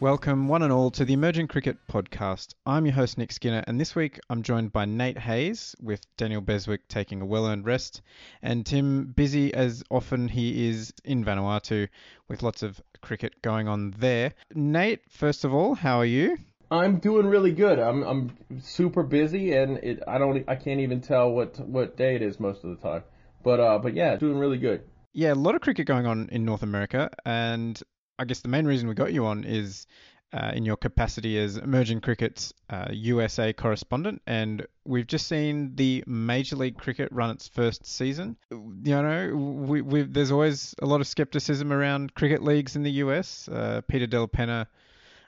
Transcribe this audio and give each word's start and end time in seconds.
Welcome, 0.00 0.46
one 0.46 0.62
and 0.62 0.72
all, 0.72 0.92
to 0.92 1.04
the 1.04 1.14
Emerging 1.14 1.48
Cricket 1.48 1.76
Podcast. 1.90 2.54
I'm 2.64 2.86
your 2.86 2.94
host, 2.94 3.18
Nick 3.18 3.32
Skinner, 3.32 3.64
and 3.66 3.80
this 3.80 3.96
week 3.96 4.20
I'm 4.30 4.44
joined 4.44 4.72
by 4.72 4.84
Nate 4.84 5.18
Hays, 5.18 5.74
with 5.82 6.00
Daniel 6.16 6.40
Beswick 6.40 6.86
taking 6.86 7.20
a 7.20 7.26
well 7.26 7.48
earned 7.48 7.66
rest, 7.66 8.02
and 8.40 8.64
Tim, 8.64 9.06
busy 9.06 9.52
as 9.52 9.82
often 9.90 10.28
he 10.28 10.68
is 10.68 10.92
in 11.04 11.24
Vanuatu, 11.24 11.88
with 12.28 12.44
lots 12.44 12.62
of 12.62 12.80
cricket 13.00 13.42
going 13.42 13.66
on 13.66 13.90
there. 13.98 14.34
Nate, 14.54 15.00
first 15.10 15.44
of 15.44 15.52
all, 15.52 15.74
how 15.74 15.98
are 15.98 16.04
you? 16.04 16.38
I'm 16.70 17.00
doing 17.00 17.26
really 17.26 17.52
good. 17.52 17.80
I'm 17.80 18.04
I'm 18.04 18.60
super 18.60 19.02
busy, 19.02 19.54
and 19.54 19.78
it 19.78 20.00
I 20.06 20.18
don't 20.18 20.44
I 20.46 20.54
can't 20.54 20.78
even 20.78 21.00
tell 21.00 21.32
what 21.32 21.58
what 21.58 21.96
day 21.96 22.14
it 22.14 22.22
is 22.22 22.38
most 22.38 22.62
of 22.62 22.70
the 22.70 22.88
time. 22.88 23.02
But 23.42 23.58
uh, 23.58 23.80
but 23.80 23.94
yeah, 23.94 24.14
doing 24.14 24.38
really 24.38 24.58
good. 24.58 24.84
Yeah, 25.12 25.32
a 25.32 25.34
lot 25.34 25.56
of 25.56 25.60
cricket 25.60 25.88
going 25.88 26.06
on 26.06 26.28
in 26.30 26.44
North 26.44 26.62
America, 26.62 27.10
and 27.26 27.82
I 28.18 28.24
guess 28.24 28.40
the 28.40 28.48
main 28.48 28.66
reason 28.66 28.88
we 28.88 28.94
got 28.94 29.12
you 29.12 29.26
on 29.26 29.44
is 29.44 29.86
uh, 30.32 30.52
in 30.54 30.64
your 30.64 30.76
capacity 30.76 31.38
as 31.38 31.56
Emerging 31.56 32.00
Cricket's 32.00 32.52
uh, 32.68 32.88
USA 32.90 33.52
correspondent, 33.52 34.20
and 34.26 34.66
we've 34.84 35.06
just 35.06 35.26
seen 35.26 35.74
the 35.76 36.04
Major 36.06 36.56
League 36.56 36.76
Cricket 36.76 37.08
run 37.12 37.30
its 37.30 37.48
first 37.48 37.86
season. 37.86 38.36
You 38.50 38.76
know, 38.84 39.34
we, 39.36 40.02
there's 40.02 40.30
always 40.30 40.74
a 40.82 40.86
lot 40.86 41.00
of 41.00 41.06
skepticism 41.06 41.72
around 41.72 42.14
cricket 42.14 42.42
leagues 42.42 42.76
in 42.76 42.82
the 42.82 42.90
US. 42.90 43.48
Uh, 43.48 43.80
Peter 43.88 44.06
Della 44.06 44.28
Penna 44.28 44.68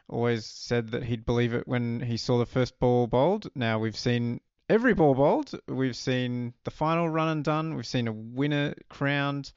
always 0.08 0.44
said 0.44 0.90
that 0.90 1.04
he'd 1.04 1.24
believe 1.24 1.54
it 1.54 1.66
when 1.66 2.00
he 2.00 2.16
saw 2.16 2.38
the 2.38 2.46
first 2.46 2.78
ball 2.78 3.06
bowled. 3.06 3.48
Now 3.54 3.78
we've 3.78 3.96
seen 3.96 4.40
every 4.68 4.92
ball 4.92 5.14
bowled. 5.14 5.52
We've 5.66 5.96
seen 5.96 6.52
the 6.64 6.70
final 6.70 7.08
run 7.08 7.28
and 7.28 7.44
done. 7.44 7.74
We've 7.74 7.86
seen 7.86 8.08
a 8.08 8.12
winner 8.12 8.74
crowned. 8.88 9.52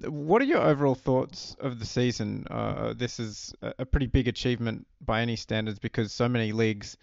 What 0.00 0.40
are 0.40 0.46
your 0.46 0.62
overall 0.62 0.94
thoughts 0.94 1.54
of 1.60 1.78
the 1.78 1.84
season? 1.84 2.46
Uh, 2.50 2.94
this 2.96 3.20
is 3.20 3.54
a 3.60 3.84
pretty 3.84 4.06
big 4.06 4.26
achievement 4.26 4.86
by 5.00 5.20
any 5.20 5.36
standards 5.36 5.78
because 5.78 6.12
so 6.12 6.28
many 6.28 6.52
leagues 6.52 6.96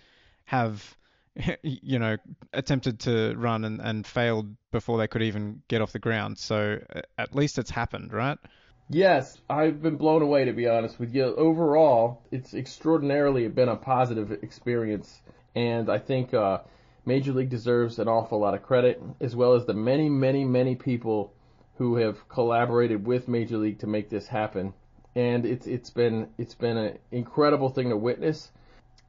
have, 0.46 0.98
you 1.64 2.00
know, 2.00 2.18
attempted 2.52 3.02
to 3.02 3.36
run 3.38 3.64
and, 3.64 3.80
and 3.80 4.08
failed 4.08 4.56
before 4.72 4.98
they 4.98 5.08
could 5.08 5.22
even 5.22 5.62
get 5.68 5.82
off 5.82 5.92
the 5.92 6.00
ground. 6.00 6.40
So 6.40 6.80
at 7.18 7.36
least 7.36 7.60
it's 7.60 7.70
happened, 7.70 8.12
right? 8.12 8.38
Yes, 8.90 9.38
I've 9.48 9.84
been 9.84 9.98
blown 9.98 10.24
away 10.24 10.46
to 10.46 10.52
be 10.52 10.68
honest 10.68 11.00
with 11.00 11.14
you. 11.14 11.24
Overall, 11.36 12.24
it's 12.32 12.56
extraordinarily 12.56 13.48
been 13.48 13.70
a 13.70 13.76
positive 13.76 14.32
experience, 14.32 15.22
and 15.54 15.92
I 15.92 16.00
think 16.00 16.34
uh, 16.34 16.62
Major 17.06 17.34
League 17.34 17.52
deserves 17.52 18.00
an 18.00 18.08
awful 18.08 18.40
lot 18.40 18.56
of 18.56 18.64
credit, 18.64 19.00
as 19.22 19.36
well 19.36 19.54
as 19.54 19.66
the 19.66 19.76
many, 19.76 20.10
many, 20.10 20.44
many 20.44 20.76
people 20.76 21.32
who 21.80 21.96
have 21.96 22.28
collaborated 22.28 23.08
with 23.08 23.30
Major 23.30 23.58
League 23.58 23.80
to 23.80 23.88
make 23.88 24.10
this 24.10 24.28
happen. 24.28 24.74
And 25.16 25.46
it's 25.46 25.66
it's 25.66 25.90
been 25.90 26.28
it's 26.38 26.54
been 26.54 26.78
an 26.78 27.00
incredible 27.10 27.70
thing 27.70 27.90
to 27.90 27.98
witness. 27.98 28.52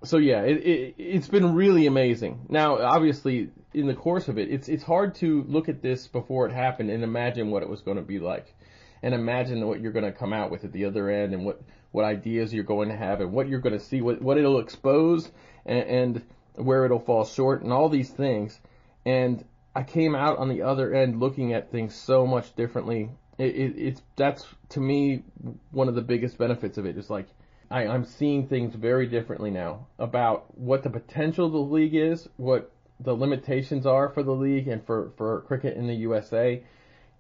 So 0.05 0.17
yeah, 0.17 0.43
it, 0.43 0.59
it 0.65 0.95
it's 0.97 1.29
been 1.29 1.55
really 1.57 1.87
amazing. 1.87 2.47
Now, 2.49 2.79
obviously, 2.79 3.51
in 3.75 3.89
the 3.89 3.95
course 3.95 4.29
of 4.29 4.39
it, 4.39 4.51
it's 4.51 4.69
it's 4.69 4.85
hard 4.85 5.17
to 5.17 5.45
look 5.49 5.69
at 5.69 5.83
this 5.83 6.07
before 6.07 6.47
it 6.47 6.53
happened 6.53 6.91
and 6.91 7.03
imagine 7.03 7.51
what 7.51 7.65
it 7.65 7.69
was 7.69 7.83
going 7.83 7.97
to 7.97 8.05
be 8.05 8.21
like, 8.21 8.55
and 9.03 9.15
imagine 9.15 9.67
what 9.67 9.81
you're 9.81 9.93
going 9.93 10.05
to 10.05 10.13
come 10.13 10.33
out 10.33 10.53
with 10.53 10.65
at 10.65 10.73
the 10.73 10.85
other 10.85 11.11
end, 11.11 11.35
and 11.35 11.45
what 11.45 11.61
what 11.91 12.05
ideas 12.05 12.55
you're 12.55 12.63
going 12.63 12.89
to 12.89 12.97
have, 12.97 13.21
and 13.21 13.33
what 13.33 13.49
you're 13.49 13.61
going 13.61 13.77
to 13.77 13.85
see, 13.85 14.01
what 14.01 14.23
what 14.23 14.39
it'll 14.39 14.61
expose, 14.61 15.29
and, 15.67 15.83
and 15.89 16.23
where 16.55 16.85
it'll 16.85 17.01
fall 17.01 17.25
short, 17.25 17.63
and 17.63 17.73
all 17.73 17.89
these 17.89 18.11
things. 18.11 18.59
And 19.05 19.45
I 19.75 19.83
came 19.83 20.15
out 20.15 20.39
on 20.39 20.49
the 20.49 20.63
other 20.63 20.93
end 20.95 21.21
looking 21.21 21.53
at 21.53 21.71
things 21.71 21.95
so 21.95 22.27
much 22.27 22.55
differently. 22.57 23.11
It, 23.39 23.55
it, 23.55 23.75
it's 23.77 24.03
that's 24.17 24.47
to 24.71 24.81
me 24.81 25.23
one 25.71 25.89
of 25.89 25.95
the 25.95 26.03
biggest 26.03 26.39
benefits 26.39 26.77
of 26.79 26.87
it. 26.87 26.97
Is 26.99 27.11
like 27.11 27.29
I, 27.71 27.87
I'm 27.87 28.05
seeing 28.05 28.49
things 28.49 28.75
very 28.75 29.07
differently 29.07 29.51
now 29.51 29.87
about 29.99 30.59
what 30.59 30.83
the 30.83 30.91
potential 30.91 31.47
of 31.47 31.53
the 31.53 31.59
league 31.59 31.95
is, 31.95 32.29
what 32.37 32.73
the 32.99 33.15
limitations 33.15 33.87
are 33.87 34.09
for 34.09 34.23
the 34.23 34.35
league 34.35 34.69
and 34.69 34.85
for, 34.85 35.13
for 35.17 35.43
cricket 35.43 35.77
in 35.77 35.87
the 35.87 35.95
USA. 35.95 36.63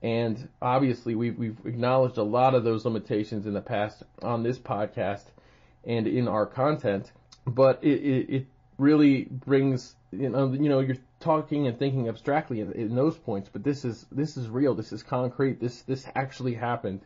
And 0.03 0.49
obviously, 0.60 1.15
we've, 1.15 1.39
we've 1.39 1.59
acknowledged 1.65 2.19
a 2.19 2.22
lot 2.22 2.55
of 2.55 2.65
those 2.65 2.84
limitations 2.84 3.47
in 3.47 3.53
the 3.53 3.60
past 3.60 4.03
on 4.22 4.43
this 4.43 4.59
podcast 4.59 5.25
and 5.84 6.06
in 6.06 6.27
our 6.27 6.47
content. 6.47 7.12
But 7.47 7.83
it, 7.83 8.03
it, 8.03 8.31
it 8.31 8.47
really 8.78 9.25
brings 9.25 9.94
you 10.10 10.31
know 10.31 10.53
you 10.53 10.69
know 10.69 10.81
you're 10.81 10.97
talking 11.21 11.67
and 11.67 11.79
thinking 11.79 12.09
abstractly 12.09 12.61
in, 12.61 12.73
in, 12.73 12.95
those 12.95 13.17
points, 13.17 13.49
but 13.53 13.63
this 13.63 13.85
is 13.85 14.07
this 14.11 14.37
is 14.37 14.49
real. 14.49 14.75
This 14.75 14.93
is 14.93 15.03
concrete. 15.03 15.61
This 15.61 15.83
this 15.83 16.07
actually 16.15 16.55
happened, 16.55 17.03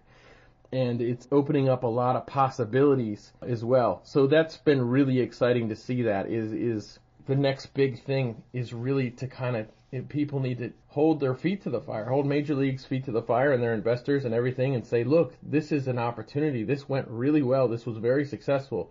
and 0.73 1.01
it's 1.01 1.29
opening 1.31 1.69
up 1.69 1.83
a 1.83 1.89
lot 1.89 2.17
of 2.17 2.27
possibilities 2.27 3.33
as 3.43 3.65
well. 3.65 4.01
So 4.05 4.27
that's 4.27 4.57
been 4.57 4.81
really 4.89 5.21
exciting 5.21 5.69
to 5.69 5.77
see. 5.77 6.03
That 6.03 6.29
is 6.29 6.53
is 6.53 6.99
the 7.27 7.37
next 7.37 7.67
big 7.75 8.03
thing 8.05 8.43
is 8.53 8.73
really 8.73 9.11
to 9.11 9.27
kind 9.27 9.57
of 9.57 10.09
people 10.09 10.41
need 10.41 10.59
to 10.59 10.73
hold 10.89 11.21
their 11.21 11.35
feet 11.35 11.63
to 11.63 11.71
the 11.71 11.81
fire, 11.81 12.05
hold 12.05 12.27
major 12.27 12.55
leagues 12.55 12.85
feet 12.85 13.05
to 13.05 13.13
the 13.13 13.23
fire 13.23 13.53
and 13.53 13.63
their 13.63 13.75
investors 13.75 14.25
and 14.25 14.35
everything, 14.35 14.75
and 14.75 14.85
say, 14.85 15.05
look, 15.05 15.35
this 15.43 15.71
is 15.71 15.87
an 15.87 15.99
opportunity. 15.99 16.65
This 16.65 16.89
went 16.89 17.07
really 17.09 17.43
well. 17.43 17.69
This 17.69 17.87
was 17.87 17.99
very 17.99 18.25
successful 18.25 18.91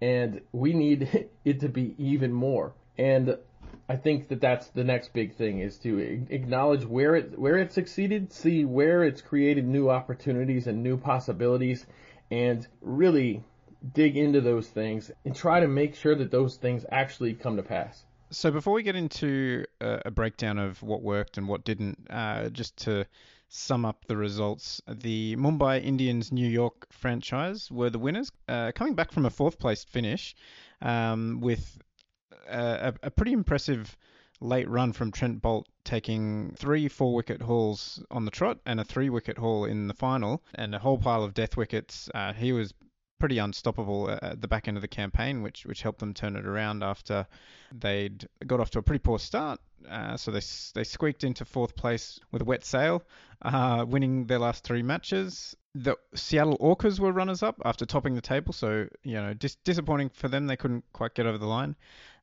and 0.00 0.40
we 0.52 0.72
need 0.72 1.28
it 1.44 1.60
to 1.60 1.68
be 1.68 1.94
even 1.98 2.32
more. 2.32 2.72
And 2.96 3.36
I 3.88 3.96
think 3.96 4.28
that 4.28 4.40
that's 4.40 4.68
the 4.68 4.84
next 4.84 5.14
big 5.14 5.34
thing 5.34 5.60
is 5.60 5.78
to 5.78 5.98
acknowledge 6.28 6.84
where 6.84 7.16
it 7.16 7.38
where 7.38 7.56
it 7.56 7.72
succeeded, 7.72 8.32
see 8.32 8.64
where 8.64 9.02
it's 9.02 9.22
created 9.22 9.66
new 9.66 9.88
opportunities 9.88 10.66
and 10.66 10.82
new 10.82 10.98
possibilities, 10.98 11.86
and 12.30 12.66
really 12.82 13.42
dig 13.94 14.16
into 14.16 14.40
those 14.40 14.68
things 14.68 15.10
and 15.24 15.34
try 15.34 15.60
to 15.60 15.68
make 15.68 15.94
sure 15.94 16.14
that 16.14 16.30
those 16.30 16.56
things 16.56 16.84
actually 16.90 17.32
come 17.32 17.56
to 17.56 17.62
pass. 17.62 18.04
So 18.30 18.50
before 18.50 18.74
we 18.74 18.82
get 18.82 18.96
into 18.96 19.64
a, 19.80 20.10
breakdown 20.10 20.58
of 20.58 20.82
what 20.82 21.00
worked 21.00 21.38
and 21.38 21.48
what 21.48 21.64
didn't, 21.64 22.08
uh, 22.10 22.50
just 22.50 22.76
to 22.78 23.06
sum 23.48 23.86
up 23.86 24.04
the 24.06 24.16
results. 24.16 24.82
The 24.86 25.34
Mumbai 25.36 25.82
Indians 25.82 26.30
New 26.30 26.46
York 26.46 26.86
franchise 26.90 27.70
were 27.70 27.88
the 27.88 27.98
winners, 27.98 28.30
uh, 28.46 28.72
coming 28.74 28.94
back 28.94 29.12
from 29.12 29.24
a 29.24 29.30
fourth 29.30 29.58
place 29.58 29.84
finish 29.84 30.34
um, 30.82 31.40
with 31.40 31.78
a, 32.48 32.94
a, 33.02 33.10
pretty 33.10 33.32
impressive 33.32 33.96
late 34.40 34.68
run 34.68 34.92
from 34.92 35.10
Trent 35.10 35.42
Boult 35.42 35.64
taking 35.84 36.54
three 36.56 36.88
four 36.88 37.14
wicket 37.14 37.42
hauls 37.42 38.02
on 38.10 38.24
the 38.24 38.30
trot 38.30 38.58
and 38.66 38.80
a 38.80 38.84
three 38.84 39.10
wicket 39.10 39.38
haul 39.38 39.64
in 39.64 39.88
the 39.88 39.94
final, 39.94 40.42
and 40.54 40.74
a 40.74 40.78
whole 40.78 40.98
pile 40.98 41.22
of 41.22 41.34
death 41.34 41.56
wickets. 41.56 42.08
Uh, 42.14 42.32
he 42.32 42.52
was 42.52 42.74
pretty 43.18 43.38
unstoppable 43.38 44.10
at 44.10 44.40
the 44.40 44.48
back 44.48 44.68
end 44.68 44.76
of 44.76 44.80
the 44.80 44.88
campaign, 44.88 45.42
which 45.42 45.66
which 45.66 45.82
helped 45.82 45.98
them 45.98 46.14
turn 46.14 46.36
it 46.36 46.46
around 46.46 46.82
after 46.82 47.26
they'd 47.72 48.28
got 48.46 48.60
off 48.60 48.70
to 48.70 48.78
a 48.78 48.82
pretty 48.82 49.00
poor 49.00 49.18
start. 49.18 49.60
Uh, 49.88 50.16
so 50.16 50.30
they 50.30 50.40
they 50.74 50.84
squeaked 50.84 51.24
into 51.24 51.44
fourth 51.44 51.76
place 51.76 52.18
with 52.32 52.42
a 52.42 52.44
wet 52.44 52.64
sail, 52.64 53.02
uh, 53.42 53.84
winning 53.86 54.26
their 54.26 54.38
last 54.38 54.64
three 54.64 54.82
matches. 54.82 55.56
The 55.74 55.96
Seattle 56.14 56.58
Orcas 56.58 56.98
were 56.98 57.12
runners 57.12 57.42
up 57.42 57.60
after 57.64 57.86
topping 57.86 58.14
the 58.14 58.20
table, 58.20 58.52
so 58.52 58.88
you 59.02 59.14
know 59.14 59.34
dis- 59.34 59.56
disappointing 59.64 60.10
for 60.10 60.28
them. 60.28 60.46
They 60.46 60.56
couldn't 60.56 60.84
quite 60.92 61.14
get 61.14 61.26
over 61.26 61.38
the 61.38 61.46
line. 61.46 61.76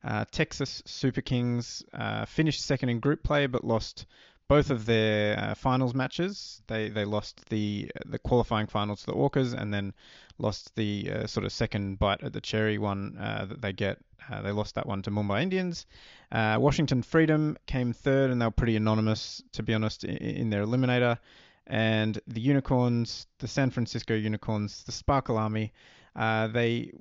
Uh, 0.06 0.24
Texas 0.30 0.82
Super 0.86 1.20
Kings 1.20 1.82
uh, 1.92 2.24
finished 2.24 2.64
second 2.64 2.90
in 2.90 3.00
group 3.00 3.24
play, 3.24 3.46
but 3.46 3.64
lost 3.64 4.06
both 4.48 4.70
of 4.70 4.86
their 4.86 5.36
uh, 5.36 5.54
finals 5.54 5.94
matches. 5.94 6.62
They 6.68 6.88
they 6.88 7.04
lost 7.04 7.48
the 7.50 7.90
the 8.04 8.20
qualifying 8.20 8.68
finals 8.68 9.00
to 9.00 9.06
the 9.06 9.14
Orcas, 9.14 9.52
and 9.52 9.74
then 9.74 9.94
lost 10.38 10.74
the 10.76 11.10
uh, 11.10 11.26
sort 11.26 11.44
of 11.44 11.52
second 11.52 11.98
bite 11.98 12.22
at 12.22 12.32
the 12.32 12.40
cherry 12.40 12.78
one 12.78 13.16
uh, 13.18 13.46
that 13.46 13.60
they 13.60 13.72
get. 13.72 13.98
Uh, 14.30 14.42
they 14.42 14.52
lost 14.52 14.76
that 14.76 14.86
one 14.86 15.02
to 15.02 15.10
Mumbai 15.10 15.42
Indians. 15.42 15.86
Uh, 16.30 16.56
Washington 16.60 17.02
Freedom 17.02 17.56
came 17.66 17.92
third, 17.92 18.30
and 18.30 18.40
they 18.40 18.46
were 18.46 18.52
pretty 18.52 18.76
anonymous, 18.76 19.42
to 19.52 19.62
be 19.62 19.74
honest, 19.74 20.04
in, 20.04 20.16
in 20.16 20.50
their 20.50 20.64
eliminator. 20.64 21.18
And 21.66 22.20
the 22.28 22.40
Unicorns, 22.40 23.26
the 23.38 23.48
San 23.48 23.70
Francisco 23.70 24.14
Unicorns, 24.14 24.84
the 24.84 24.92
Sparkle 24.92 25.36
Army, 25.36 25.72
uh, 26.16 26.48
they 26.48 26.92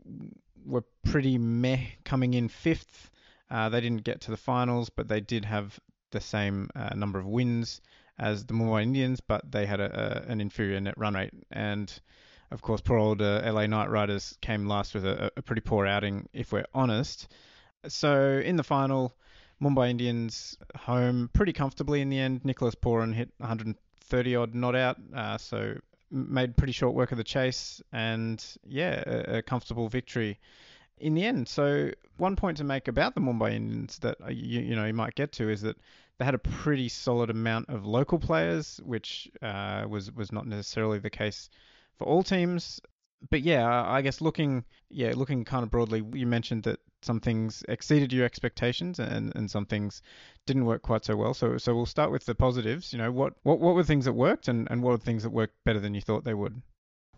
were 0.66 0.84
pretty 1.04 1.38
meh 1.38 1.80
coming 2.04 2.34
in 2.34 2.48
fifth. 2.48 3.10
Uh, 3.50 3.70
they 3.70 3.82
didn't 3.82 4.04
get 4.04 4.22
to 4.22 4.32
the 4.32 4.38
finals, 4.38 4.90
but 4.90 5.08
they 5.08 5.22
did 5.22 5.46
have 5.46 5.80
the 6.12 6.22
same 6.22 6.70
number 6.96 7.20
of 7.20 7.26
wins 7.26 7.82
as 8.18 8.46
the 8.46 8.54
Mumbai 8.54 8.84
Indians, 8.84 9.20
but 9.20 9.52
they 9.52 9.66
had 9.66 9.80
a, 9.80 10.24
a, 10.28 10.32
an 10.32 10.42
inferior 10.42 10.80
net 10.80 10.98
run 10.98 11.16
rate. 11.16 11.34
And 11.52 11.92
of 12.52 12.62
course, 12.62 12.82
poor 12.82 12.98
old 12.98 13.22
uh, 13.22 13.42
LA 13.46 13.68
Knight 13.68 13.90
Riders 13.90 14.38
came 14.42 14.68
last 14.68 14.94
with 14.94 15.06
a, 15.06 15.32
a, 15.36 15.42
pretty 15.42 15.62
poor 15.62 15.86
outing, 15.86 16.30
if 16.32 16.52
we're 16.52 16.66
honest. 16.74 17.28
So 17.88 18.42
in 18.44 18.56
the 18.56 18.64
final, 18.64 19.16
Mumbai 19.62 19.90
Indians 19.90 20.58
home 20.76 21.30
pretty 21.34 21.54
comfortably 21.54 22.02
in 22.02 22.10
the 22.10 22.20
end. 22.20 22.46
Nicholas 22.46 22.76
Pooran 22.76 23.14
hit 23.14 23.32
130 23.38 24.36
odd 24.36 24.56
not 24.56 24.76
out, 24.76 24.98
uh, 25.14 25.38
so 25.38 25.76
made 26.12 26.56
pretty 26.58 26.74
short 26.74 26.94
work 26.94 27.12
of 27.12 27.18
the 27.18 27.24
chase, 27.24 27.82
and 27.92 28.44
yeah, 28.66 29.04
a, 29.06 29.38
a, 29.38 29.42
comfortable 29.42 29.88
victory 29.90 30.40
in 30.98 31.14
the 31.14 31.26
end. 31.26 31.48
So 31.48 31.92
one 32.18 32.36
point 32.36 32.58
to 32.58 32.64
make 32.64 32.88
about 32.88 33.16
the 33.16 33.22
Mumbai 33.22 33.54
Indians 33.54 34.00
that 34.00 34.18
uh, 34.24 34.30
you, 34.30 34.62
you 34.62 34.76
know 34.76 34.86
you 34.86 34.94
might 34.94 35.16
get 35.16 35.32
to 35.34 35.50
is 35.50 35.62
that 35.62 35.78
they 36.18 36.26
had 36.26 36.36
a 36.36 36.40
pretty 36.40 36.90
solid 36.90 37.30
amount 37.30 37.70
of 37.70 37.86
local 37.86 38.20
players, 38.20 38.80
which 38.84 39.30
uh, 39.42 39.86
was 39.88 40.12
was 40.12 40.32
not 40.32 40.48
necessarily 40.48 41.00
the 41.00 41.10
case 41.10 41.50
for 41.98 42.06
all 42.06 42.24
teams. 42.24 42.80
But 43.30 43.42
yeah, 43.42 43.84
I 43.86 44.02
guess 44.02 44.22
looking 44.22 44.66
yeah 44.90 45.14
looking 45.16 45.46
kind 45.46 45.64
of 45.64 45.72
broadly, 45.72 46.04
you 46.14 46.28
mentioned 46.28 46.64
that 46.64 46.80
some 47.02 47.20
things 47.20 47.64
exceeded 47.68 48.12
your 48.12 48.26
expectations 48.26 49.00
and, 49.00 49.32
and 49.36 49.50
some 49.50 49.66
things 49.66 50.02
didn't 50.46 50.66
work 50.66 50.82
quite 50.82 51.06
so 51.06 51.16
well. 51.16 51.34
So 51.34 51.58
so 51.58 51.76
we'll 51.76 51.86
start 51.86 52.12
with 52.12 52.26
the 52.26 52.36
positives. 52.36 52.94
You 52.94 53.00
know, 53.00 53.12
what 53.12 53.34
what, 53.44 53.60
what 53.60 53.76
were 53.76 53.84
things 53.84 54.06
that 54.06 54.14
worked 54.14 54.48
and, 54.48 54.68
and 54.70 54.82
what 54.84 54.94
are 54.94 54.98
things 54.98 55.24
that 55.24 55.32
worked 55.32 55.56
better 55.64 55.80
than 55.80 55.94
you 55.94 56.02
thought 56.02 56.24
they 56.24 56.34
would? 56.34 56.62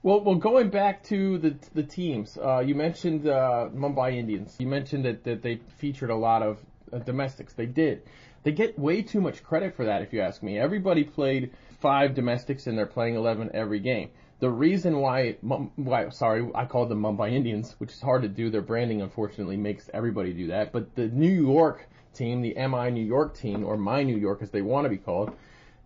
Well, 0.04 0.22
well, 0.22 0.36
going 0.36 0.70
back 0.70 1.04
to 1.06 1.38
the 1.38 1.56
the 1.74 1.84
teams, 1.84 2.38
uh, 2.38 2.60
you 2.60 2.76
mentioned 2.76 3.28
uh, 3.28 3.70
Mumbai 3.74 4.18
Indians. 4.18 4.56
You 4.60 4.68
mentioned 4.68 5.06
that, 5.06 5.24
that 5.24 5.42
they 5.42 5.60
featured 5.78 6.10
a 6.10 6.16
lot 6.16 6.44
of 6.44 6.60
uh, 6.94 7.00
domestics. 7.00 7.54
They 7.54 7.66
did. 7.66 8.04
They 8.44 8.52
get 8.52 8.78
way 8.80 9.02
too 9.02 9.20
much 9.20 9.44
credit 9.44 9.76
for 9.76 9.86
that, 9.86 10.02
if 10.04 10.14
you 10.14 10.22
ask 10.22 10.42
me. 10.42 10.58
Everybody 10.58 11.04
played 11.04 11.52
five 11.80 12.14
domestics 12.14 12.68
and 12.68 12.78
they're 12.78 12.86
playing 12.86 13.16
11 13.16 13.52
every 13.54 13.80
game. 13.80 14.10
The 14.40 14.50
reason 14.50 15.00
why, 15.00 15.38
why, 15.42 16.10
sorry, 16.10 16.48
I 16.54 16.66
call 16.66 16.86
them 16.86 17.02
Mumbai 17.02 17.34
Indians, 17.34 17.76
which 17.80 17.92
is 17.92 18.02
hard 18.02 18.22
to 18.22 18.28
do. 18.28 18.52
Their 18.52 18.62
branding, 18.62 19.02
unfortunately, 19.02 19.58
makes 19.58 19.90
everybody 19.94 20.32
do 20.32 20.48
that. 20.48 20.72
But 20.72 20.96
the 20.96 21.08
New 21.08 21.32
York 21.32 21.88
team, 22.14 22.42
the 22.42 22.54
MI 22.56 22.92
New 22.92 23.06
York 23.06 23.36
team, 23.36 23.66
or 23.66 23.78
My 23.78 24.04
New 24.04 24.18
York 24.18 24.44
as 24.44 24.52
they 24.52 24.62
want 24.62 24.86
to 24.86 24.90
be 24.90 24.98
called, 24.98 25.36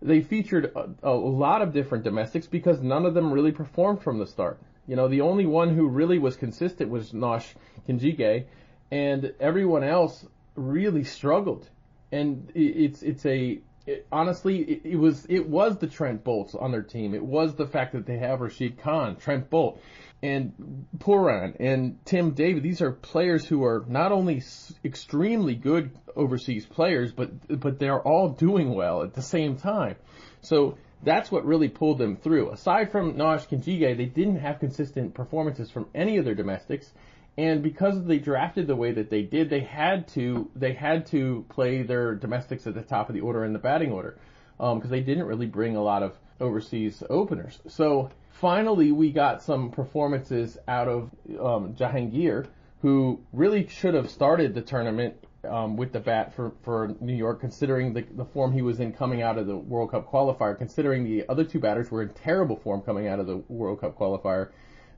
they 0.02 0.20
featured 0.20 0.72
a, 0.76 0.90
a 1.02 1.14
lot 1.14 1.62
of 1.62 1.72
different 1.72 2.04
domestics 2.04 2.46
because 2.46 2.82
none 2.82 3.06
of 3.06 3.14
them 3.14 3.32
really 3.32 3.52
performed 3.52 4.02
from 4.02 4.18
the 4.18 4.26
start. 4.26 4.60
You 4.86 4.96
know, 4.96 5.08
the 5.08 5.20
only 5.22 5.46
one 5.46 5.74
who 5.74 5.88
really 5.88 6.18
was 6.18 6.36
consistent 6.36 6.90
was 6.90 7.12
Nosh 7.12 7.54
Kenjige, 7.88 8.44
and 8.90 9.32
everyone 9.40 9.84
else 9.84 10.26
really 10.56 11.04
struggled. 11.04 11.68
And 12.10 12.52
it's 12.54 13.02
it's 13.02 13.24
a 13.24 13.60
it, 13.86 14.06
honestly, 14.12 14.58
it, 14.58 14.82
it, 14.84 14.96
was 14.96 15.26
it 15.28 15.48
was 15.48 15.78
the 15.78 15.86
Trent 15.86 16.24
Boults 16.24 16.54
on 16.54 16.70
their 16.70 16.82
team. 16.82 17.14
It 17.14 17.24
was 17.24 17.54
the 17.54 17.66
fact 17.66 17.92
that 17.92 18.06
they 18.06 18.18
have 18.18 18.40
Rashid 18.40 18.78
Khan, 18.78 19.16
Trent 19.16 19.50
Boult, 19.50 19.78
and 20.22 20.86
Pooran 20.98 21.56
and 21.58 21.98
Tim 22.04 22.32
David. 22.32 22.62
These 22.62 22.80
are 22.80 22.92
players 22.92 23.44
who 23.44 23.64
are 23.64 23.84
not 23.88 24.12
only 24.12 24.42
extremely 24.84 25.54
good 25.54 25.90
overseas 26.14 26.64
players, 26.64 27.12
but 27.12 27.60
but 27.60 27.78
they're 27.78 28.00
all 28.00 28.28
doing 28.28 28.74
well 28.74 29.02
at 29.02 29.14
the 29.14 29.22
same 29.22 29.56
time. 29.56 29.96
So 30.42 30.78
that's 31.02 31.32
what 31.32 31.44
really 31.44 31.68
pulled 31.68 31.98
them 31.98 32.16
through. 32.16 32.50
Aside 32.52 32.92
from 32.92 33.14
Nosh 33.14 33.48
Kenjige, 33.48 33.96
they 33.96 34.06
didn't 34.06 34.38
have 34.38 34.60
consistent 34.60 35.14
performances 35.14 35.70
from 35.70 35.88
any 35.94 36.18
of 36.18 36.24
their 36.24 36.36
domestics 36.36 36.92
and 37.38 37.62
because 37.62 38.04
they 38.04 38.18
drafted 38.18 38.66
the 38.66 38.76
way 38.76 38.92
that 38.92 39.08
they 39.08 39.22
did, 39.22 39.48
they 39.48 39.60
had 39.60 40.08
to 40.08 40.50
they 40.54 40.72
had 40.72 41.06
to 41.06 41.46
play 41.48 41.82
their 41.82 42.14
domestics 42.14 42.66
at 42.66 42.74
the 42.74 42.82
top 42.82 43.08
of 43.08 43.14
the 43.14 43.22
order 43.22 43.44
in 43.44 43.52
the 43.52 43.58
batting 43.58 43.90
order 43.90 44.18
because 44.58 44.84
um, 44.84 44.90
they 44.90 45.00
didn't 45.00 45.24
really 45.24 45.46
bring 45.46 45.76
a 45.76 45.82
lot 45.82 46.02
of 46.02 46.16
overseas 46.40 47.02
openers. 47.08 47.58
So 47.68 48.10
finally, 48.30 48.92
we 48.92 49.12
got 49.12 49.42
some 49.42 49.70
performances 49.70 50.58
out 50.68 50.88
of 50.88 51.10
um, 51.40 51.74
Jahangir, 51.74 52.46
who 52.82 53.20
really 53.32 53.66
should 53.66 53.94
have 53.94 54.10
started 54.10 54.54
the 54.54 54.60
tournament 54.60 55.14
um, 55.48 55.76
with 55.76 55.92
the 55.92 56.00
bat 56.00 56.34
for, 56.34 56.52
for 56.62 56.94
New 57.00 57.14
York, 57.14 57.40
considering 57.40 57.92
the, 57.94 58.02
the 58.02 58.24
form 58.24 58.52
he 58.52 58.62
was 58.62 58.78
in 58.78 58.92
coming 58.92 59.22
out 59.22 59.38
of 59.38 59.46
the 59.46 59.56
World 59.56 59.90
Cup 59.90 60.10
qualifier, 60.10 60.56
considering 60.56 61.04
the 61.04 61.24
other 61.28 61.44
two 61.44 61.58
batters 61.58 61.90
were 61.90 62.02
in 62.02 62.10
terrible 62.10 62.56
form 62.56 62.82
coming 62.82 63.08
out 63.08 63.18
of 63.18 63.26
the 63.26 63.38
World 63.48 63.80
Cup 63.80 63.98
qualifier, 63.98 64.50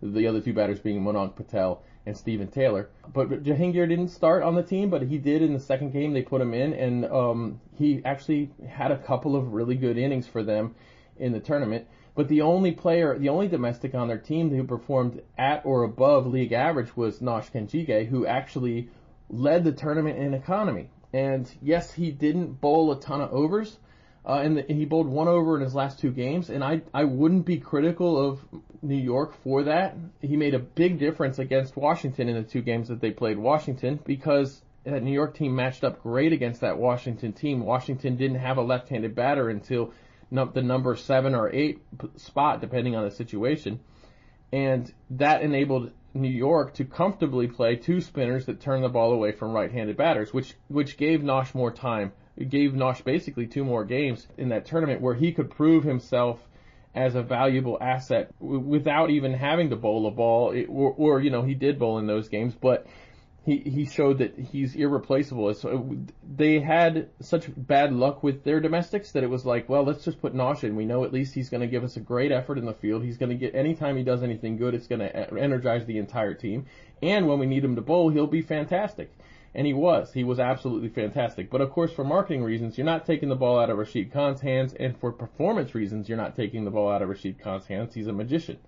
the 0.03 0.27
other 0.27 0.41
two 0.41 0.53
batters 0.53 0.81
being 0.81 1.03
Mayank 1.03 1.37
Patel 1.37 1.83
and 2.07 2.17
Steven 2.17 2.49
Taylor. 2.49 2.91
But 3.13 3.45
Jahangir 3.45 3.89
didn't 3.89 4.09
start 4.09 4.43
on 4.43 4.55
the 4.55 4.63
team, 4.63 4.91
but 4.91 5.03
he 5.03 5.19
did 5.19 5.43
in 5.43 5.55
the 5.55 5.61
second 5.61 5.93
game. 5.93 6.13
They 6.13 6.23
put 6.23 6.41
him 6.41 6.55
in, 6.55 6.73
and 6.73 7.05
um, 7.07 7.61
he 7.79 8.03
actually 8.05 8.51
had 8.69 8.91
a 8.91 8.99
couple 8.99 9.37
of 9.37 9.53
really 9.53 9.75
good 9.75 9.97
innings 9.97 10.27
for 10.27 10.43
them 10.43 10.75
in 11.17 11.33
the 11.33 11.41
tournament. 11.41 11.87
But 12.15 12.29
the 12.29 12.43
only 12.43 12.73
player, 12.73 13.19
the 13.19 13.31
only 13.31 13.49
domestic 13.49 13.95
on 13.95 14.09
their 14.09 14.19
team 14.19 14.51
who 14.51 14.65
performed 14.65 15.23
at 15.37 15.65
or 15.65 15.83
above 15.83 16.27
league 16.27 16.53
average 16.53 16.97
was 16.97 17.19
Nosh 17.21 17.51
Kenjige, 17.51 18.07
who 18.07 18.27
actually 18.27 18.89
led 19.29 19.65
the 19.65 19.73
tournament 19.73 20.19
in 20.19 20.35
economy. 20.35 20.91
And 21.13 21.51
yes, 21.63 21.93
he 21.93 22.11
didn't 22.11 22.61
bowl 22.61 22.93
a 22.93 23.01
ton 23.01 23.21
of 23.21 23.33
overs, 23.33 23.79
uh, 24.27 24.41
and, 24.43 24.57
the, 24.57 24.69
and, 24.69 24.79
he 24.79 24.87
bowled 24.87 25.07
one 25.07 25.29
over 25.29 25.55
in 25.57 25.63
his 25.63 25.75
last 25.75 25.99
two 25.99 26.11
games, 26.11 26.49
and 26.49 26.65
I 26.65 26.81
I 26.95 27.05
wouldn't 27.05 27.45
be 27.45 27.59
critical 27.59 28.19
of 28.19 28.41
New 28.81 28.97
York 28.97 29.35
for 29.43 29.65
that. 29.65 29.97
He 30.23 30.37
made 30.37 30.55
a 30.55 30.59
big 30.59 30.99
difference 30.99 31.39
against 31.39 31.77
Washington 31.77 32.29
in 32.31 32.37
the 32.37 32.43
two 32.43 32.63
games 32.63 32.89
that 32.89 33.01
they 33.01 33.11
played 33.11 33.39
Washington 33.39 34.01
because 34.05 34.63
that 34.85 35.03
New 35.03 35.13
York 35.13 35.35
team 35.35 35.55
matched 35.55 35.85
up 35.85 36.03
great 36.03 36.33
against 36.33 36.63
that 36.63 36.79
Washington 36.79 37.33
team. 37.33 37.61
Washington 37.61 38.17
didn't 38.17 38.39
have 38.39 38.57
a 38.57 38.63
left-handed 38.63 39.15
batter 39.15 39.51
until 39.51 39.93
the 40.31 40.63
number 40.63 40.97
seven 40.97 41.35
or 41.35 41.53
eight 41.53 41.83
spot, 42.17 42.61
depending 42.61 42.97
on 42.97 43.05
the 43.05 43.11
situation, 43.11 43.81
and 44.53 44.93
that 45.11 45.43
enabled 45.43 45.93
New 46.15 46.31
York 46.31 46.75
to 46.75 46.85
comfortably 46.85 47.47
play 47.47 47.77
two 47.77 48.01
spinners 48.01 48.47
that 48.47 48.61
turn 48.61 48.81
the 48.81 48.89
ball 48.89 49.13
away 49.13 49.33
from 49.33 49.53
right-handed 49.53 49.99
batters, 49.99 50.33
which 50.33 50.55
which 50.69 50.97
gave 50.97 51.21
Nosh 51.21 51.55
more 51.55 51.71
time 51.71 52.13
gave 52.39 52.73
Nosh 52.73 53.05
basically 53.05 53.47
two 53.47 53.65
more 53.65 53.85
games 53.85 54.27
in 54.37 54.49
that 54.49 54.67
tournament 54.67 55.01
where 55.01 55.15
he 55.15 55.33
could 55.33 55.51
prove 55.51 55.85
himself 55.85 56.41
as 56.95 57.15
a 57.15 57.23
valuable 57.23 57.77
asset 57.81 58.31
without 58.39 59.11
even 59.11 59.35
having 59.35 59.71
to 59.71 59.77
bowl 59.77 60.07
a 60.07 60.11
ball, 60.11 60.53
it, 60.53 60.67
or, 60.69 60.93
or, 60.97 61.21
you 61.21 61.31
know 61.31 61.43
he 61.43 61.55
did 61.55 61.79
bowl 61.79 61.99
in 61.99 62.07
those 62.07 62.29
games, 62.29 62.55
but 62.55 62.87
he 63.45 63.59
he 63.59 63.85
showed 63.85 64.19
that 64.19 64.39
he's 64.39 64.75
irreplaceable. 64.75 65.53
So 65.55 65.97
they 66.25 66.61
had 66.61 67.11
such 67.21 67.47
bad 67.57 67.93
luck 67.93 68.23
with 68.23 68.45
their 68.45 68.61
domestics 68.61 69.13
that 69.13 69.25
it 69.25 69.31
was 69.31 69.45
like, 69.45 69.69
well, 69.69 69.83
let's 69.83 70.05
just 70.05 70.21
put 70.21 70.35
Nosh 70.35 70.65
in. 70.65 70.77
We 70.77 70.87
know 70.87 71.05
at 71.05 71.13
least 71.13 71.35
he's 71.35 71.51
going 71.51 71.61
to 71.61 71.67
give 71.67 71.85
us 71.85 71.97
a 71.97 72.01
great 72.01 72.33
effort 72.33 72.59
in 72.59 72.65
the 72.65 72.73
field. 72.73 73.03
He's 73.03 73.19
going 73.19 73.31
to 73.31 73.37
get 73.37 73.55
anytime 73.55 73.97
he 73.97 74.05
does 74.05 74.23
anything 74.23 74.57
good, 74.57 74.75
it's 74.75 74.87
going 74.87 75.01
to 75.01 75.39
energize 75.39 75.85
the 75.87 75.99
entire 75.99 76.35
team. 76.35 76.67
And 77.03 77.29
when 77.29 77.39
we 77.39 77.47
need 77.47 77.65
him 77.65 77.75
to 77.75 77.83
bowl, 77.83 78.09
he'll 78.09 78.27
be 78.27 78.43
fantastic. 78.43 79.13
And 79.55 79.67
he 79.67 79.73
was. 79.73 80.13
He 80.13 80.25
was 80.25 80.41
absolutely 80.41 80.89
fantastic. 80.89 81.49
But 81.49 81.61
of 81.61 81.71
course, 81.71 81.93
for 81.93 82.05
marketing 82.05 82.43
reasons, 82.43 82.77
you're 82.77 82.85
not 82.85 83.07
taking 83.07 83.29
the 83.29 83.37
ball 83.37 83.59
out 83.59 83.71
of 83.71 83.79
Rashid 83.79 84.13
Khan's 84.13 84.41
hands, 84.41 84.75
and 84.75 84.97
for 84.99 85.13
performance 85.13 85.75
reasons, 85.75 86.09
you're 86.09 86.19
not 86.19 86.35
taking 86.35 86.65
the 86.65 86.71
ball 86.73 86.91
out 86.91 87.03
of 87.03 87.09
Rashid 87.09 87.39
Khan's 87.39 87.67
hands. 87.67 87.95
He's 87.95 88.09
a 88.09 88.13
magician. 88.13 88.59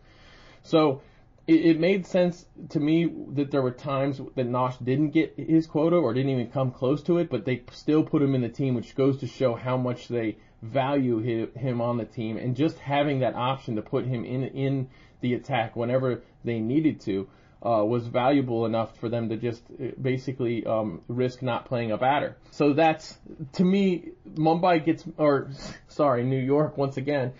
So 0.62 1.02
it, 1.46 1.66
it 1.66 1.80
made 1.80 2.06
sense 2.06 2.46
to 2.70 2.80
me 2.80 3.12
that 3.34 3.50
there 3.50 3.62
were 3.62 3.72
times 3.72 4.20
that 4.34 4.48
Nosh 4.48 4.82
didn't 4.84 5.10
get 5.10 5.34
his 5.36 5.66
quota 5.66 5.96
or 5.96 6.14
didn't 6.14 6.30
even 6.30 6.50
come 6.50 6.70
close 6.70 7.02
to 7.04 7.18
it, 7.18 7.30
but 7.30 7.44
they 7.44 7.62
still 7.72 8.02
put 8.02 8.22
him 8.22 8.34
in 8.34 8.42
the 8.42 8.48
team, 8.48 8.74
which 8.74 8.94
goes 8.94 9.18
to 9.18 9.26
show 9.26 9.54
how 9.54 9.76
much 9.76 10.08
they 10.08 10.38
value 10.62 11.18
him 11.18 11.80
on 11.80 11.98
the 11.98 12.04
team. 12.04 12.36
And 12.36 12.56
just 12.56 12.78
having 12.78 13.20
that 13.20 13.34
option 13.34 13.76
to 13.76 13.82
put 13.82 14.06
him 14.06 14.24
in 14.24 14.44
in 14.44 14.88
the 15.20 15.34
attack 15.34 15.76
whenever 15.76 16.22
they 16.44 16.60
needed 16.60 17.00
to 17.02 17.28
uh, 17.62 17.84
was 17.84 18.06
valuable 18.06 18.66
enough 18.66 18.96
for 18.98 19.08
them 19.08 19.28
to 19.28 19.36
just 19.36 19.62
uh, 19.80 19.88
basically 20.00 20.64
um, 20.66 21.00
risk 21.08 21.42
not 21.42 21.64
playing 21.64 21.90
a 21.90 21.98
batter. 21.98 22.36
So 22.50 22.72
that's 22.72 23.18
to 23.54 23.64
me, 23.64 24.10
Mumbai 24.34 24.84
gets 24.84 25.04
or 25.16 25.50
sorry, 25.88 26.24
New 26.24 26.40
York 26.40 26.76
once 26.76 26.96
again. 26.96 27.32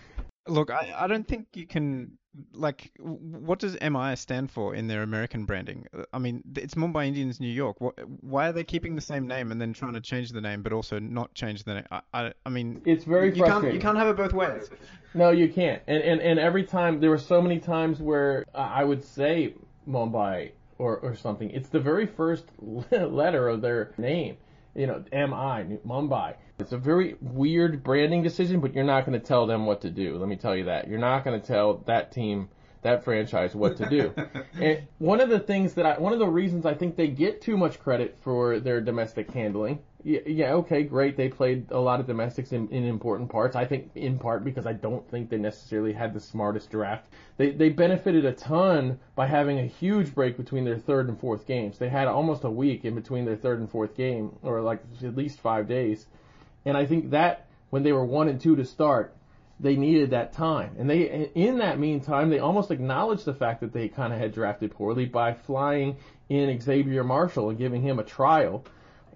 Look, 0.49 0.70
I, 0.70 0.94
I 0.96 1.06
don't 1.06 1.26
think 1.26 1.49
you 1.54 1.66
can 1.66 2.18
like 2.52 2.90
what 2.99 3.58
does 3.58 3.76
MI 3.80 4.14
stand 4.16 4.50
for 4.50 4.75
in 4.75 4.88
their 4.88 5.02
American 5.02 5.44
branding? 5.44 5.87
I 6.12 6.18
mean, 6.18 6.42
it's 6.54 6.75
Mumbai 6.75 7.06
Indians 7.06 7.40
New 7.40 7.49
York. 7.49 7.80
What, 7.80 7.94
why 8.20 8.49
are 8.49 8.52
they 8.52 8.64
keeping 8.64 8.94
the 8.94 9.00
same 9.00 9.26
name 9.26 9.52
and 9.52 9.61
then 9.61 9.73
trying 9.73 9.94
to 9.94 10.00
change 10.00 10.30
the 10.30 10.40
name, 10.40 10.62
but 10.62 10.73
also 10.73 10.99
not 10.99 11.35
change 11.35 11.64
the 11.64 11.75
name? 11.75 11.85
I, 11.90 12.00
I, 12.12 12.32
I 12.44 12.49
mean, 12.50 12.82
it's 12.85 13.04
very 13.04 13.28
you 13.28 13.37
frustrating. 13.37 13.62
Can't, 13.62 13.75
you 13.75 13.80
can't 13.80 13.99
have 13.99 14.08
it 14.08 14.16
both 14.16 14.32
ways. 14.32 14.70
No, 15.14 15.30
you 15.30 15.49
can't. 15.49 15.82
And 15.87 16.02
and 16.02 16.20
and 16.20 16.38
every 16.38 16.64
time 16.64 17.00
there 17.00 17.11
were 17.11 17.18
so 17.18 17.40
many 17.40 17.58
times 17.58 18.00
where 18.00 18.44
I 18.54 18.85
would 18.85 19.02
say 19.02 19.54
Mumbai 19.88 20.52
or, 20.78 20.98
or 20.98 21.14
something. 21.14 21.50
It's 21.50 21.68
the 21.68 21.80
very 21.80 22.06
first 22.06 22.44
letter 22.90 23.48
of 23.48 23.60
their 23.60 23.92
name. 23.98 24.36
You 24.74 24.86
know, 24.86 25.04
M-I, 25.10 25.64
Mumbai. 25.86 26.34
It's 26.58 26.72
a 26.72 26.78
very 26.78 27.16
weird 27.20 27.82
branding 27.82 28.22
decision, 28.22 28.60
but 28.60 28.74
you're 28.74 28.84
not 28.84 29.06
going 29.06 29.18
to 29.18 29.26
tell 29.26 29.46
them 29.46 29.64
what 29.64 29.80
to 29.82 29.90
do. 29.90 30.18
Let 30.18 30.28
me 30.28 30.36
tell 30.36 30.54
you 30.54 30.64
that. 30.64 30.88
You're 30.88 30.98
not 30.98 31.24
going 31.24 31.40
to 31.40 31.46
tell 31.46 31.78
that 31.86 32.12
team, 32.12 32.48
that 32.82 33.04
franchise 33.04 33.54
what 33.54 33.76
to 33.78 33.88
do. 33.88 34.14
and 34.60 34.86
one 34.98 35.20
of 35.20 35.30
the 35.30 35.38
things 35.38 35.74
that 35.74 35.86
I, 35.86 35.98
one 35.98 36.12
of 36.12 36.18
the 36.18 36.28
reasons 36.28 36.66
I 36.66 36.74
think 36.74 36.96
they 36.96 37.08
get 37.08 37.40
too 37.40 37.56
much 37.56 37.80
credit 37.80 38.18
for 38.20 38.60
their 38.60 38.80
domestic 38.82 39.30
handling 39.30 39.78
yeah, 40.06 40.52
okay, 40.52 40.84
great. 40.84 41.16
They 41.16 41.28
played 41.28 41.72
a 41.72 41.80
lot 41.80 41.98
of 41.98 42.06
domestics 42.06 42.52
in, 42.52 42.68
in 42.68 42.84
important 42.84 43.28
parts. 43.28 43.56
I 43.56 43.64
think 43.64 43.90
in 43.96 44.20
part 44.20 44.44
because 44.44 44.64
I 44.64 44.72
don't 44.72 45.08
think 45.10 45.30
they 45.30 45.36
necessarily 45.36 45.92
had 45.92 46.14
the 46.14 46.20
smartest 46.20 46.70
draft. 46.70 47.08
They 47.38 47.50
they 47.50 47.70
benefited 47.70 48.25
a 48.25 48.32
ton 48.32 49.00
by 49.16 49.26
having 49.26 49.58
a 49.58 49.66
huge 49.66 50.14
break 50.14 50.36
between 50.36 50.64
their 50.64 50.78
third 50.78 51.08
and 51.08 51.18
fourth 51.18 51.44
games. 51.44 51.78
They 51.78 51.88
had 51.88 52.06
almost 52.06 52.44
a 52.44 52.50
week 52.50 52.84
in 52.84 52.94
between 52.94 53.25
their 53.25 53.34
third 53.34 53.58
and 53.58 53.68
fourth 53.68 53.96
game, 53.96 54.36
or 54.42 54.60
like 54.60 54.80
at 55.02 55.16
least 55.16 55.40
five 55.40 55.66
days. 55.66 56.06
And 56.64 56.76
I 56.76 56.86
think 56.86 57.10
that 57.10 57.48
when 57.70 57.82
they 57.82 57.92
were 57.92 58.04
one 58.04 58.28
and 58.28 58.40
two 58.40 58.54
to 58.54 58.64
start, 58.64 59.12
they 59.58 59.75
needed 59.75 60.10
that 60.10 60.32
time. 60.32 60.76
And 60.78 60.88
they 60.88 61.30
in 61.34 61.58
that 61.58 61.80
meantime, 61.80 62.30
they 62.30 62.38
almost 62.38 62.70
acknowledged 62.70 63.25
the 63.25 63.34
fact 63.34 63.60
that 63.60 63.72
they 63.72 63.88
kind 63.88 64.12
of 64.12 64.20
had 64.20 64.32
drafted 64.32 64.70
poorly 64.70 65.06
by 65.06 65.34
flying 65.34 65.96
in 66.28 66.60
Xavier 66.60 67.02
Marshall 67.02 67.50
and 67.50 67.58
giving 67.58 67.82
him 67.82 67.98
a 67.98 68.04
trial 68.04 68.64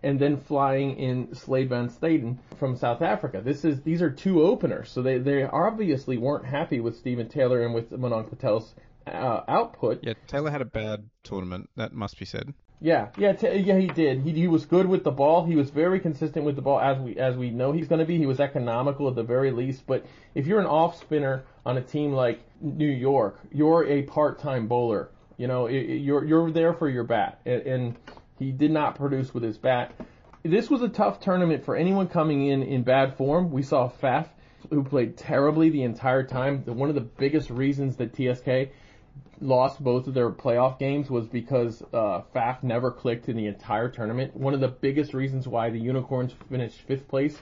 and 0.02 0.18
then 0.18 0.38
flying 0.38 0.98
in 0.98 1.34
Slade 1.34 1.68
Van 1.68 1.88
Staden 1.88 2.38
from 2.58 2.76
South 2.76 3.02
Africa. 3.02 3.40
This 3.44 3.64
is 3.64 3.82
these 3.82 4.02
are 4.02 4.10
two 4.10 4.42
openers, 4.42 4.90
so 4.90 5.02
they 5.02 5.18
they 5.18 5.44
obviously 5.44 6.16
weren't 6.16 6.46
happy 6.46 6.80
with 6.80 6.96
Steven 6.96 7.28
Taylor 7.28 7.62
and 7.62 7.74
with 7.74 7.90
Mayank 7.90 8.30
Patel's 8.30 8.74
uh, 9.06 9.42
output. 9.48 10.00
Yeah, 10.02 10.14
Taylor 10.26 10.50
had 10.50 10.62
a 10.62 10.66
bad 10.66 11.08
tournament. 11.22 11.68
That 11.76 11.92
must 11.92 12.18
be 12.18 12.24
said. 12.24 12.54
Yeah, 12.82 13.08
yeah, 13.18 13.34
t- 13.34 13.56
yeah. 13.58 13.78
He 13.78 13.88
did. 13.88 14.22
He 14.22 14.32
he 14.32 14.48
was 14.48 14.64
good 14.64 14.86
with 14.86 15.04
the 15.04 15.10
ball. 15.10 15.44
He 15.44 15.54
was 15.54 15.68
very 15.68 16.00
consistent 16.00 16.46
with 16.46 16.56
the 16.56 16.62
ball, 16.62 16.80
as 16.80 16.98
we 16.98 17.16
as 17.16 17.36
we 17.36 17.50
know 17.50 17.72
he's 17.72 17.88
going 17.88 17.98
to 17.98 18.06
be. 18.06 18.16
He 18.16 18.24
was 18.26 18.40
economical 18.40 19.08
at 19.08 19.14
the 19.14 19.22
very 19.22 19.50
least. 19.50 19.86
But 19.86 20.06
if 20.34 20.46
you're 20.46 20.60
an 20.60 20.66
off 20.66 20.98
spinner 20.98 21.44
on 21.66 21.76
a 21.76 21.82
team 21.82 22.12
like 22.12 22.40
New 22.62 22.88
York, 22.88 23.38
you're 23.52 23.86
a 23.86 24.02
part-time 24.02 24.66
bowler. 24.66 25.10
You 25.36 25.46
know, 25.46 25.68
you're 25.68 26.24
you're 26.24 26.50
there 26.50 26.72
for 26.72 26.88
your 26.88 27.04
bat, 27.04 27.40
and, 27.44 27.62
and 27.62 27.96
he 28.40 28.50
did 28.50 28.70
not 28.70 28.96
produce 28.96 29.32
with 29.32 29.42
his 29.42 29.58
bat. 29.58 29.92
This 30.42 30.70
was 30.70 30.80
a 30.80 30.88
tough 30.88 31.20
tournament 31.20 31.62
for 31.62 31.76
anyone 31.76 32.08
coming 32.08 32.46
in 32.46 32.62
in 32.62 32.82
bad 32.82 33.16
form. 33.16 33.52
We 33.52 33.62
saw 33.62 33.90
Faf, 34.02 34.28
who 34.70 34.82
played 34.82 35.18
terribly 35.18 35.68
the 35.68 35.82
entire 35.82 36.24
time. 36.24 36.64
One 36.64 36.88
of 36.88 36.94
the 36.94 37.02
biggest 37.02 37.50
reasons 37.50 37.96
that 37.96 38.16
TSK 38.16 38.72
lost 39.42 39.84
both 39.84 40.06
of 40.06 40.14
their 40.14 40.30
playoff 40.30 40.78
games 40.78 41.10
was 41.10 41.26
because 41.26 41.82
uh, 41.92 42.22
Faf 42.34 42.62
never 42.62 42.90
clicked 42.90 43.28
in 43.28 43.36
the 43.36 43.46
entire 43.46 43.90
tournament. 43.90 44.34
One 44.34 44.54
of 44.54 44.60
the 44.60 44.68
biggest 44.68 45.12
reasons 45.12 45.46
why 45.46 45.68
the 45.68 45.78
Unicorns 45.78 46.34
finished 46.48 46.80
fifth 46.80 47.08
place 47.08 47.38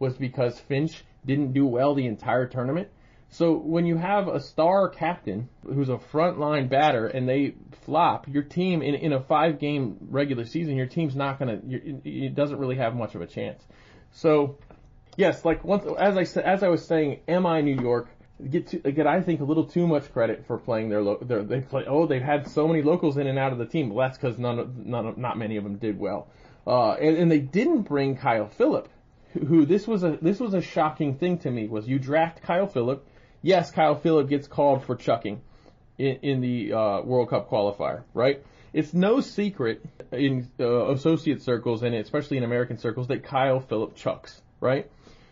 was 0.00 0.16
because 0.16 0.58
Finch 0.58 1.04
didn't 1.24 1.52
do 1.52 1.64
well 1.64 1.94
the 1.94 2.06
entire 2.06 2.46
tournament. 2.46 2.88
So 3.30 3.56
when 3.56 3.86
you 3.86 3.96
have 3.96 4.28
a 4.28 4.40
star 4.40 4.88
captain 4.88 5.48
who's 5.64 5.88
a 5.88 5.98
frontline 6.12 6.68
batter 6.68 7.06
and 7.06 7.28
they 7.28 7.54
flop, 7.84 8.26
your 8.28 8.42
team 8.42 8.82
in, 8.82 8.94
in 8.96 9.12
a 9.12 9.20
five 9.20 9.58
game 9.58 9.96
regular 10.10 10.44
season, 10.44 10.76
your 10.76 10.86
team's 10.86 11.14
not 11.14 11.38
gonna, 11.38 11.60
it 12.04 12.34
doesn't 12.34 12.58
really 12.58 12.76
have 12.76 12.94
much 12.94 13.14
of 13.14 13.20
a 13.20 13.26
chance. 13.26 13.64
So 14.12 14.58
yes, 15.16 15.44
like 15.44 15.64
once, 15.64 15.84
as 15.98 16.16
I 16.16 16.24
said, 16.24 16.44
as 16.44 16.62
I 16.62 16.68
was 16.68 16.84
saying, 16.84 17.20
am 17.28 17.46
I 17.46 17.60
New 17.60 17.80
York? 17.80 18.08
get 18.48 18.68
to, 18.68 18.78
get 18.78 19.06
I 19.06 19.20
think 19.20 19.40
a 19.40 19.44
little 19.44 19.64
too 19.64 19.86
much 19.86 20.12
credit 20.12 20.46
for 20.46 20.58
playing 20.58 20.88
their, 20.88 21.02
lo- 21.02 21.18
their 21.20 21.42
they 21.42 21.60
play 21.60 21.84
oh 21.86 22.06
they've 22.06 22.22
had 22.22 22.48
so 22.48 22.66
many 22.66 22.82
locals 22.82 23.16
in 23.16 23.26
and 23.26 23.38
out 23.38 23.52
of 23.52 23.58
the 23.58 23.66
team. 23.66 23.90
Well, 23.90 24.08
that's 24.08 24.18
because 24.18 24.38
none 24.38 24.58
of, 24.58 24.76
none 24.76 25.06
of, 25.06 25.18
not 25.18 25.38
many 25.38 25.56
of 25.56 25.64
them 25.64 25.76
did 25.76 25.98
well. 25.98 26.28
Uh, 26.66 26.92
and, 26.92 27.16
and 27.16 27.30
they 27.30 27.40
didn't 27.40 27.82
bring 27.82 28.16
Kyle 28.16 28.48
Phillip, 28.48 28.88
who, 29.32 29.40
who 29.40 29.66
this 29.66 29.86
was 29.86 30.04
a 30.04 30.18
this 30.20 30.40
was 30.40 30.54
a 30.54 30.60
shocking 30.60 31.16
thing 31.16 31.38
to 31.38 31.50
me 31.50 31.68
was 31.68 31.86
you 31.88 31.98
draft 31.98 32.42
Kyle 32.42 32.66
Phillip. 32.66 33.06
Yes, 33.42 33.70
Kyle 33.70 33.94
Phillip 33.94 34.28
gets 34.28 34.46
called 34.46 34.84
for 34.84 34.96
chucking 34.96 35.40
in, 35.98 36.16
in 36.22 36.40
the 36.40 36.72
uh, 36.72 37.00
World 37.02 37.30
Cup 37.30 37.50
qualifier, 37.50 38.02
right? 38.14 38.42
It's 38.72 38.94
no 38.94 39.20
secret 39.20 39.84
in 40.12 40.48
uh, 40.60 40.92
associate 40.92 41.42
circles 41.42 41.82
and 41.82 41.94
especially 41.94 42.36
in 42.36 42.44
American 42.44 42.78
circles 42.78 43.08
that 43.08 43.24
Kyle 43.24 43.60
Phillip 43.60 43.96
chucks, 43.96 44.40
right? 44.60 44.90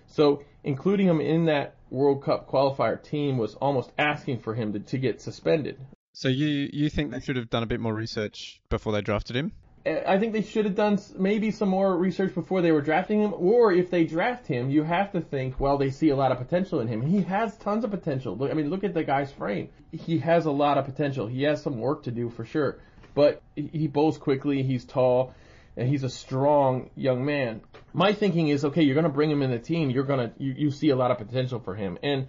So 0.08 0.42
including 0.64 1.06
him 1.06 1.20
in 1.20 1.46
that 1.46 1.76
World 1.90 2.22
Cup 2.24 2.48
qualifier 2.48 3.02
team 3.02 3.38
was 3.38 3.54
almost 3.54 3.92
asking 3.98 4.40
for 4.40 4.54
him 4.54 4.72
to, 4.72 4.80
to 4.80 4.98
get 4.98 5.20
suspended. 5.20 5.78
So 6.12 6.28
you 6.28 6.68
you 6.72 6.88
think 6.90 7.12
they 7.12 7.20
should 7.20 7.36
have 7.36 7.48
done 7.48 7.62
a 7.62 7.66
bit 7.66 7.78
more 7.78 7.94
research 7.94 8.60
before 8.70 8.92
they 8.92 9.02
drafted 9.02 9.36
him? 9.36 9.52
I 10.07 10.18
think 10.18 10.33
they 10.33 10.42
should 10.42 10.64
have 10.64 10.75
done 10.75 10.99
maybe 11.16 11.50
some 11.50 11.68
more 11.68 11.97
research 11.97 12.35
before 12.35 12.62
they 12.62 12.73
were 12.73 12.80
drafting 12.80 13.23
him, 13.23 13.35
or 13.37 13.73
if 13.73 13.90
they 13.90 14.04
draft 14.04 14.47
him, 14.47 14.71
you 14.71 14.83
have 14.83 15.12
to 15.12 15.21
think, 15.21 15.59
well, 15.61 15.78
they 15.78 15.90
see 15.90 16.09
a 16.11 16.16
lot 16.16 16.33
of 16.33 16.38
potential 16.38 16.80
in 16.80 16.88
him. 16.88 17.02
He 17.02 17.23
has 17.23 17.57
tons 17.57 17.85
of 17.85 17.90
potential. 17.90 18.37
Look, 18.37 18.50
I 18.50 18.54
mean, 18.54 18.71
look 18.71 18.85
at 18.85 18.95
the 18.95 19.04
guy's 19.04 19.30
frame. 19.33 19.68
He 19.92 20.18
has 20.18 20.47
a 20.47 20.50
lot 20.50 20.78
of 20.78 20.85
potential. 20.85 21.26
He 21.26 21.42
has 21.45 21.62
some 21.62 21.78
work 21.78 22.04
to 22.04 22.11
do 22.11 22.30
for 22.30 22.45
sure, 22.45 22.78
but 23.14 23.42
he 23.54 23.87
bowls 23.87 24.18
quickly. 24.18 24.62
He's 24.62 24.85
tall 24.85 25.35
and 25.78 25.88
he's 25.88 26.02
a 26.02 26.11
strong 26.11 26.90
young 26.97 27.25
man. 27.25 27.61
My 27.92 28.12
thinking 28.12 28.49
is, 28.49 28.64
okay, 28.64 28.83
you're 28.83 28.95
going 28.95 29.04
to 29.04 29.11
bring 29.11 29.30
him 29.30 29.42
in 29.42 29.50
the 29.52 29.61
team. 29.61 29.90
You're 29.90 30.04
going 30.04 30.28
to, 30.28 30.42
you, 30.42 30.52
you 30.57 30.71
see 30.73 30.90
a 30.90 30.97
lot 30.97 31.12
of 31.12 31.18
potential 31.18 31.61
for 31.61 31.76
him. 31.76 31.99
And 32.02 32.26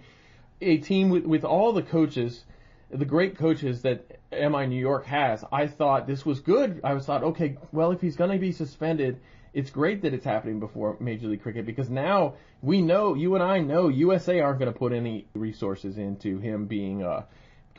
a 0.60 0.78
team 0.78 1.10
with, 1.10 1.24
with 1.24 1.44
all 1.44 1.72
the 1.72 1.82
coaches, 1.82 2.44
the 2.92 3.04
great 3.04 3.38
coaches 3.38 3.82
that 3.82 4.20
MI 4.32 4.66
New 4.66 4.80
York 4.80 5.06
has, 5.06 5.44
I 5.52 5.66
thought 5.66 6.06
this 6.06 6.26
was 6.26 6.40
good. 6.40 6.80
I 6.84 6.94
was 6.94 7.06
thought, 7.06 7.22
okay, 7.22 7.56
well, 7.72 7.92
if 7.92 8.00
he's 8.00 8.16
going 8.16 8.30
to 8.30 8.38
be 8.38 8.52
suspended, 8.52 9.20
it's 9.52 9.70
great 9.70 10.02
that 10.02 10.14
it's 10.14 10.24
happening 10.24 10.60
before 10.60 10.96
Major 11.00 11.28
League 11.28 11.42
Cricket 11.42 11.66
because 11.66 11.90
now 11.90 12.34
we 12.62 12.82
know, 12.82 13.14
you 13.14 13.34
and 13.34 13.44
I 13.44 13.58
know, 13.58 13.88
USA 13.88 14.40
aren't 14.40 14.58
going 14.58 14.72
to 14.72 14.78
put 14.78 14.92
any 14.92 15.26
resources 15.34 15.98
into 15.98 16.38
him 16.38 16.66
being, 16.66 17.02
uh, 17.02 17.24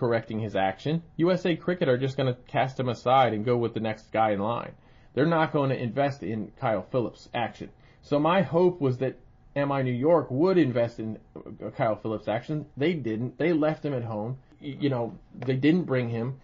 correcting 0.02 0.40
his 0.40 0.56
action. 0.56 1.04
USA 1.18 1.56
Cricket 1.56 1.88
are 1.88 1.98
just 1.98 2.18
going 2.18 2.34
to 2.34 2.40
cast 2.48 2.80
him 2.80 2.90
aside 2.90 3.34
and 3.34 3.46
go 3.46 3.56
with 3.56 3.76
the 3.76 3.80
next 3.80 4.12
guy 4.12 4.32
in 4.32 4.40
line. 4.40 4.74
They're 5.14 5.28
not 5.28 5.54
going 5.54 5.70
to 5.70 5.80
invest 5.80 6.24
in 6.24 6.52
Kyle 6.60 6.86
Phillips' 6.92 7.30
action. 7.36 7.70
So 8.02 8.18
my 8.18 8.42
hope 8.42 8.82
was 8.82 8.98
that 8.98 9.20
MI 9.56 9.84
New 9.84 9.92
York 9.92 10.32
would 10.32 10.58
invest 10.58 11.00
in 11.00 11.20
uh, 11.36 11.70
Kyle 11.72 11.96
Phillips' 11.96 12.28
action. 12.28 12.66
They 12.78 12.94
didn't. 12.94 13.38
They 13.38 13.54
left 13.54 13.86
him 13.86 13.94
at 13.94 14.04
home. 14.04 14.38
You 14.62 14.90
know, 14.90 15.18
they 15.36 15.56
didn't 15.56 15.84
bring 15.84 16.10
him. 16.10 16.40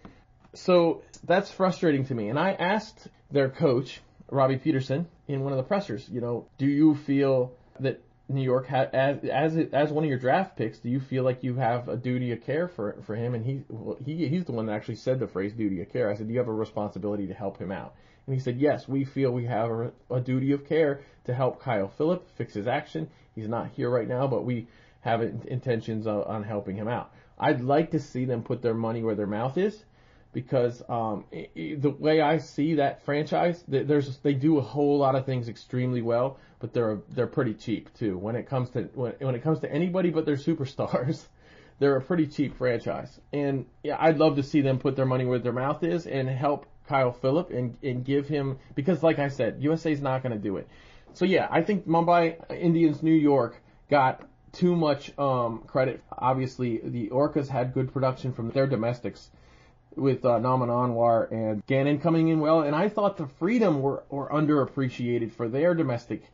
So 0.54 1.02
that's 1.24 1.50
frustrating 1.50 2.06
to 2.06 2.14
me. 2.14 2.28
And 2.28 2.38
I 2.38 2.52
asked 2.52 3.08
their 3.30 3.48
coach, 3.48 4.00
Robbie 4.30 4.58
Peterson, 4.58 5.06
in 5.26 5.42
one 5.42 5.52
of 5.52 5.56
the 5.58 5.62
pressers, 5.62 6.08
you 6.08 6.20
know, 6.20 6.48
do 6.58 6.66
you 6.66 6.94
feel 6.94 7.52
that 7.80 8.02
New 8.28 8.42
York 8.42 8.66
ha- 8.66 8.88
as 8.92 9.24
as 9.24 9.56
as 9.72 9.90
one 9.90 10.04
of 10.04 10.10
your 10.10 10.18
draft 10.18 10.56
picks, 10.56 10.78
do 10.78 10.90
you 10.90 11.00
feel 11.00 11.24
like 11.24 11.42
you 11.42 11.54
have 11.54 11.88
a 11.88 11.96
duty 11.96 12.32
of 12.32 12.42
care 12.44 12.68
for 12.68 12.96
for 13.06 13.14
him? 13.16 13.34
And 13.34 13.44
he 13.44 13.62
well, 13.68 13.96
he 14.04 14.28
he's 14.28 14.44
the 14.44 14.52
one 14.52 14.66
that 14.66 14.74
actually 14.74 14.96
said 14.96 15.18
the 15.18 15.26
phrase 15.26 15.54
duty 15.54 15.80
of 15.80 15.90
care. 15.90 16.10
I 16.10 16.14
said, 16.14 16.26
do 16.26 16.32
you 16.32 16.38
have 16.38 16.48
a 16.48 16.52
responsibility 16.52 17.26
to 17.28 17.34
help 17.34 17.58
him 17.58 17.72
out? 17.72 17.94
And 18.26 18.34
he 18.34 18.40
said, 18.40 18.58
yes, 18.58 18.86
we 18.86 19.04
feel 19.06 19.30
we 19.30 19.46
have 19.46 19.70
a, 19.70 19.92
a 20.10 20.20
duty 20.20 20.52
of 20.52 20.66
care 20.68 21.00
to 21.24 21.32
help 21.32 21.62
Kyle 21.62 21.88
Phillip 21.88 22.28
fix 22.36 22.52
his 22.52 22.66
action. 22.66 23.08
He's 23.34 23.48
not 23.48 23.70
here 23.74 23.88
right 23.88 24.06
now, 24.08 24.26
but 24.26 24.44
we 24.44 24.66
have 25.00 25.22
intentions 25.22 26.06
on, 26.06 26.24
on 26.24 26.42
helping 26.42 26.76
him 26.76 26.88
out. 26.88 27.10
I'd 27.38 27.60
like 27.60 27.92
to 27.92 28.00
see 28.00 28.24
them 28.24 28.42
put 28.42 28.62
their 28.62 28.74
money 28.74 29.02
where 29.02 29.14
their 29.14 29.26
mouth 29.26 29.58
is 29.58 29.84
because 30.32 30.82
um, 30.88 31.24
the 31.32 31.94
way 31.98 32.20
I 32.20 32.38
see 32.38 32.74
that 32.74 33.04
franchise, 33.04 33.64
there's 33.66 34.18
they 34.18 34.34
do 34.34 34.58
a 34.58 34.62
whole 34.62 34.98
lot 34.98 35.14
of 35.14 35.24
things 35.24 35.48
extremely 35.48 36.02
well, 36.02 36.38
but 36.60 36.72
they're 36.72 36.98
they're 37.10 37.26
pretty 37.26 37.54
cheap 37.54 37.92
too. 37.94 38.18
When 38.18 38.36
it 38.36 38.46
comes 38.46 38.70
to 38.70 38.82
when, 38.94 39.12
when 39.20 39.34
it 39.34 39.42
comes 39.42 39.60
to 39.60 39.72
anybody 39.72 40.10
but 40.10 40.26
their 40.26 40.36
superstars, 40.36 41.26
they're 41.78 41.96
a 41.96 42.00
pretty 42.00 42.26
cheap 42.26 42.56
franchise. 42.56 43.20
And 43.32 43.66
yeah, 43.82 43.96
I'd 43.98 44.18
love 44.18 44.36
to 44.36 44.42
see 44.42 44.60
them 44.60 44.78
put 44.78 44.96
their 44.96 45.06
money 45.06 45.24
where 45.24 45.38
their 45.38 45.52
mouth 45.52 45.82
is 45.82 46.06
and 46.06 46.28
help 46.28 46.66
Kyle 46.88 47.12
Phillip 47.12 47.50
and, 47.50 47.76
and 47.82 48.04
give 48.04 48.28
him, 48.28 48.58
because 48.74 49.02
like 49.02 49.18
I 49.18 49.28
said, 49.28 49.58
USA's 49.60 50.00
not 50.00 50.22
going 50.22 50.32
to 50.32 50.38
do 50.38 50.56
it. 50.56 50.68
So 51.12 51.24
yeah, 51.24 51.48
I 51.50 51.62
think 51.62 51.86
Mumbai 51.86 52.50
Indians 52.50 53.02
New 53.02 53.14
York 53.14 53.60
got 53.90 54.22
too 54.58 54.74
much 54.74 55.16
um, 55.18 55.62
credit. 55.66 56.02
Obviously, 56.10 56.80
the 56.82 57.08
Orcas 57.10 57.48
had 57.48 57.72
good 57.72 57.92
production 57.92 58.32
from 58.32 58.50
their 58.50 58.66
domestics 58.66 59.30
with 59.94 60.24
uh, 60.24 60.38
Nauman 60.38 60.68
Anwar 60.68 61.30
and 61.30 61.64
Gannon 61.66 62.00
coming 62.00 62.28
in 62.28 62.40
well, 62.40 62.62
and 62.62 62.74
I 62.74 62.88
thought 62.88 63.16
the 63.16 63.28
Freedom 63.38 63.80
were, 63.80 64.02
were 64.10 64.28
underappreciated 64.28 65.32
for 65.32 65.48
their 65.48 65.74
domestic 65.74 66.24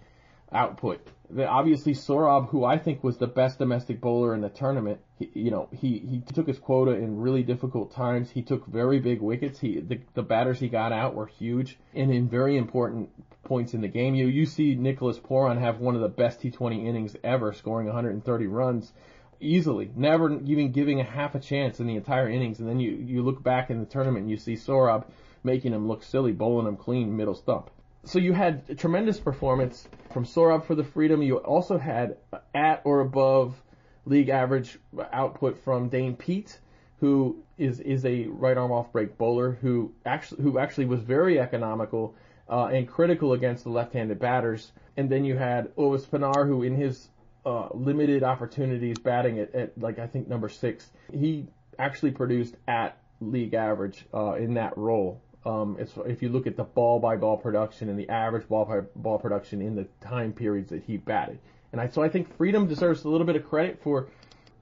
output. 0.52 1.06
Obviously, 1.36 1.94
Saurabh, 1.94 2.50
who 2.50 2.64
I 2.64 2.78
think 2.78 3.02
was 3.02 3.16
the 3.16 3.26
best 3.26 3.58
domestic 3.58 4.00
bowler 4.00 4.34
in 4.34 4.40
the 4.42 4.50
tournament, 4.50 5.00
he, 5.18 5.30
you 5.34 5.50
know, 5.50 5.68
he, 5.72 5.98
he 5.98 6.20
took 6.20 6.46
his 6.46 6.58
quota 6.58 6.92
in 6.92 7.20
really 7.20 7.42
difficult 7.42 7.92
times. 7.92 8.30
He 8.30 8.42
took 8.42 8.66
very 8.66 9.00
big 9.00 9.20
wickets. 9.20 9.58
He 9.58 9.80
the, 9.80 10.00
the 10.14 10.22
batters 10.22 10.60
he 10.60 10.68
got 10.68 10.92
out 10.92 11.14
were 11.14 11.26
huge 11.26 11.78
and 11.94 12.12
in 12.12 12.28
very 12.28 12.56
important 12.56 13.10
points 13.42 13.74
in 13.74 13.80
the 13.80 13.88
game. 13.88 14.14
You 14.14 14.26
you 14.26 14.46
see 14.46 14.74
Nicholas 14.74 15.18
Pooran 15.18 15.58
have 15.58 15.80
one 15.80 15.94
of 15.94 16.02
the 16.02 16.08
best 16.08 16.40
T20 16.40 16.86
innings 16.86 17.16
ever, 17.24 17.52
scoring 17.52 17.86
130 17.86 18.46
runs 18.46 18.92
easily, 19.40 19.90
never 19.96 20.40
even 20.44 20.72
giving 20.72 21.00
a 21.00 21.04
half 21.04 21.34
a 21.34 21.40
chance 21.40 21.80
in 21.80 21.86
the 21.86 21.96
entire 21.96 22.28
innings. 22.28 22.60
And 22.60 22.68
then 22.68 22.80
you 22.80 22.92
you 22.92 23.22
look 23.22 23.42
back 23.42 23.70
in 23.70 23.80
the 23.80 23.86
tournament 23.86 24.24
and 24.24 24.30
you 24.30 24.36
see 24.36 24.54
Saurabh 24.54 25.04
making 25.42 25.72
him 25.72 25.88
look 25.88 26.02
silly, 26.02 26.32
bowling 26.32 26.66
him 26.66 26.76
clean 26.76 27.16
middle 27.16 27.34
stump 27.34 27.70
so 28.04 28.18
you 28.18 28.32
had 28.32 28.62
a 28.68 28.74
tremendous 28.74 29.18
performance 29.18 29.88
from 30.12 30.24
Saurabh 30.24 30.64
for 30.64 30.74
the 30.74 30.84
Freedom. 30.84 31.22
You 31.22 31.38
also 31.38 31.78
had 31.78 32.16
at 32.54 32.82
or 32.84 33.00
above 33.00 33.60
league 34.04 34.28
average 34.28 34.78
output 35.12 35.58
from 35.58 35.88
Dane 35.88 36.16
Piedt, 36.16 36.58
who 37.00 37.42
is 37.58 37.80
is 37.80 38.04
a 38.04 38.26
right 38.26 38.56
arm 38.56 38.72
off 38.72 38.92
break 38.92 39.16
bowler 39.16 39.52
who 39.60 39.92
actually 40.04 40.42
who 40.42 40.58
actually 40.58 40.86
was 40.86 41.02
very 41.02 41.38
economical 41.40 42.14
uh, 42.48 42.66
and 42.66 42.86
critical 42.88 43.32
against 43.32 43.64
the 43.64 43.70
left-handed 43.70 44.18
batters. 44.18 44.72
And 44.96 45.10
then 45.10 45.24
you 45.24 45.36
had 45.36 45.74
Obus 45.76 46.06
Pienaar, 46.06 46.46
who 46.46 46.62
in 46.62 46.76
his 46.76 47.08
uh, 47.46 47.68
limited 47.72 48.22
opportunities 48.22 48.98
batting 48.98 49.38
at, 49.38 49.54
at 49.54 49.78
like 49.80 49.98
I 49.98 50.06
think 50.06 50.28
number 50.28 50.48
six, 50.48 50.90
he 51.12 51.46
actually 51.78 52.12
produced 52.12 52.56
at 52.68 52.98
league 53.20 53.54
average 53.54 54.06
uh, 54.12 54.34
in 54.34 54.54
that 54.54 54.76
role. 54.76 55.20
Um, 55.46 55.76
if 56.06 56.22
you 56.22 56.30
look 56.30 56.46
at 56.46 56.56
the 56.56 56.64
ball 56.64 57.00
by 57.00 57.16
ball 57.16 57.36
production 57.36 57.90
and 57.90 57.98
the 57.98 58.08
average 58.08 58.48
ball 58.48 58.64
by 58.64 58.80
ball 58.96 59.18
production 59.18 59.60
in 59.60 59.74
the 59.74 59.86
time 60.00 60.32
periods 60.32 60.70
that 60.70 60.82
he 60.84 60.96
batted, 60.96 61.38
and 61.72 61.80
I, 61.80 61.88
so 61.88 62.02
I 62.02 62.08
think 62.08 62.34
Freedom 62.36 62.66
deserves 62.66 63.04
a 63.04 63.08
little 63.08 63.26
bit 63.26 63.36
of 63.36 63.46
credit 63.46 63.82
for, 63.82 64.08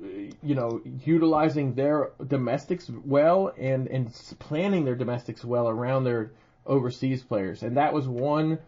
you 0.01 0.55
know, 0.55 0.81
utilizing 1.05 1.75
their 1.75 2.11
domestics 2.27 2.91
well 3.05 3.53
and 3.57 3.87
and 3.87 4.12
planning 4.41 4.85
their 4.85 4.97
domestics 4.97 5.45
well 5.45 5.69
around 5.69 6.05
their 6.05 6.33
overseas 6.67 7.23
players, 7.23 7.62
and 7.62 7.77
that 7.77 7.93
was 7.93 8.09
one 8.09 8.59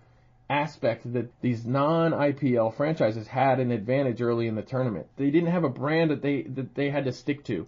aspect 0.51 1.11
that 1.15 1.41
these 1.41 1.65
non-IPL 1.65 2.77
franchises 2.77 3.27
had 3.27 3.61
an 3.61 3.71
advantage 3.71 4.21
early 4.21 4.47
in 4.47 4.55
the 4.55 4.63
tournament. 4.63 5.07
They 5.17 5.31
didn't 5.31 5.51
have 5.51 5.65
a 5.65 5.69
brand 5.69 6.11
that 6.11 6.23
they 6.23 6.43
that 6.43 6.75
they 6.75 6.91
had 6.91 7.07
to 7.07 7.13
stick 7.13 7.45
to 7.47 7.67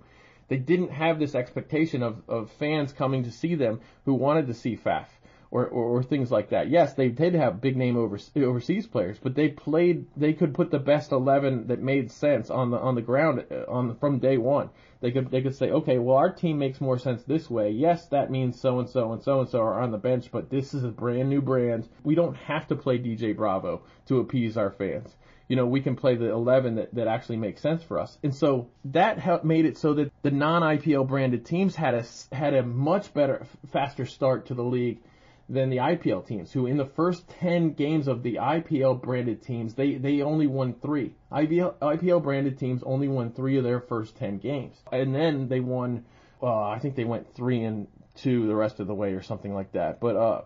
They 0.49 0.59
didn't 0.59 0.91
have 0.91 1.19
this 1.19 1.35
expectation 1.35 2.03
of, 2.03 2.23
of 2.29 2.51
fans 2.53 2.93
coming 2.93 3.25
to 3.25 3.33
see 3.33 3.55
them 3.55 3.81
who 4.05 4.15
wanted 4.15 4.47
to 4.47 4.55
see 4.55 4.77
Faf 4.77 5.07
or, 5.51 5.67
or, 5.67 5.85
or 5.85 6.03
things 6.03 6.31
like 6.31 6.51
that. 6.51 6.69
Yes, 6.69 6.95
they 6.95 7.09
did 7.09 7.35
have 7.35 7.61
big 7.61 7.77
name 7.77 7.97
over, 7.97 8.19
overseas 8.37 8.87
players, 8.87 9.19
but 9.19 9.35
they 9.35 9.49
played. 9.49 10.07
They 10.17 10.33
could 10.33 10.55
put 10.55 10.71
the 10.71 10.79
best 10.79 11.13
eleven 11.13 11.67
that 11.69 11.81
made 11.81 12.11
sense 12.11 12.51
on 12.51 12.71
the 12.71 12.79
on 12.79 12.95
the 12.95 13.03
ground 13.03 13.45
uh, 13.51 13.65
on 13.69 13.89
the, 13.89 13.95
from 13.95 14.19
day 14.19 14.39
one. 14.39 14.71
They 15.01 15.11
could 15.13 15.31
they 15.31 15.43
could 15.43 15.55
say, 15.55 15.71
okay, 15.71 15.99
well 15.99 16.17
our 16.17 16.31
team 16.33 16.59
makes 16.59 16.81
more 16.81 16.99
sense 16.99 17.23
this 17.23 17.49
way. 17.49 17.71
Yes, 17.71 18.07
that 18.09 18.31
means 18.31 18.61
so 18.61 18.79
and 18.79 18.89
so 18.89 19.13
and 19.13 19.23
so 19.23 19.41
and 19.41 19.49
so 19.49 19.61
are 19.61 19.81
on 19.81 19.93
the 19.93 19.99
bench, 19.99 20.31
but 20.31 20.51
this 20.51 20.75
is 20.75 20.85
a 20.85 20.89
brand 20.89 21.29
new 21.29 21.43
brand. 21.43 21.89
We 22.03 22.15
don't 22.15 22.37
have 22.37 22.67
to 22.69 22.77
play 22.77 22.99
DJ 22.99 23.37
Bravo 23.37 23.83
to 24.07 24.21
appease 24.21 24.57
our 24.57 24.71
fans 24.71 25.15
you 25.49 25.57
know, 25.57 25.67
we 25.67 25.81
can 25.81 25.97
play 25.97 26.17
the 26.17 26.31
11 26.31 26.77
that, 26.77 26.95
that 26.95 27.07
actually 27.07 27.37
makes 27.37 27.61
sense 27.61 27.83
for 27.83 27.99
us. 27.99 28.19
And 28.23 28.35
so 28.35 28.69
that 28.87 29.19
helped, 29.19 29.45
made 29.45 29.65
it 29.65 29.79
so 29.79 29.95
that 29.95 30.13
the 30.23 30.31
non-IPL 30.31 31.07
branded 31.07 31.47
teams 31.47 31.77
had 31.77 31.95
a, 31.95 32.05
had 32.35 32.55
a 32.55 32.63
much 32.63 33.15
better, 33.15 33.47
faster 33.73 34.07
start 34.07 34.47
to 34.47 34.55
the 34.55 34.65
league 34.65 35.01
than 35.49 35.71
the 35.71 35.77
IPL 35.77 36.27
teams, 36.27 36.53
who 36.53 36.67
in 36.67 36.77
the 36.77 36.85
first 36.87 37.29
10 37.41 37.75
games 37.75 38.09
of 38.09 38.23
the 38.23 38.35
IPL 38.35 39.01
branded 39.01 39.43
teams, 39.43 39.75
they, 39.75 39.95
they 39.95 40.23
only 40.23 40.49
won 40.49 40.75
three. 40.75 41.15
IPL, 41.31 41.75
IPL 41.75 42.23
branded 42.23 42.59
teams 42.59 42.83
only 42.83 43.07
won 43.07 43.33
three 43.33 43.57
of 43.57 43.63
their 43.63 43.81
first 43.81 44.17
10 44.17 44.39
games. 44.39 44.77
And 44.91 45.15
then 45.15 45.49
they 45.49 45.61
won, 45.61 46.05
uh, 46.43 46.63
I 46.63 46.81
think 46.81 46.97
they 46.97 47.05
went 47.05 47.33
three 47.35 47.63
and 47.63 47.87
two 48.17 48.47
the 48.47 48.57
rest 48.57 48.81
of 48.81 48.87
the 48.87 48.95
way 48.95 49.13
or 49.13 49.23
something 49.23 49.55
like 49.55 49.73
that. 49.73 50.01
But, 50.01 50.17
uh, 50.17 50.41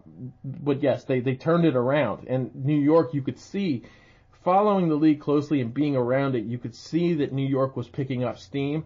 but 0.45 0.83
yes, 0.83 1.05
they, 1.05 1.21
they 1.21 1.37
turned 1.37 1.65
it 1.65 1.77
around. 1.77 2.27
And 2.29 2.55
New 2.55 2.79
York, 2.79 3.15
you 3.15 3.23
could 3.23 3.39
see, 3.39 3.85
following 4.45 4.89
the 4.89 4.95
league 4.95 5.21
closely 5.21 5.61
and 5.61 5.73
being 5.73 5.97
around 5.97 6.35
it, 6.35 6.45
you 6.45 6.59
could 6.59 6.75
see 6.75 7.15
that 7.15 7.33
New 7.33 7.47
York 7.47 7.77
was 7.77 7.89
picking 7.89 8.25
up 8.25 8.39
steam. 8.39 8.85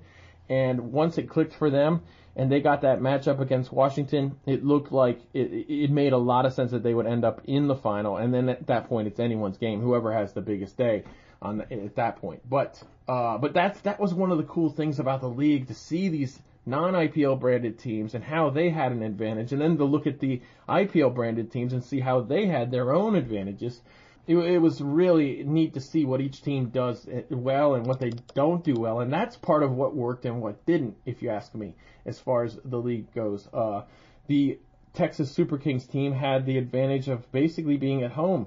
And 0.49 0.93
once 0.93 1.17
it 1.19 1.29
clicked 1.29 1.55
for 1.55 1.71
them, 1.71 2.03
and 2.37 2.51
they 2.51 2.61
got 2.61 2.81
that 2.83 3.01
matchup 3.01 3.41
against 3.41 3.73
Washington, 3.73 4.37
it 4.45 4.65
looked 4.65 4.91
like 4.91 5.21
it, 5.33 5.67
it 5.69 5.91
made 5.91 6.13
a 6.13 6.19
lot 6.19 6.47
of 6.47 6.53
sense 6.53 6.73
that 6.73 6.83
they 6.83 6.93
would 6.93 7.07
end 7.07 7.25
up 7.25 7.41
in 7.45 7.69
the 7.69 7.77
final. 7.77 8.17
And 8.17 8.35
then 8.35 8.49
at 8.49 8.67
that 8.67 8.89
point, 8.89 9.07
it's 9.07 9.21
anyone's 9.21 9.57
game, 9.57 9.81
whoever 9.81 10.13
has 10.13 10.33
the 10.33 10.41
biggest 10.41 10.77
day 10.77 11.05
on 11.41 11.59
the, 11.59 11.73
at 11.73 11.95
that 11.97 12.17
point. 12.17 12.43
But 12.49 12.83
uh, 13.07 13.39
but 13.39 13.53
that's 13.53 13.81
that 13.83 14.01
was 14.01 14.13
one 14.13 14.33
of 14.33 14.39
the 14.39 14.45
cool 14.45 14.71
things 14.71 14.99
about 14.99 15.21
the 15.21 15.29
league 15.29 15.69
to 15.69 15.75
see 15.75 16.09
these 16.09 16.41
non-IPL 16.67 17.39
branded 17.39 17.79
teams 17.79 18.15
and 18.15 18.25
how 18.25 18.51
they 18.51 18.71
had 18.71 18.91
an 18.91 19.03
advantage, 19.03 19.53
and 19.53 19.61
then 19.61 19.77
to 19.77 19.85
look 19.85 20.07
at 20.07 20.19
the 20.19 20.41
IPL 20.69 21.15
branded 21.15 21.53
teams 21.53 21.73
and 21.73 21.85
see 21.85 22.01
how 22.01 22.21
they 22.21 22.47
had 22.47 22.71
their 22.71 22.93
own 22.93 23.15
advantages 23.15 23.81
it, 24.27 24.37
it 24.37 24.59
was 24.59 24.81
really 24.81 25.43
neat 25.45 25.75
to 25.75 25.81
see 25.81 26.05
what 26.05 26.21
each 26.21 26.43
team 26.43 26.71
does 26.71 27.07
well 27.31 27.75
and 27.75 27.87
what 27.87 28.01
they 28.01 28.13
don't 28.35 28.65
do 28.65 28.75
well, 28.75 29.01
and 29.01 29.13
that's 29.13 29.37
part 29.37 29.63
of 29.63 29.73
what 29.73 29.95
worked 29.95 30.25
and 30.25 30.41
what 30.41 30.65
didn't, 30.67 30.97
if 31.05 31.23
you 31.23 31.31
ask 31.31 31.55
me, 31.55 31.75
as 32.07 32.19
far 32.19 32.45
as 32.45 32.59
the 32.65 32.79
league 32.79 33.13
goes. 33.15 33.49
Uh, 33.53 33.83
the 34.27 34.59
Texas 34.95 35.31
Super 35.31 35.59
Kings 35.59 35.87
team 35.87 36.13
had 36.13 36.47
the 36.47 36.59
advantage 36.59 37.09
of 37.09 37.31
basically 37.33 37.77
being 37.77 38.03
at 38.03 38.13
home 38.13 38.47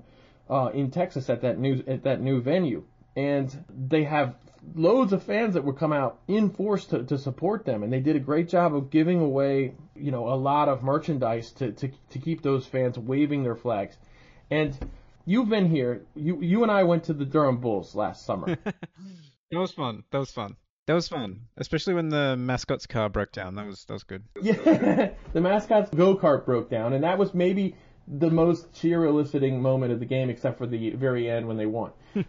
uh, 0.50 0.72
in 0.74 0.92
Texas 0.92 1.30
at 1.30 1.42
that 1.42 1.60
new 1.60 1.84
at 1.88 2.04
that 2.04 2.22
new 2.22 2.42
venue, 2.42 2.84
and 3.16 3.64
they 3.70 4.04
have 4.04 4.36
loads 4.76 5.14
of 5.14 5.24
fans 5.24 5.54
that 5.54 5.64
would 5.64 5.78
come 5.78 5.94
out 5.94 6.20
in 6.28 6.50
force 6.50 6.86
to, 6.86 7.04
to 7.04 7.18
support 7.18 7.66
them, 7.66 7.84
and 7.84 7.92
they 7.92 8.00
did 8.00 8.16
a 8.16 8.20
great 8.20 8.50
job 8.50 8.76
of 8.76 8.90
giving 8.90 9.22
away, 9.22 9.74
you 9.96 10.12
know, 10.12 10.30
a 10.30 10.36
lot 10.36 10.70
of 10.70 10.84
merchandise 10.84 11.52
to, 11.52 11.72
to, 11.72 11.90
to 12.10 12.20
keep 12.20 12.42
those 12.42 12.66
fans 12.66 12.98
waving 12.98 13.44
their 13.44 13.56
flags. 13.56 13.98
And 14.50 14.78
you've 15.28 15.50
been 15.50 15.70
here. 15.70 16.06
You 16.16 16.42
you 16.42 16.64
and 16.64 16.72
I 16.72 16.84
went 16.84 17.04
to 17.06 17.14
the 17.14 17.26
Durham 17.26 17.58
Bulls 17.58 17.94
last 17.94 18.26
summer. 18.26 18.58
that 18.66 19.60
was 19.60 19.72
fun. 19.72 20.04
That 20.12 20.18
was 20.18 20.32
fun. 20.32 20.56
That 20.88 20.94
was 20.94 21.10
fun, 21.10 21.42
especially 21.58 21.96
when 21.96 22.08
the 22.08 22.38
mascot's 22.38 22.88
car 22.88 23.10
broke 23.10 23.34
down. 23.34 23.56
That 23.56 23.68
was 23.68 23.84
that 23.86 23.94
was 23.94 24.04
good. 24.04 24.24
Yeah, 24.42 24.54
the 25.34 25.42
mascot's 25.42 25.90
go 25.90 26.16
kart 26.16 26.46
broke 26.46 26.70
down, 26.70 26.94
and 26.94 27.04
that 27.04 27.18
was 27.18 27.34
maybe 27.34 27.76
the 28.08 28.32
most 28.32 28.72
cheer 28.74 29.04
eliciting 29.04 29.62
moment 29.62 29.92
of 29.92 30.00
the 30.00 30.06
game, 30.06 30.30
except 30.30 30.58
for 30.58 30.66
the 30.66 30.92
very 30.92 31.30
end 31.30 31.46
when 31.46 31.58
they 31.58 31.66
won. 31.66 31.92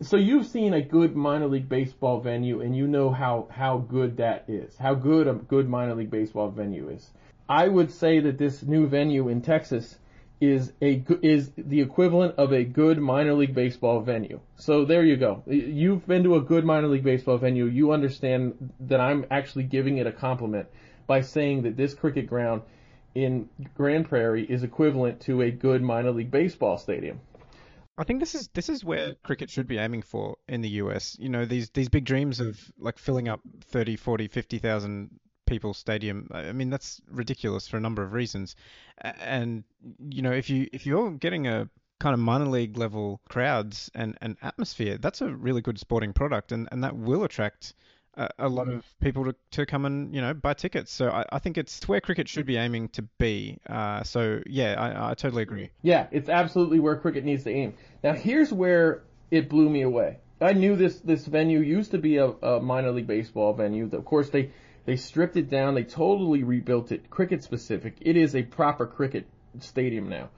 so 0.00 0.16
you've 0.16 0.46
seen 0.46 0.72
a 0.72 0.80
good 0.80 1.14
minor 1.14 1.46
league 1.46 1.68
baseball 1.68 2.20
venue, 2.20 2.62
and 2.62 2.74
you 2.74 2.86
know 2.86 3.10
how 3.10 3.48
how 3.50 3.76
good 3.76 4.16
that 4.16 4.46
is. 4.48 4.74
How 4.78 4.94
good 4.94 5.28
a 5.28 5.34
good 5.34 5.68
minor 5.68 5.94
league 5.94 6.10
baseball 6.10 6.48
venue 6.50 6.88
is. 6.88 7.10
I 7.50 7.68
would 7.68 7.90
say 7.90 8.20
that 8.20 8.38
this 8.38 8.62
new 8.62 8.86
venue 8.86 9.28
in 9.28 9.42
Texas 9.42 9.98
is 10.40 10.72
a 10.80 11.04
is 11.22 11.50
the 11.56 11.80
equivalent 11.80 12.34
of 12.38 12.52
a 12.52 12.64
good 12.64 12.98
minor 12.98 13.34
league 13.34 13.54
baseball 13.54 14.00
venue. 14.00 14.40
So 14.56 14.84
there 14.84 15.04
you 15.04 15.16
go. 15.16 15.42
You've 15.46 16.06
been 16.06 16.22
to 16.24 16.36
a 16.36 16.40
good 16.40 16.64
minor 16.64 16.88
league 16.88 17.04
baseball 17.04 17.38
venue. 17.38 17.64
You 17.64 17.92
understand 17.92 18.72
that 18.80 19.00
I'm 19.00 19.26
actually 19.30 19.64
giving 19.64 19.98
it 19.98 20.06
a 20.06 20.12
compliment 20.12 20.68
by 21.06 21.22
saying 21.22 21.62
that 21.62 21.76
this 21.76 21.94
cricket 21.94 22.28
ground 22.28 22.62
in 23.14 23.48
Grand 23.74 24.08
Prairie 24.08 24.44
is 24.44 24.62
equivalent 24.62 25.20
to 25.22 25.42
a 25.42 25.50
good 25.50 25.82
minor 25.82 26.12
league 26.12 26.30
baseball 26.30 26.78
stadium. 26.78 27.20
I 27.96 28.04
think 28.04 28.20
this 28.20 28.36
is 28.36 28.48
this 28.54 28.68
is 28.68 28.84
where 28.84 29.14
cricket 29.24 29.50
should 29.50 29.66
be 29.66 29.78
aiming 29.78 30.02
for 30.02 30.36
in 30.48 30.60
the 30.60 30.68
US. 30.82 31.16
You 31.18 31.30
know, 31.30 31.44
these 31.46 31.70
these 31.70 31.88
big 31.88 32.04
dreams 32.04 32.38
of 32.38 32.60
like 32.78 32.96
filling 32.96 33.28
up 33.28 33.40
30, 33.64 33.96
40, 33.96 34.28
50,000 34.28 35.10
people 35.48 35.74
stadium. 35.74 36.28
I 36.32 36.52
mean, 36.52 36.70
that's 36.70 37.00
ridiculous 37.10 37.66
for 37.66 37.76
a 37.76 37.80
number 37.80 38.02
of 38.02 38.12
reasons. 38.12 38.54
And 39.00 39.64
you 40.08 40.22
know, 40.22 40.32
if 40.32 40.50
you 40.50 40.68
if 40.72 40.86
you're 40.86 41.10
getting 41.12 41.46
a 41.46 41.68
kind 41.98 42.14
of 42.14 42.20
minor 42.20 42.46
league 42.46 42.76
level 42.76 43.20
crowds 43.28 43.90
and, 43.94 44.16
and 44.20 44.36
atmosphere, 44.42 44.98
that's 44.98 45.20
a 45.20 45.34
really 45.34 45.60
good 45.60 45.78
sporting 45.78 46.12
product, 46.12 46.52
and, 46.52 46.68
and 46.70 46.84
that 46.84 46.96
will 46.96 47.24
attract 47.24 47.74
a, 48.14 48.28
a 48.38 48.48
lot 48.48 48.68
of 48.68 48.84
people 49.00 49.24
to, 49.24 49.34
to 49.52 49.66
come 49.66 49.84
and 49.84 50.14
you 50.14 50.20
know 50.20 50.34
buy 50.34 50.54
tickets. 50.54 50.92
So 50.92 51.08
I, 51.10 51.24
I 51.32 51.38
think 51.38 51.58
it's 51.58 51.86
where 51.88 52.00
cricket 52.00 52.28
should 52.28 52.46
be 52.46 52.56
aiming 52.56 52.88
to 52.90 53.02
be. 53.02 53.58
Uh, 53.68 54.02
so 54.02 54.40
yeah, 54.46 54.74
I, 54.78 55.10
I 55.10 55.14
totally 55.14 55.42
agree. 55.42 55.70
Yeah, 55.82 56.06
it's 56.10 56.28
absolutely 56.28 56.80
where 56.80 56.96
cricket 56.96 57.24
needs 57.24 57.44
to 57.44 57.50
aim. 57.50 57.74
Now 58.02 58.12
here's 58.12 58.52
where 58.52 59.04
it 59.30 59.48
blew 59.48 59.68
me 59.68 59.82
away. 59.82 60.18
I 60.40 60.52
knew 60.52 60.76
this 60.76 61.00
this 61.00 61.26
venue 61.26 61.60
used 61.60 61.90
to 61.92 61.98
be 61.98 62.18
a, 62.18 62.28
a 62.28 62.60
minor 62.60 62.92
league 62.92 63.06
baseball 63.06 63.54
venue. 63.54 63.88
Of 63.92 64.04
course, 64.04 64.30
they 64.30 64.50
they 64.88 64.96
stripped 64.96 65.36
it 65.36 65.50
down. 65.50 65.74
They 65.74 65.84
totally 65.84 66.44
rebuilt 66.44 66.92
it, 66.92 67.10
cricket 67.10 67.44
specific. 67.44 67.96
It 68.00 68.16
is 68.16 68.34
a 68.34 68.42
proper 68.42 68.86
cricket 68.86 69.26
stadium 69.60 70.08
now. 70.08 70.30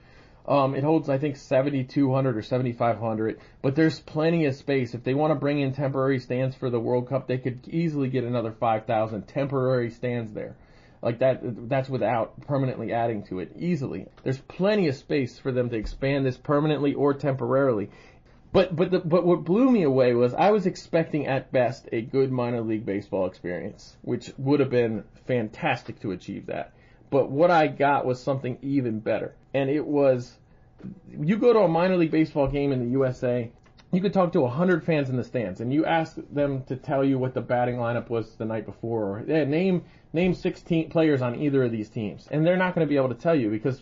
Um, 0.45 0.75
it 0.75 0.83
holds, 0.83 1.07
I 1.07 1.19
think, 1.19 1.37
7,200 1.37 2.35
or 2.35 2.41
7,500, 2.41 3.39
but 3.61 3.75
there's 3.75 4.01
plenty 4.01 4.47
of 4.47 4.55
space. 4.55 4.93
If 4.93 5.05
they 5.05 5.13
want 5.13 5.31
to 5.31 5.39
bring 5.39 5.61
in 5.61 5.71
temporary 5.71 6.19
stands 6.19 6.53
for 6.57 6.69
the 6.69 6.81
World 6.81 7.07
Cup, 7.07 7.27
they 7.27 7.37
could 7.37 7.65
easily 7.69 8.09
get 8.09 8.25
another 8.25 8.51
5,000 8.51 9.25
temporary 9.25 9.89
stands 9.89 10.33
there. 10.33 10.57
Like 11.01 11.19
that, 11.19 11.69
that's 11.69 11.87
without 11.87 12.41
permanently 12.41 12.91
adding 12.91 13.23
to 13.27 13.39
it 13.39 13.53
easily. 13.57 14.07
There's 14.23 14.37
plenty 14.37 14.89
of 14.89 14.95
space 14.95 15.39
for 15.39 15.53
them 15.53 15.69
to 15.69 15.77
expand 15.77 16.25
this 16.25 16.37
permanently 16.37 16.93
or 16.93 17.13
temporarily. 17.13 17.89
But 18.53 18.75
but 18.75 18.91
the, 18.91 18.99
but 18.99 19.25
what 19.25 19.45
blew 19.45 19.71
me 19.71 19.83
away 19.83 20.13
was 20.13 20.33
I 20.33 20.51
was 20.51 20.65
expecting 20.65 21.25
at 21.25 21.51
best 21.51 21.87
a 21.91 22.01
good 22.01 22.31
minor 22.31 22.61
league 22.61 22.85
baseball 22.85 23.25
experience, 23.25 23.95
which 24.01 24.31
would 24.37 24.59
have 24.59 24.69
been 24.69 25.05
fantastic 25.25 26.01
to 26.01 26.11
achieve 26.11 26.47
that. 26.47 26.73
But 27.09 27.29
what 27.29 27.49
I 27.49 27.67
got 27.67 28.05
was 28.05 28.21
something 28.21 28.57
even 28.61 28.99
better, 28.99 29.35
and 29.53 29.69
it 29.69 29.85
was 29.85 30.37
you 31.09 31.37
go 31.37 31.53
to 31.53 31.59
a 31.59 31.67
minor 31.67 31.95
league 31.95 32.11
baseball 32.11 32.47
game 32.47 32.71
in 32.71 32.79
the 32.79 32.91
USA, 32.91 33.51
you 33.91 34.01
could 34.01 34.13
talk 34.13 34.31
to 34.33 34.41
100 34.41 34.83
fans 34.83 35.09
in 35.09 35.17
the 35.17 35.23
stands, 35.23 35.61
and 35.61 35.73
you 35.73 35.85
ask 35.85 36.17
them 36.31 36.63
to 36.63 36.75
tell 36.75 37.03
you 37.03 37.19
what 37.19 37.33
the 37.33 37.41
batting 37.41 37.75
lineup 37.75 38.09
was 38.09 38.35
the 38.35 38.45
night 38.45 38.65
before, 38.65 39.03
or 39.03 39.23
yeah, 39.27 39.43
name 39.43 39.83
name 40.13 40.33
16 40.33 40.89
players 40.89 41.21
on 41.21 41.35
either 41.35 41.63
of 41.63 41.71
these 41.71 41.89
teams, 41.89 42.27
and 42.31 42.45
they're 42.45 42.57
not 42.57 42.75
going 42.75 42.85
to 42.85 42.89
be 42.89 42.97
able 42.97 43.09
to 43.09 43.15
tell 43.15 43.35
you 43.35 43.49
because 43.49 43.81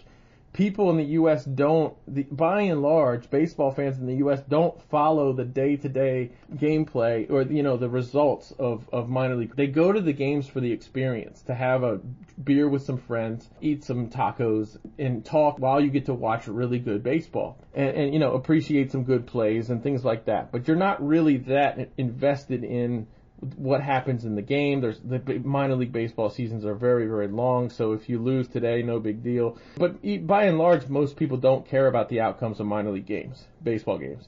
people 0.60 0.90
in 0.90 0.98
the 0.98 1.14
U.S. 1.14 1.46
don't, 1.46 1.96
the, 2.06 2.24
by 2.24 2.64
and 2.64 2.82
large, 2.82 3.30
baseball 3.30 3.72
fans 3.72 3.98
in 3.98 4.06
the 4.06 4.16
U.S. 4.16 4.42
don't 4.50 4.78
follow 4.90 5.32
the 5.32 5.46
day-to-day 5.46 6.32
gameplay 6.56 7.32
or 7.32 7.44
you 7.44 7.64
know 7.64 7.78
the 7.78 7.88
results 7.88 8.52
of 8.60 8.88
of 8.92 9.08
minor 9.08 9.38
league. 9.38 9.56
They 9.56 9.68
go 9.68 9.94
to 9.94 10.02
the 10.02 10.12
games 10.12 10.50
for 10.50 10.60
the 10.60 10.74
experience, 10.74 11.44
to 11.44 11.56
have 11.56 11.84
a 11.84 12.02
beer 12.44 12.68
with 12.68 12.82
some 12.82 12.98
friends, 12.98 13.50
eat 13.62 13.86
some 13.86 14.10
tacos, 14.10 14.78
and 14.98 15.24
talk 15.24 15.60
while 15.60 15.80
you 15.80 15.90
get 15.90 16.08
to 16.08 16.14
watch 16.14 16.50
really 16.50 16.80
good 16.80 17.04
baseball, 17.04 17.58
and, 17.74 17.92
and 17.96 18.14
you 18.14 18.20
know 18.20 18.34
appreciate 18.34 18.92
some 18.92 19.06
good 19.06 19.26
plays 19.26 19.70
and 19.70 19.82
things 19.82 20.04
like 20.04 20.26
that. 20.26 20.52
But 20.52 20.68
you're 20.68 20.76
not 20.76 21.02
really 21.02 21.38
that 21.38 21.90
invested 21.98 22.66
in 22.66 23.08
what 23.56 23.82
happens 23.82 24.26
in 24.26 24.36
the 24.36 24.42
game. 24.42 24.82
There's 24.82 25.00
the 25.00 25.20
minor 25.44 25.76
league 25.76 25.92
baseball 25.92 26.30
seasons 26.30 26.66
are 26.66 26.76
very 26.76 27.08
very 27.08 27.28
long, 27.28 27.70
so 27.70 27.94
if 27.94 28.10
you 28.10 28.20
lose 28.20 28.48
today, 28.48 28.82
no 28.84 29.00
big 29.00 29.24
deal. 29.24 29.58
But 29.78 30.02
by 30.28 30.44
and 30.44 30.58
large, 30.58 30.88
most 30.88 31.16
people 31.16 31.38
don't 31.38 31.68
care 31.68 31.88
about 31.88 32.10
the 32.10 32.22
outcomes 32.22 32.60
of 32.60 32.66
minor 32.66 32.92
league 32.92 33.06
games, 33.06 33.46
baseball 33.64 33.98
games. 33.98 34.28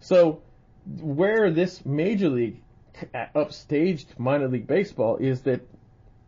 So 0.00 0.42
where 1.00 1.50
this 1.50 1.84
major 1.84 2.28
league 2.28 2.62
uh, 3.14 3.26
upstaged 3.34 4.18
minor 4.18 4.48
league 4.48 4.66
baseball 4.66 5.16
is 5.16 5.42
that 5.42 5.60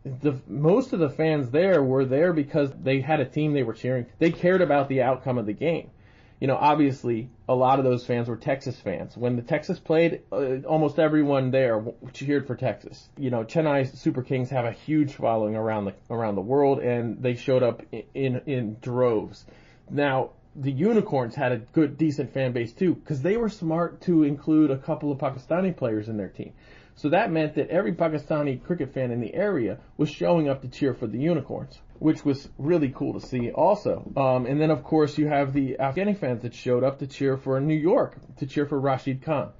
the 0.03 0.39
most 0.47 0.93
of 0.93 0.99
the 0.99 1.09
fans 1.09 1.49
there 1.49 1.83
were 1.83 2.05
there 2.05 2.33
because 2.33 2.71
they 2.81 3.01
had 3.01 3.19
a 3.19 3.25
team 3.25 3.53
they 3.53 3.63
were 3.63 3.73
cheering. 3.73 4.05
They 4.17 4.31
cared 4.31 4.61
about 4.61 4.87
the 4.89 5.01
outcome 5.01 5.37
of 5.37 5.45
the 5.45 5.53
game. 5.53 5.91
You 6.39 6.47
know, 6.47 6.55
obviously 6.55 7.29
a 7.49 7.55
lot 7.55 7.79
of 7.79 7.85
those 7.85 8.05
fans 8.05 8.29
were 8.29 8.37
Texas 8.37 8.79
fans. 8.79 9.17
When 9.17 9.35
the 9.35 9.41
Texas 9.41 9.77
played, 9.77 10.21
uh, 10.31 10.59
almost 10.67 10.97
everyone 10.97 11.51
there 11.51 11.83
cheered 12.13 12.47
for 12.47 12.55
Texas. 12.55 13.09
You 13.17 13.29
know, 13.29 13.43
Chennai 13.43 13.93
Super 13.97 14.21
Kings 14.21 14.49
have 14.49 14.65
a 14.65 14.71
huge 14.71 15.13
following 15.13 15.55
around 15.55 15.85
the 15.85 15.95
around 16.09 16.35
the 16.35 16.41
world, 16.41 16.79
and 16.79 17.21
they 17.21 17.35
showed 17.35 17.63
up 17.63 17.83
in 17.91 18.03
in, 18.13 18.41
in 18.45 18.77
droves. 18.81 19.45
Now, 19.89 20.31
the 20.55 20.71
Unicorns 20.71 21.35
had 21.35 21.51
a 21.51 21.57
good, 21.57 21.97
decent 21.97 22.33
fan 22.33 22.53
base 22.53 22.71
too, 22.73 22.95
because 22.95 23.21
they 23.21 23.37
were 23.37 23.49
smart 23.49 24.01
to 24.01 24.23
include 24.23 24.71
a 24.71 24.77
couple 24.77 25.11
of 25.11 25.17
Pakistani 25.19 25.75
players 25.75 26.09
in 26.09 26.17
their 26.17 26.29
team. 26.29 26.53
So 26.95 27.09
that 27.09 27.31
meant 27.31 27.55
that 27.55 27.69
every 27.69 27.93
Pakistani 27.93 28.61
cricket 28.61 28.93
fan 28.93 29.11
in 29.11 29.21
the 29.21 29.33
area 29.33 29.79
was 29.97 30.09
showing 30.09 30.49
up 30.49 30.61
to 30.63 30.67
cheer 30.67 30.93
for 30.93 31.07
the 31.07 31.17
Unicorns 31.17 31.79
which 31.99 32.25
was 32.25 32.49
really 32.57 32.89
cool 32.89 33.19
to 33.19 33.25
see 33.25 33.51
also. 33.51 34.11
Um, 34.15 34.45
and 34.45 34.59
then 34.59 34.71
of 34.71 34.83
course 34.83 35.17
you 35.17 35.27
have 35.27 35.53
the 35.53 35.77
Afghani 35.79 36.17
fans 36.17 36.41
that 36.41 36.53
showed 36.53 36.83
up 36.83 36.99
to 36.99 37.07
cheer 37.07 37.37
for 37.37 37.59
New 37.59 37.75
York, 37.75 38.17
to 38.37 38.45
cheer 38.45 38.65
for 38.65 38.79
Rashid 38.79 39.21
Khan. 39.21 39.51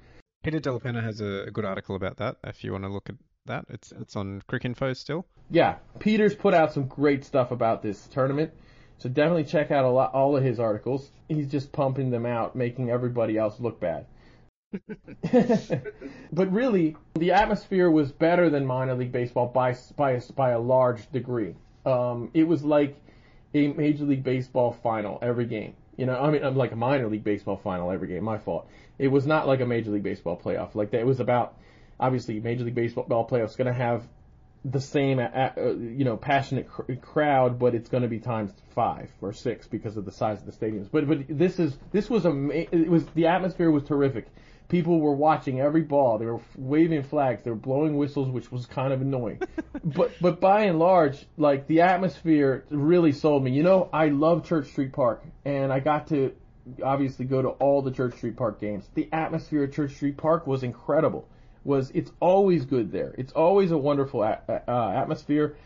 Peter 0.42 0.58
Della 0.58 0.80
Penna 0.80 1.02
has 1.02 1.20
a 1.20 1.50
good 1.52 1.66
article 1.66 1.96
about 1.96 2.16
that. 2.16 2.36
If 2.44 2.64
you 2.64 2.72
want 2.72 2.84
to 2.84 2.90
look 2.90 3.10
at 3.10 3.16
that, 3.46 3.66
it's 3.68 3.92
it's 3.92 4.16
on 4.16 4.42
Cricinfo 4.48 4.96
still. 4.96 5.26
Yeah, 5.50 5.76
Peter's 5.98 6.34
put 6.34 6.54
out 6.54 6.72
some 6.72 6.86
great 6.86 7.24
stuff 7.24 7.50
about 7.50 7.82
this 7.82 8.06
tournament. 8.08 8.52
So 8.98 9.08
definitely 9.08 9.44
check 9.44 9.70
out 9.70 9.84
a 9.84 9.88
lot, 9.88 10.12
all 10.12 10.36
of 10.36 10.44
his 10.44 10.60
articles. 10.60 11.10
He's 11.28 11.50
just 11.50 11.72
pumping 11.72 12.10
them 12.10 12.26
out, 12.26 12.54
making 12.54 12.90
everybody 12.90 13.38
else 13.38 13.58
look 13.58 13.80
bad. 13.80 14.06
but 16.32 16.52
really, 16.52 16.96
the 17.14 17.32
atmosphere 17.32 17.90
was 17.90 18.12
better 18.12 18.50
than 18.50 18.66
minor 18.66 18.94
league 18.94 19.10
baseball 19.10 19.48
by 19.48 19.76
by 19.96 20.20
by 20.36 20.50
a 20.50 20.60
large 20.60 21.10
degree 21.10 21.54
um, 21.84 22.30
it 22.34 22.44
was 22.44 22.62
like 22.62 22.96
a 23.54 23.68
Major 23.68 24.04
League 24.04 24.24
Baseball 24.24 24.72
final 24.82 25.18
every 25.22 25.46
game. 25.46 25.74
You 25.96 26.06
know, 26.06 26.18
I 26.18 26.30
mean, 26.30 26.42
I'm 26.42 26.56
like 26.56 26.72
a 26.72 26.76
minor 26.76 27.08
league 27.08 27.24
baseball 27.24 27.58
final 27.58 27.90
every 27.90 28.08
game. 28.08 28.24
My 28.24 28.38
fault. 28.38 28.66
It 28.98 29.08
was 29.08 29.26
not 29.26 29.46
like 29.46 29.60
a 29.60 29.66
Major 29.66 29.90
League 29.90 30.02
Baseball 30.02 30.40
playoff. 30.42 30.74
Like 30.74 30.92
that, 30.92 31.00
it 31.00 31.06
was 31.06 31.20
about 31.20 31.58
obviously 31.98 32.40
Major 32.40 32.64
League 32.64 32.74
Baseball 32.74 33.28
playoffs 33.28 33.56
going 33.56 33.66
to 33.66 33.74
have 33.74 34.02
the 34.64 34.80
same, 34.80 35.18
uh, 35.18 35.22
uh, 35.22 35.74
you 35.74 36.04
know, 36.04 36.16
passionate 36.16 36.68
cr- 36.68 36.92
crowd, 36.94 37.58
but 37.58 37.74
it's 37.74 37.88
going 37.88 38.02
to 38.02 38.08
be 38.08 38.18
times 38.18 38.50
five 38.74 39.10
or 39.20 39.32
six 39.32 39.66
because 39.66 39.96
of 39.96 40.04
the 40.04 40.12
size 40.12 40.38
of 40.40 40.46
the 40.46 40.52
stadiums. 40.52 40.88
But 40.90 41.06
but 41.06 41.26
this 41.28 41.58
is 41.58 41.76
this 41.92 42.08
was 42.08 42.24
a 42.24 42.30
it 42.50 42.88
was 42.88 43.04
the 43.14 43.26
atmosphere 43.26 43.70
was 43.70 43.84
terrific 43.84 44.26
people 44.70 45.00
were 45.00 45.12
watching 45.12 45.60
every 45.60 45.82
ball. 45.82 46.16
They 46.16 46.24
were 46.24 46.40
waving 46.56 47.02
flags. 47.02 47.42
They 47.42 47.50
were 47.50 47.56
blowing 47.56 47.98
whistles, 47.98 48.30
which 48.30 48.50
was 48.50 48.64
kind 48.64 48.92
of 48.92 49.02
annoying. 49.02 49.42
but 49.84 50.12
but 50.20 50.40
by 50.40 50.62
and 50.62 50.78
large, 50.78 51.26
like 51.36 51.66
the 51.66 51.82
atmosphere 51.82 52.64
really 52.70 53.12
sold 53.12 53.44
me. 53.44 53.50
You 53.50 53.62
know, 53.62 53.90
I 53.92 54.08
love 54.08 54.46
Church 54.46 54.68
Street 54.68 54.92
Park, 54.92 55.22
and 55.44 55.70
I 55.70 55.80
got 55.80 56.06
to 56.08 56.34
obviously 56.82 57.26
go 57.26 57.42
to 57.42 57.48
all 57.48 57.82
the 57.82 57.90
Church 57.90 58.16
Street 58.16 58.36
Park 58.36 58.60
games. 58.60 58.88
The 58.94 59.08
atmosphere 59.12 59.64
at 59.64 59.72
Church 59.72 59.94
Street 59.94 60.16
Park 60.16 60.46
was 60.46 60.62
incredible. 60.62 61.28
Was 61.64 61.90
it's 61.90 62.12
always 62.20 62.64
good 62.64 62.90
there. 62.90 63.14
It's 63.18 63.32
always 63.32 63.70
a 63.70 63.76
wonderful 63.76 64.22
a- 64.22 64.40
uh, 64.48 64.92
atmosphere. 64.96 65.56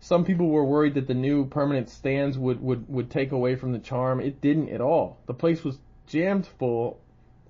Some 0.00 0.24
people 0.24 0.48
were 0.48 0.64
worried 0.64 0.94
that 0.94 1.06
the 1.06 1.14
new 1.14 1.46
permanent 1.46 1.88
stands 1.88 2.36
would, 2.36 2.60
would, 2.60 2.88
would 2.88 3.08
take 3.08 3.30
away 3.30 3.54
from 3.54 3.72
the 3.72 3.78
charm. 3.78 4.18
It 4.18 4.40
didn't 4.40 4.70
at 4.70 4.80
all. 4.80 5.18
The 5.26 5.34
place 5.34 5.62
was 5.62 5.78
jammed 6.08 6.44
full 6.58 6.98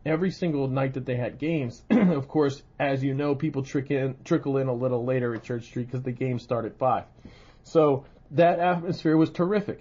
every 0.05 0.31
single 0.31 0.69
night 0.69 0.95
that 0.95 1.07
they 1.07 1.17
had 1.17 1.39
games. 1.39 1.83
of 1.91 2.29
course, 2.29 2.63
as 2.79 3.03
you 3.03 3.15
know, 3.15 3.35
people 3.35 3.63
trick 3.63 3.91
in, 3.91 4.17
trickle 4.25 4.59
in 4.59 4.69
a 4.69 4.75
little 4.75 5.05
later 5.05 5.35
at 5.35 5.43
Church 5.43 5.65
Street 5.65 5.87
because 5.87 6.03
the 6.03 6.13
game 6.13 6.39
started 6.39 6.73
at 6.73 6.79
five. 6.79 7.05
So 7.65 8.05
that 8.33 8.59
atmosphere 8.59 9.17
was 9.17 9.31
terrific. 9.31 9.81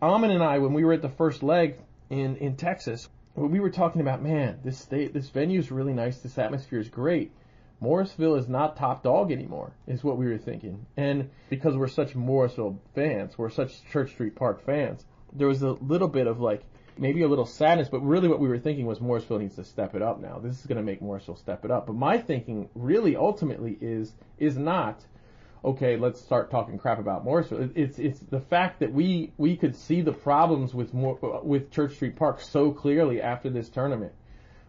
Amin 0.00 0.30
and 0.30 0.42
I, 0.42 0.58
when 0.58 0.74
we 0.74 0.84
were 0.84 0.92
at 0.92 1.02
the 1.02 1.08
first 1.08 1.42
leg 1.42 1.76
in 2.10 2.36
in 2.36 2.56
Texas, 2.56 3.08
we 3.34 3.60
were 3.60 3.70
talking 3.70 4.00
about, 4.00 4.22
man, 4.22 4.60
this 4.64 4.78
state, 4.78 5.12
this 5.12 5.28
venue 5.28 5.58
is 5.58 5.70
really 5.70 5.92
nice. 5.92 6.18
This 6.18 6.38
atmosphere 6.38 6.80
is 6.80 6.88
great. 6.88 7.32
Morrisville 7.80 8.36
is 8.36 8.48
not 8.48 8.76
top 8.76 9.02
dog 9.02 9.30
anymore, 9.30 9.72
is 9.86 10.02
what 10.02 10.16
we 10.16 10.26
were 10.26 10.38
thinking. 10.38 10.86
And 10.96 11.30
because 11.50 11.76
we're 11.76 11.88
such 11.88 12.14
Morrisville 12.14 12.80
fans, 12.94 13.36
we're 13.36 13.50
such 13.50 13.84
Church 13.90 14.12
Street 14.12 14.34
Park 14.34 14.64
fans, 14.64 15.04
there 15.32 15.48
was 15.48 15.62
a 15.62 15.72
little 15.72 16.08
bit 16.08 16.26
of 16.26 16.40
like, 16.40 16.62
maybe 16.98 17.22
a 17.22 17.28
little 17.28 17.46
sadness, 17.46 17.88
but 17.88 18.00
really 18.00 18.28
what 18.28 18.40
we 18.40 18.48
were 18.48 18.58
thinking 18.58 18.86
was 18.86 19.00
Morrisville 19.00 19.38
needs 19.38 19.56
to 19.56 19.64
step 19.64 19.94
it 19.94 20.02
up 20.02 20.20
now. 20.20 20.38
This 20.38 20.58
is 20.58 20.66
going 20.66 20.76
to 20.76 20.82
make 20.82 21.02
Morrisville 21.02 21.36
step 21.36 21.64
it 21.64 21.70
up. 21.70 21.86
But 21.86 21.96
my 21.96 22.18
thinking 22.18 22.68
really 22.74 23.16
ultimately 23.16 23.76
is 23.80 24.12
is 24.38 24.56
not 24.56 25.04
okay, 25.64 25.96
let's 25.96 26.20
start 26.20 26.50
talking 26.50 26.78
crap 26.78 26.98
about 26.98 27.24
Morrisville. 27.24 27.70
It's 27.74 27.98
it's 27.98 28.20
the 28.20 28.40
fact 28.40 28.80
that 28.80 28.92
we 28.92 29.32
we 29.36 29.56
could 29.56 29.74
see 29.74 30.00
the 30.00 30.12
problems 30.12 30.74
with 30.74 30.94
more, 30.94 31.18
uh, 31.22 31.40
with 31.42 31.70
Church 31.70 31.94
Street 31.94 32.16
Park 32.16 32.40
so 32.40 32.70
clearly 32.70 33.20
after 33.20 33.50
this 33.50 33.68
tournament. 33.68 34.12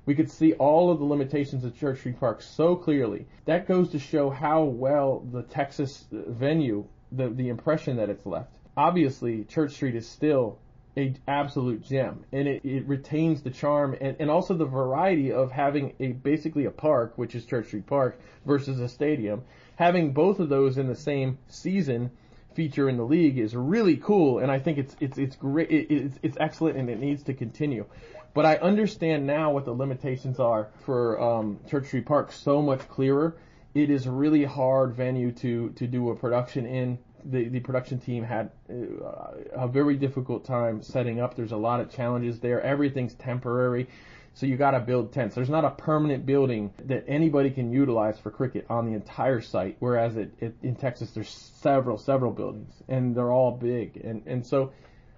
We 0.06 0.16
could 0.16 0.32
see 0.32 0.54
all 0.54 0.90
of 0.90 1.00
the 1.00 1.06
limitations 1.06 1.66
of 1.66 1.78
Church 1.78 2.00
Street 2.00 2.20
Park 2.20 2.42
so 2.42 2.76
clearly. 2.76 3.28
That 3.46 3.68
goes 3.68 3.90
to 3.90 4.00
show 4.00 4.30
how 4.30 4.63
well 4.63 5.26
the 5.32 5.44
Texas 5.44 6.06
venue, 6.12 6.86
the 7.12 7.30
the 7.30 7.50
impression 7.50 7.98
that 7.98 8.10
it's 8.10 8.26
left. 8.26 8.52
Obviously, 8.76 9.44
Church 9.44 9.74
Street 9.74 9.96
is 9.96 10.08
still 10.08 10.60
a 10.97 11.13
absolute 11.27 11.83
gem 11.83 12.23
and 12.31 12.47
it, 12.47 12.65
it 12.65 12.88
retains 12.88 13.43
the 13.43 13.51
charm 13.51 13.95
and, 14.01 14.17
and 14.19 14.29
also 14.29 14.53
the 14.55 14.65
variety 14.65 15.31
of 15.31 15.51
having 15.51 15.93
a 15.99 16.07
basically 16.07 16.65
a 16.65 16.71
park 16.71 17.13
which 17.17 17.36
is 17.36 17.45
church 17.45 17.67
street 17.67 17.86
park 17.86 18.19
versus 18.45 18.79
a 18.79 18.89
stadium. 18.89 19.43
Having 19.75 20.13
both 20.13 20.39
of 20.39 20.49
those 20.49 20.77
in 20.77 20.88
the 20.88 20.95
same 20.95 21.38
season 21.47 22.10
feature 22.55 22.89
in 22.89 22.97
the 22.97 23.03
league 23.03 23.38
is 23.38 23.55
really 23.55 23.97
cool 23.97 24.39
and 24.39 24.51
i 24.51 24.57
think 24.57 24.79
it's 24.79 24.95
it's 24.99 25.19
it's 25.19 25.36
great 25.36 25.69
it, 25.69 25.93
it's, 25.93 26.19
it's 26.23 26.38
excellent 26.39 26.75
and 26.75 26.89
it 26.89 26.99
needs 26.99 27.21
to 27.23 27.33
continue. 27.33 27.86
But 28.33 28.45
i 28.45 28.55
understand 28.55 29.27
now 29.27 29.51
what 29.51 29.65
the 29.65 29.73
limitations 29.73 30.39
are 30.39 30.69
for 30.83 31.21
um, 31.21 31.60
church 31.69 31.88
street 31.88 32.07
park 32.07 32.31
so 32.31 32.62
much 32.62 32.88
clearer. 32.89 33.38
It 33.75 33.91
is 33.91 34.07
a 34.07 34.12
really 34.12 34.43
hard 34.43 34.95
venue 34.95 35.31
to 35.33 35.69
to 35.69 35.86
do 35.86 36.10
a 36.10 36.15
production 36.15 36.65
in 36.65 36.97
the, 37.30 37.50
the 37.50 37.60
production 37.60 38.00
team 38.00 38.24
had 38.24 38.52
uh, 38.70 39.32
a 39.54 39.68
very 39.68 39.96
difficult 39.96 40.46
time 40.46 40.82
setting 40.82 41.20
up. 41.20 41.36
There's 41.36 41.52
a 41.52 41.58
lot 41.58 41.80
of 41.80 41.92
challenges 41.92 42.40
there. 42.40 42.62
Everything's 42.62 43.13
temporary. 43.13 43.88
So 44.34 44.46
you 44.46 44.56
got 44.56 44.72
to 44.72 44.80
build 44.80 45.13
tents. 45.13 45.34
There's 45.34 45.50
not 45.50 45.66
a 45.66 45.72
permanent 45.72 46.26
building 46.26 46.72
that 46.86 47.06
anybody 47.08 47.50
can 47.50 47.72
utilize 47.72 48.20
for 48.20 48.30
cricket 48.30 48.68
on 48.70 48.86
the 48.86 48.94
entire 48.94 49.42
site. 49.42 49.78
Whereas 49.80 50.16
it, 50.16 50.32
it, 50.40 50.56
in 50.62 50.76
Texas, 50.76 51.10
there's 51.12 51.30
several, 51.30 51.98
several 51.98 52.32
buildings, 52.32 52.72
and 52.88 53.16
they're 53.16 53.32
all 53.32 53.52
big. 53.52 53.98
And 53.98 54.22
and 54.28 54.46
so 54.46 54.74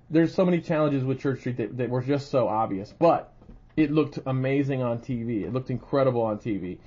there's 0.09 0.33
so 0.33 0.45
many 0.45 0.61
challenges 0.61 1.03
with 1.03 1.19
Church 1.19 1.41
Street 1.41 1.57
that, 1.57 1.77
that 1.77 1.89
were 1.89 2.01
just 2.01 2.31
so 2.31 2.47
obvious. 2.47 2.93
But 2.97 3.33
it 3.75 3.91
looked 3.91 4.19
amazing 4.25 4.81
on 4.81 4.99
TV. 4.99 5.43
It 5.43 5.53
looked 5.53 5.69
incredible 5.69 6.21
on 6.21 6.37
TV. 6.39 6.77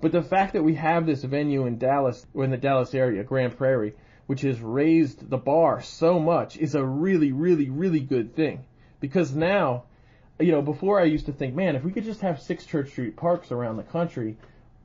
But 0.00 0.12
the 0.12 0.22
fact 0.22 0.52
that 0.52 0.62
we 0.62 0.74
have 0.74 1.06
this 1.06 1.24
venue 1.24 1.66
in 1.66 1.78
Dallas, 1.78 2.24
in 2.34 2.50
the 2.50 2.56
Dallas 2.56 2.94
area, 2.94 3.24
Grand 3.24 3.56
Prairie, 3.56 3.94
which 4.28 4.42
has 4.42 4.60
raised 4.60 5.30
the 5.30 5.38
bar 5.38 5.80
so 5.80 6.20
much, 6.20 6.58
is 6.58 6.74
a 6.74 6.84
really, 6.84 7.32
really, 7.32 7.70
really 7.70 7.98
good 7.98 8.36
thing. 8.36 8.62
Because 9.00 9.34
now, 9.34 9.84
you 10.38 10.52
know, 10.52 10.60
before 10.60 11.00
I 11.00 11.04
used 11.04 11.24
to 11.26 11.32
think, 11.32 11.54
man, 11.54 11.76
if 11.76 11.82
we 11.82 11.92
could 11.92 12.04
just 12.04 12.20
have 12.20 12.38
six 12.38 12.66
Church 12.66 12.90
Street 12.90 13.16
parks 13.16 13.50
around 13.50 13.78
the 13.78 13.84
country, 13.84 14.36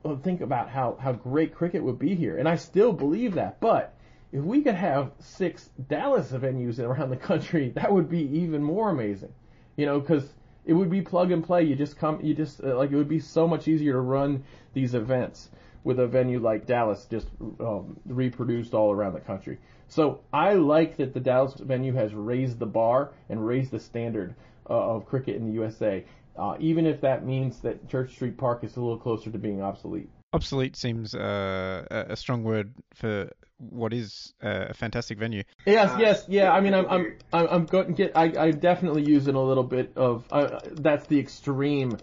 well, 0.02 0.16
think 0.16 0.40
about 0.40 0.70
how, 0.70 0.96
how 0.98 1.12
great 1.12 1.54
cricket 1.54 1.84
would 1.84 1.98
be 1.98 2.14
here. 2.14 2.38
And 2.38 2.48
I 2.48 2.56
still 2.56 2.90
believe 2.94 3.34
that. 3.34 3.60
But 3.60 3.94
if 4.32 4.42
we 4.42 4.62
could 4.62 4.76
have 4.76 5.12
six 5.18 5.68
Dallas 5.90 6.32
venues 6.32 6.78
around 6.78 7.10
the 7.10 7.16
country, 7.18 7.68
that 7.74 7.92
would 7.92 8.08
be 8.08 8.22
even 8.38 8.62
more 8.62 8.88
amazing. 8.88 9.34
You 9.76 9.84
know, 9.84 10.00
because 10.00 10.26
it 10.64 10.72
would 10.72 10.88
be 10.88 11.02
plug 11.02 11.32
and 11.32 11.44
play. 11.44 11.64
You 11.64 11.76
just 11.76 11.98
come, 11.98 12.18
you 12.22 12.32
just, 12.32 12.64
uh, 12.64 12.78
like, 12.78 12.92
it 12.92 12.96
would 12.96 13.10
be 13.10 13.20
so 13.20 13.46
much 13.46 13.68
easier 13.68 13.92
to 13.92 14.00
run 14.00 14.42
these 14.72 14.94
events 14.94 15.50
with 15.84 16.00
a 16.00 16.06
venue 16.06 16.40
like 16.40 16.66
Dallas 16.66 17.06
just 17.10 17.28
um, 17.60 18.00
reproduced 18.06 18.74
all 18.74 18.90
around 18.90 19.12
the 19.12 19.20
country. 19.20 19.58
So 19.88 20.20
I 20.32 20.54
like 20.54 20.96
that 20.96 21.12
the 21.12 21.20
Dallas 21.20 21.54
venue 21.54 21.92
has 21.92 22.14
raised 22.14 22.58
the 22.58 22.66
bar 22.66 23.12
and 23.28 23.46
raised 23.46 23.70
the 23.70 23.78
standard 23.78 24.34
uh, 24.68 24.72
of 24.72 25.06
cricket 25.06 25.36
in 25.36 25.46
the 25.46 25.52
USA, 25.52 26.04
uh, 26.36 26.56
even 26.58 26.86
if 26.86 27.02
that 27.02 27.24
means 27.24 27.60
that 27.60 27.86
Church 27.88 28.12
Street 28.12 28.38
Park 28.38 28.64
is 28.64 28.76
a 28.76 28.80
little 28.80 28.98
closer 28.98 29.30
to 29.30 29.38
being 29.38 29.62
obsolete. 29.62 30.08
Obsolete 30.32 30.74
seems 30.74 31.14
uh, 31.14 31.84
a 31.90 32.16
strong 32.16 32.42
word 32.42 32.72
for 32.94 33.30
what 33.58 33.92
is 33.92 34.32
a 34.40 34.74
fantastic 34.74 35.18
venue. 35.18 35.44
Yes, 35.64 35.90
uh, 35.90 35.98
yes, 36.00 36.24
yeah. 36.28 36.50
I 36.50 36.60
mean, 36.60 36.74
I'm, 36.74 36.88
I'm, 36.88 37.18
I'm, 37.32 37.46
I'm 37.48 37.66
going 37.66 37.86
to 37.86 37.92
get. 37.92 38.16
I, 38.16 38.32
I 38.36 38.50
definitely 38.50 39.04
use 39.04 39.28
it 39.28 39.34
a 39.36 39.40
little 39.40 39.62
bit 39.62 39.92
of. 39.94 40.26
Uh, 40.32 40.58
that's 40.72 41.06
the 41.06 41.20
extreme 41.20 41.98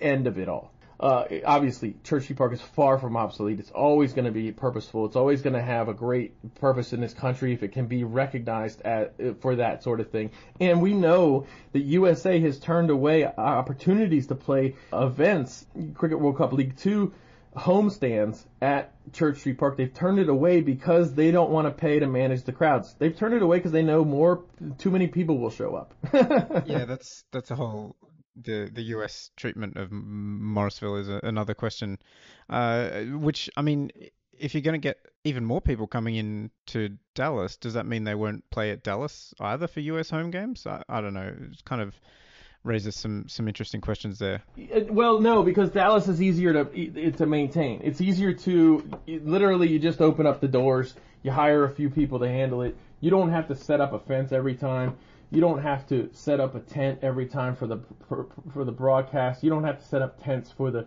end 0.00 0.28
of 0.28 0.38
it 0.38 0.48
all 0.48 0.72
uh, 1.00 1.24
obviously 1.44 1.94
Church 2.02 2.24
Street 2.24 2.36
Park 2.36 2.52
is 2.52 2.60
far 2.60 2.98
from 2.98 3.16
obsolete. 3.16 3.60
It's 3.60 3.70
always 3.70 4.12
going 4.12 4.24
to 4.24 4.32
be 4.32 4.50
purposeful. 4.50 5.06
It's 5.06 5.16
always 5.16 5.42
going 5.42 5.54
to 5.54 5.62
have 5.62 5.88
a 5.88 5.94
great 5.94 6.32
purpose 6.56 6.92
in 6.92 7.00
this 7.00 7.14
country 7.14 7.52
if 7.52 7.62
it 7.62 7.72
can 7.72 7.86
be 7.86 8.04
recognized 8.04 8.82
at, 8.82 9.40
for 9.40 9.56
that 9.56 9.82
sort 9.82 10.00
of 10.00 10.10
thing. 10.10 10.30
And 10.60 10.82
we 10.82 10.94
know 10.94 11.46
that 11.72 11.80
USA 11.80 12.40
has 12.40 12.58
turned 12.58 12.90
away 12.90 13.24
opportunities 13.26 14.26
to 14.28 14.34
play 14.34 14.74
events, 14.92 15.66
Cricket 15.94 16.18
World 16.18 16.36
Cup 16.36 16.52
League 16.52 16.76
Two 16.76 17.12
homestands 17.56 18.44
at 18.60 18.92
Church 19.12 19.38
Street 19.38 19.58
Park. 19.58 19.76
They've 19.76 19.92
turned 19.92 20.18
it 20.18 20.28
away 20.28 20.60
because 20.60 21.14
they 21.14 21.30
don't 21.30 21.50
want 21.50 21.66
to 21.66 21.70
pay 21.70 21.98
to 21.98 22.06
manage 22.06 22.42
the 22.42 22.52
crowds. 22.52 22.94
They've 22.98 23.16
turned 23.16 23.34
it 23.34 23.42
away 23.42 23.58
because 23.58 23.72
they 23.72 23.82
know 23.82 24.04
more 24.04 24.44
too 24.78 24.90
many 24.90 25.06
people 25.06 25.38
will 25.38 25.50
show 25.50 25.74
up. 25.74 25.94
yeah, 26.12 26.84
that's 26.84 27.24
that's 27.32 27.50
a 27.50 27.56
whole 27.56 27.96
the 28.42 28.70
the 28.72 28.82
U.S. 28.82 29.30
treatment 29.36 29.76
of 29.76 29.90
Morrisville 29.90 30.96
is 30.96 31.08
a, 31.08 31.20
another 31.22 31.54
question, 31.54 31.98
uh, 32.48 33.00
which 33.00 33.50
I 33.56 33.62
mean, 33.62 33.90
if 34.38 34.54
you're 34.54 34.62
going 34.62 34.80
to 34.80 34.86
get 34.86 34.98
even 35.24 35.44
more 35.44 35.60
people 35.60 35.86
coming 35.86 36.16
in 36.16 36.50
to 36.66 36.96
Dallas, 37.14 37.56
does 37.56 37.74
that 37.74 37.86
mean 37.86 38.04
they 38.04 38.14
won't 38.14 38.48
play 38.50 38.70
at 38.70 38.82
Dallas 38.82 39.34
either 39.40 39.66
for 39.66 39.80
U.S. 39.80 40.10
home 40.10 40.30
games? 40.30 40.66
I, 40.66 40.82
I 40.88 41.00
don't 41.00 41.14
know. 41.14 41.34
It's 41.50 41.62
kind 41.62 41.82
of 41.82 41.94
raises 42.64 42.96
some 42.96 43.28
some 43.28 43.48
interesting 43.48 43.80
questions 43.80 44.18
there. 44.18 44.42
Well, 44.90 45.20
no, 45.20 45.42
because 45.42 45.70
Dallas 45.70 46.08
is 46.08 46.20
easier 46.20 46.52
to 46.52 47.10
to 47.12 47.26
maintain. 47.26 47.80
It's 47.82 48.00
easier 48.00 48.32
to 48.32 48.90
literally 49.06 49.68
you 49.68 49.78
just 49.78 50.00
open 50.00 50.26
up 50.26 50.40
the 50.40 50.48
doors, 50.48 50.94
you 51.22 51.30
hire 51.30 51.64
a 51.64 51.70
few 51.70 51.90
people 51.90 52.18
to 52.20 52.28
handle 52.28 52.62
it. 52.62 52.76
You 53.00 53.10
don't 53.10 53.30
have 53.30 53.48
to 53.48 53.54
set 53.54 53.80
up 53.80 53.92
a 53.92 53.98
fence 53.98 54.32
every 54.32 54.54
time. 54.54 54.96
You 55.30 55.40
don't 55.40 55.62
have 55.62 55.86
to 55.88 56.08
set 56.12 56.40
up 56.40 56.54
a 56.54 56.60
tent 56.60 57.00
every 57.02 57.26
time 57.26 57.54
for 57.54 57.66
the 57.66 57.78
for, 58.08 58.26
for 58.52 58.64
the 58.64 58.72
broadcast. 58.72 59.42
You 59.42 59.50
don't 59.50 59.64
have 59.64 59.78
to 59.78 59.84
set 59.84 60.02
up 60.02 60.22
tents 60.22 60.50
for 60.50 60.70
the 60.70 60.86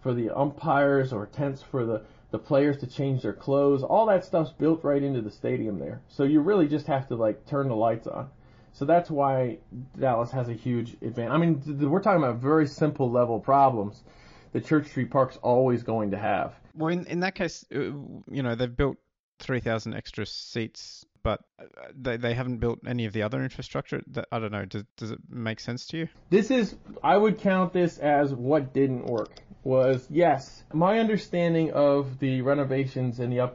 for 0.00 0.14
the 0.14 0.30
umpires 0.30 1.12
or 1.12 1.26
tents 1.26 1.62
for 1.62 1.84
the 1.84 2.02
the 2.30 2.38
players 2.38 2.78
to 2.78 2.86
change 2.86 3.22
their 3.22 3.32
clothes. 3.32 3.82
All 3.82 4.06
that 4.06 4.24
stuff's 4.24 4.52
built 4.52 4.84
right 4.84 5.02
into 5.02 5.20
the 5.20 5.30
stadium 5.30 5.78
there. 5.78 6.00
So 6.08 6.22
you 6.22 6.40
really 6.40 6.68
just 6.68 6.86
have 6.86 7.08
to 7.08 7.16
like 7.16 7.44
turn 7.46 7.68
the 7.68 7.74
lights 7.74 8.06
on. 8.06 8.30
So 8.72 8.84
that's 8.84 9.10
why 9.10 9.58
Dallas 9.98 10.30
has 10.30 10.48
a 10.48 10.52
huge 10.52 10.96
advantage. 11.02 11.32
I 11.32 11.38
mean, 11.38 11.90
we're 11.90 12.00
talking 12.00 12.22
about 12.22 12.36
very 12.36 12.68
simple 12.68 13.10
level 13.10 13.40
problems 13.40 14.04
that 14.52 14.64
Church 14.64 14.88
Street 14.88 15.10
Park's 15.10 15.36
always 15.38 15.82
going 15.82 16.12
to 16.12 16.18
have. 16.18 16.54
Well, 16.74 16.92
in 16.92 17.06
in 17.06 17.20
that 17.20 17.34
case, 17.34 17.64
uh, 17.74 17.78
you 17.78 18.42
know, 18.42 18.54
they've 18.54 18.74
built 18.74 18.96
3,000 19.40 19.94
extra 19.94 20.26
seats, 20.26 21.04
but 21.22 21.40
uh, 21.58 21.64
they, 21.94 22.16
they 22.16 22.34
haven't 22.34 22.58
built 22.58 22.80
any 22.86 23.06
of 23.06 23.12
the 23.12 23.22
other 23.22 23.42
infrastructure. 23.42 24.02
That, 24.08 24.26
I 24.32 24.38
don't 24.38 24.52
know. 24.52 24.64
Does, 24.64 24.84
does 24.96 25.10
it 25.10 25.18
make 25.28 25.60
sense 25.60 25.86
to 25.88 25.98
you? 25.98 26.08
This 26.30 26.50
is, 26.50 26.74
I 27.02 27.16
would 27.16 27.38
count 27.38 27.72
this 27.72 27.98
as 27.98 28.32
what 28.32 28.72
didn't 28.72 29.06
work. 29.06 29.30
Was 29.62 30.06
yes, 30.08 30.64
my 30.72 31.00
understanding 31.00 31.72
of 31.72 32.18
the 32.18 32.40
renovations 32.40 33.20
and 33.20 33.30
the 33.30 33.50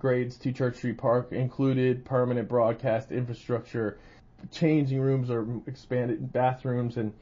upgrades 0.00 0.40
to 0.40 0.52
Church 0.52 0.76
Street 0.76 0.96
Park 0.96 1.32
included 1.32 2.06
permanent 2.06 2.48
broadcast 2.48 3.12
infrastructure, 3.12 3.98
changing 4.52 5.00
rooms 5.00 5.30
or 5.30 5.46
expanded 5.66 6.32
bathrooms, 6.32 6.96
and 6.96 7.12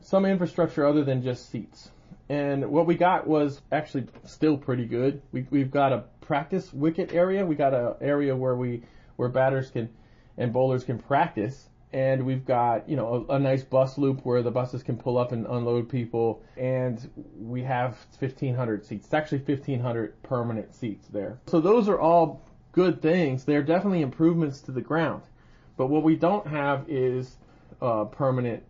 some 0.00 0.24
infrastructure 0.24 0.84
other 0.84 1.04
than 1.04 1.22
just 1.22 1.50
seats. 1.50 1.88
And 2.28 2.70
what 2.70 2.86
we 2.86 2.96
got 2.96 3.28
was 3.28 3.60
actually 3.70 4.08
still 4.24 4.56
pretty 4.56 4.86
good. 4.86 5.22
We, 5.30 5.46
we've 5.50 5.70
got 5.70 5.92
a 5.92 6.04
practice 6.20 6.72
wicket 6.72 7.12
area. 7.12 7.46
We 7.46 7.54
got 7.54 7.74
an 7.74 7.94
area 8.00 8.34
where 8.34 8.56
we 8.56 8.82
where 9.16 9.28
batters 9.28 9.70
can 9.70 9.88
and 10.36 10.52
bowlers 10.52 10.84
can 10.84 10.98
practice. 10.98 11.68
And 11.92 12.26
we've 12.26 12.44
got, 12.44 12.88
you 12.88 12.96
know, 12.96 13.24
a, 13.28 13.34
a, 13.34 13.38
nice 13.38 13.62
bus 13.62 13.98
loop 13.98 14.24
where 14.24 14.42
the 14.42 14.50
buses 14.50 14.82
can 14.82 14.96
pull 14.96 15.16
up 15.16 15.30
and 15.30 15.46
unload 15.46 15.88
people. 15.88 16.42
And 16.56 17.08
we 17.38 17.62
have 17.62 17.96
1,500 18.18 18.84
seats. 18.84 19.04
It's 19.04 19.14
actually 19.14 19.38
1,500 19.38 20.20
permanent 20.24 20.74
seats 20.74 21.06
there. 21.06 21.38
So 21.46 21.60
those 21.60 21.88
are 21.88 22.00
all 22.00 22.42
good 22.72 23.00
things. 23.00 23.44
They're 23.44 23.62
definitely 23.62 24.02
improvements 24.02 24.60
to 24.62 24.72
the 24.72 24.80
ground. 24.80 25.22
But 25.76 25.86
what 25.86 26.02
we 26.02 26.16
don't 26.16 26.46
have 26.48 26.84
is 26.88 27.36
a 27.80 28.04
permanent 28.04 28.64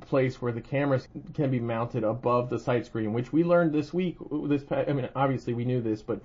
place 0.00 0.40
where 0.40 0.52
the 0.52 0.60
cameras 0.60 1.08
can 1.34 1.50
be 1.50 1.58
mounted 1.58 2.04
above 2.04 2.50
the 2.50 2.58
sight 2.58 2.86
screen, 2.86 3.12
which 3.12 3.32
we 3.32 3.42
learned 3.42 3.72
this 3.72 3.92
week. 3.92 4.16
This, 4.44 4.62
I 4.70 4.92
mean, 4.92 5.08
obviously 5.16 5.54
we 5.54 5.64
knew 5.64 5.80
this, 5.80 6.02
but 6.02 6.20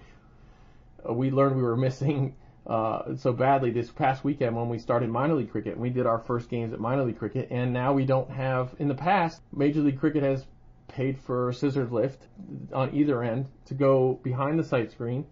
we 1.10 1.32
learned 1.32 1.56
we 1.56 1.64
were 1.64 1.78
missing 1.88 2.36
uh, 2.68 3.16
so 3.16 3.32
badly 3.32 3.70
this 3.72 3.92
past 3.92 4.24
weekend 4.24 4.56
when 4.56 4.70
we 4.70 4.80
started 4.80 5.10
minor 5.10 5.36
league 5.36 5.52
cricket. 5.52 5.78
We 5.78 5.90
did 5.90 6.06
our 6.06 6.20
first 6.20 6.50
games 6.50 6.74
at 6.74 6.80
minor 6.80 7.04
league 7.04 7.20
cricket, 7.20 7.48
and 7.52 7.72
now 7.72 7.94
we 7.94 8.06
don't 8.06 8.30
have. 8.32 8.74
In 8.80 8.88
the 8.88 8.96
past, 8.96 9.42
Major 9.54 9.82
League 9.82 10.00
Cricket 10.00 10.24
has 10.24 10.46
paid 10.88 11.20
for 11.20 11.52
scissors 11.54 11.92
lift 11.92 12.28
on 12.74 12.94
either 12.94 13.24
end 13.24 13.48
to 13.66 13.74
go 13.74 14.20
behind 14.24 14.58
the 14.58 14.64
sight 14.64 14.92
screen 14.92 15.26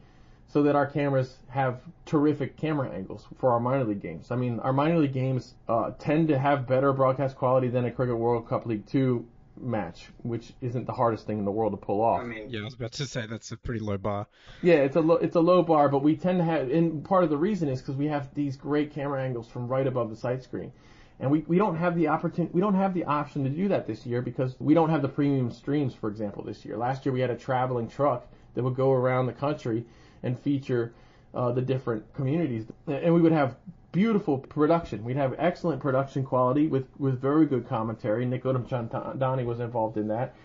so 0.48 0.62
that 0.64 0.76
our 0.76 0.86
cameras 0.86 1.38
have 1.48 1.82
terrific 2.06 2.58
camera 2.58 2.90
angles 2.90 3.26
for 3.38 3.52
our 3.52 3.60
minor 3.60 3.86
league 3.86 4.02
games. 4.02 4.30
I 4.30 4.36
mean, 4.36 4.60
our 4.60 4.74
minor 4.74 5.00
league 5.00 5.14
games 5.14 5.56
uh, 5.68 5.92
tend 5.98 6.28
to 6.28 6.38
have 6.38 6.68
better 6.68 6.94
broadcast 6.94 7.36
quality 7.36 7.70
than 7.70 7.86
a 7.86 7.92
Cricket 7.92 8.18
World 8.18 8.48
Cup 8.48 8.66
League 8.68 8.86
Two 8.86 9.26
match, 9.58 10.10
which 10.24 10.54
isn't 10.62 10.86
the 10.86 10.94
hardest 10.94 11.26
thing 11.28 11.40
in 11.40 11.46
the 11.46 11.52
world 11.52 11.74
to 11.74 11.78
pull 11.78 12.02
off. 12.02 12.22
I 12.22 12.24
mean, 12.24 12.50
yeah, 12.50 12.62
I 12.62 12.64
was 12.64 12.74
about 12.74 12.92
to 12.94 13.06
say 13.06 13.26
that's 13.28 13.52
a 13.52 13.58
pretty 13.58 13.80
low 13.80 13.98
bar. 13.98 14.28
Yeah, 14.62 14.76
it's 14.76 14.96
a 14.96 15.02
low, 15.02 15.16
it's 15.16 15.36
a 15.36 15.40
low 15.40 15.62
bar, 15.62 15.90
but 15.90 16.04
we 16.04 16.16
tend 16.16 16.40
to 16.40 16.44
have, 16.44 16.70
and 16.70 17.04
part 17.04 17.24
of 17.24 17.30
the 17.30 17.38
reason 17.38 17.70
is 17.70 17.82
because 17.82 17.96
we 17.96 18.08
have 18.08 18.34
these 18.34 18.58
great 18.58 18.92
camera 18.92 19.22
angles 19.24 19.48
from 19.48 19.68
right 19.68 19.86
above 19.86 20.10
the 20.10 20.16
sight 20.16 20.44
screen, 20.44 20.72
and 21.20 21.30
we, 21.30 21.40
we 21.48 21.58
don't 21.58 21.76
have 21.76 21.96
the 21.96 22.08
opportunity, 22.08 22.54
we 22.54 22.62
don't 22.62 22.74
have 22.74 22.94
the 22.94 23.06
option 23.06 23.44
to 23.44 23.50
do 23.50 23.68
that 23.68 23.86
this 23.86 24.06
year 24.06 24.22
because 24.22 24.56
we 24.60 24.74
don't 24.74 24.90
have 24.90 25.02
the 25.02 25.10
premium 25.10 25.52
streams, 25.52 25.94
for 25.94 26.10
example, 26.10 26.44
this 26.44 26.66
year. 26.66 26.78
Last 26.78 27.06
year 27.06 27.14
we 27.14 27.22
had 27.22 27.30
a 27.30 27.38
traveling 27.38 27.88
truck 27.88 28.28
that 28.56 28.64
would 28.64 28.76
go 28.76 28.92
around 28.92 29.28
the 29.28 29.34
country 29.34 29.86
and 30.24 30.40
feature 30.40 30.94
uh, 31.34 31.52
the 31.52 31.62
different 31.62 32.14
communities, 32.14 32.66
and 32.88 33.14
we 33.14 33.22
would 33.22 33.32
have 33.32 33.56
beautiful 33.92 34.40
production. 34.40 35.04
We'd 35.04 35.18
have 35.18 35.36
excellent 35.38 35.82
production 35.82 36.26
quality 36.26 36.68
with, 36.68 36.86
with 36.98 37.22
very 37.22 37.46
good 37.46 37.68
commentary. 37.68 38.26
Nick 38.26 38.44
Chandani 38.44 39.46
was 39.46 39.60
involved 39.60 39.98
in 39.98 40.08
that. 40.10 40.36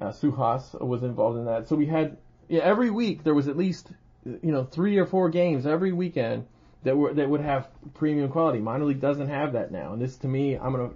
Uh, 0.00 0.10
Suhas 0.10 0.78
was 0.80 1.02
involved 1.02 1.38
in 1.38 1.46
that. 1.46 1.66
So 1.68 1.76
we 1.76 1.86
had 1.86 2.18
yeah, 2.48 2.60
every 2.62 2.90
week 2.90 3.24
there 3.24 3.34
was 3.34 3.48
at 3.48 3.56
least 3.56 3.88
you 4.24 4.52
know 4.52 4.64
three 4.64 4.98
or 4.98 5.06
four 5.06 5.28
games 5.30 5.66
every 5.66 5.92
weekend 5.92 6.46
that 6.82 6.96
were 6.96 7.14
that 7.14 7.28
would 7.28 7.40
have 7.40 7.68
premium 7.94 8.28
quality. 8.30 8.58
Minor 8.58 8.84
league 8.84 9.00
doesn't 9.00 9.28
have 9.28 9.52
that 9.54 9.72
now, 9.72 9.92
and 9.92 10.02
this 10.02 10.16
to 10.18 10.28
me, 10.28 10.54
I'm 10.54 10.72
gonna 10.72 10.90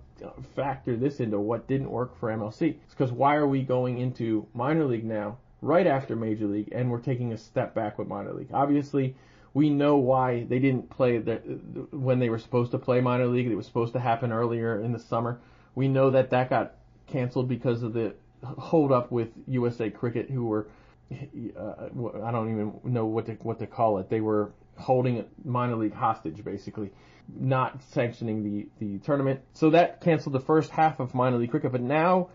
factor 0.54 0.96
this 0.96 1.20
into 1.20 1.40
what 1.40 1.66
didn't 1.66 1.90
work 1.90 2.18
for 2.18 2.28
MLC. 2.28 2.76
It's 2.84 2.94
because 2.94 3.12
why 3.12 3.36
are 3.36 3.46
we 3.46 3.62
going 3.62 3.98
into 3.98 4.46
minor 4.54 4.84
league 4.84 5.04
now 5.04 5.38
right 5.62 5.86
after 5.86 6.14
major 6.16 6.46
league 6.46 6.68
and 6.72 6.90
we're 6.90 7.00
taking 7.00 7.32
a 7.32 7.38
step 7.38 7.74
back 7.74 7.98
with 7.98 8.06
minor 8.06 8.32
league? 8.32 8.50
Obviously 8.52 9.16
we 9.52 9.70
know 9.70 9.96
why 9.96 10.44
they 10.44 10.58
didn't 10.58 10.90
play 10.90 11.18
the, 11.18 11.36
when 11.90 12.18
they 12.18 12.30
were 12.30 12.38
supposed 12.38 12.70
to 12.72 12.78
play 12.78 13.00
minor 13.00 13.26
league. 13.26 13.46
It 13.46 13.54
was 13.54 13.66
supposed 13.66 13.92
to 13.94 14.00
happen 14.00 14.32
earlier 14.32 14.80
in 14.80 14.92
the 14.92 14.98
summer. 14.98 15.40
We 15.74 15.88
know 15.88 16.10
that 16.10 16.30
that 16.30 16.50
got 16.50 16.74
canceled 17.06 17.48
because 17.48 17.82
of 17.82 17.92
the 17.92 18.14
hold 18.44 18.92
up 18.92 19.10
with 19.10 19.28
USA 19.46 19.90
Cricket, 19.90 20.30
who 20.30 20.44
were 20.44 20.68
uh, 21.12 21.88
I 22.22 22.30
don't 22.30 22.50
even 22.50 22.80
know 22.84 23.06
what 23.06 23.26
to 23.26 23.32
what 23.34 23.58
to 23.58 23.66
call 23.66 23.98
it. 23.98 24.08
They 24.08 24.20
were 24.20 24.52
holding 24.78 25.24
minor 25.44 25.76
league 25.76 25.94
hostage, 25.94 26.44
basically, 26.44 26.90
not 27.28 27.82
sanctioning 27.90 28.44
the 28.44 28.68
the 28.78 28.98
tournament. 28.98 29.40
So 29.52 29.70
that 29.70 30.00
canceled 30.00 30.34
the 30.34 30.40
first 30.40 30.70
half 30.70 31.00
of 31.00 31.14
minor 31.14 31.38
league 31.38 31.50
cricket. 31.50 31.72
But 31.72 31.82
now 31.82 32.30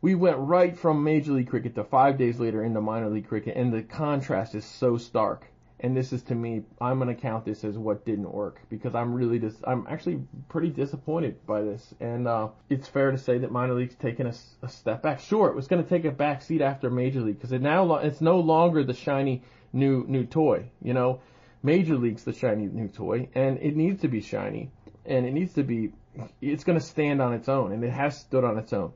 we 0.00 0.14
went 0.14 0.38
right 0.38 0.76
from 0.76 1.04
major 1.04 1.32
league 1.32 1.48
cricket 1.48 1.74
to 1.74 1.84
five 1.84 2.16
days 2.16 2.40
later 2.40 2.64
into 2.64 2.80
minor 2.80 3.10
league 3.10 3.28
cricket, 3.28 3.56
and 3.56 3.72
the 3.72 3.82
contrast 3.82 4.54
is 4.54 4.64
so 4.64 4.96
stark 4.96 5.46
and 5.84 5.94
this 5.94 6.14
is 6.14 6.22
to 6.22 6.34
me, 6.34 6.62
I'm 6.80 6.98
to 7.14 7.14
count 7.14 7.44
this 7.44 7.62
as 7.62 7.76
what 7.76 8.06
didn't 8.06 8.32
work 8.32 8.58
because 8.70 8.94
I'm 8.94 9.12
really 9.12 9.38
dis- 9.38 9.60
I'm 9.66 9.86
actually 9.86 10.22
pretty 10.48 10.70
disappointed 10.70 11.44
by 11.46 11.60
this. 11.60 11.92
And 12.00 12.26
uh, 12.26 12.48
it's 12.70 12.88
fair 12.88 13.10
to 13.10 13.18
say 13.18 13.36
that 13.36 13.52
minor 13.52 13.74
league's 13.74 13.94
taken 13.94 14.26
a, 14.26 14.32
a 14.62 14.68
step 14.70 15.02
back. 15.02 15.20
Sure, 15.20 15.48
it 15.48 15.54
was 15.54 15.68
to 15.84 15.88
take 15.88 16.06
a 16.06 16.10
back 16.10 16.40
seat 16.40 16.62
after 16.62 16.88
major 16.88 17.20
league 17.20 17.36
because 17.36 17.52
it 17.52 17.60
now 17.60 17.96
it's 17.96 18.22
no 18.22 18.40
longer 18.40 18.82
the 18.82 18.94
shiny 18.94 19.42
new 19.74 20.06
new 20.08 20.24
toy. 20.24 20.70
You 20.82 20.94
know, 20.94 21.20
major 21.62 21.98
league's 21.98 22.24
the 22.24 22.32
shiny 22.32 22.64
new 22.64 22.88
toy, 22.88 23.28
and 23.34 23.58
it 23.58 23.76
needs 23.76 24.00
to 24.00 24.08
be 24.08 24.22
shiny, 24.22 24.70
and 25.04 25.26
it 25.26 25.34
needs 25.34 25.52
to 25.52 25.64
be. 25.64 25.92
It's 26.40 26.64
to 26.78 26.84
stand 26.84 27.20
on 27.20 27.34
its 27.34 27.50
own, 27.50 27.72
and 27.72 27.84
it 27.84 27.92
has 27.92 28.18
stood 28.18 28.44
on 28.44 28.56
its 28.56 28.72
own. 28.72 28.94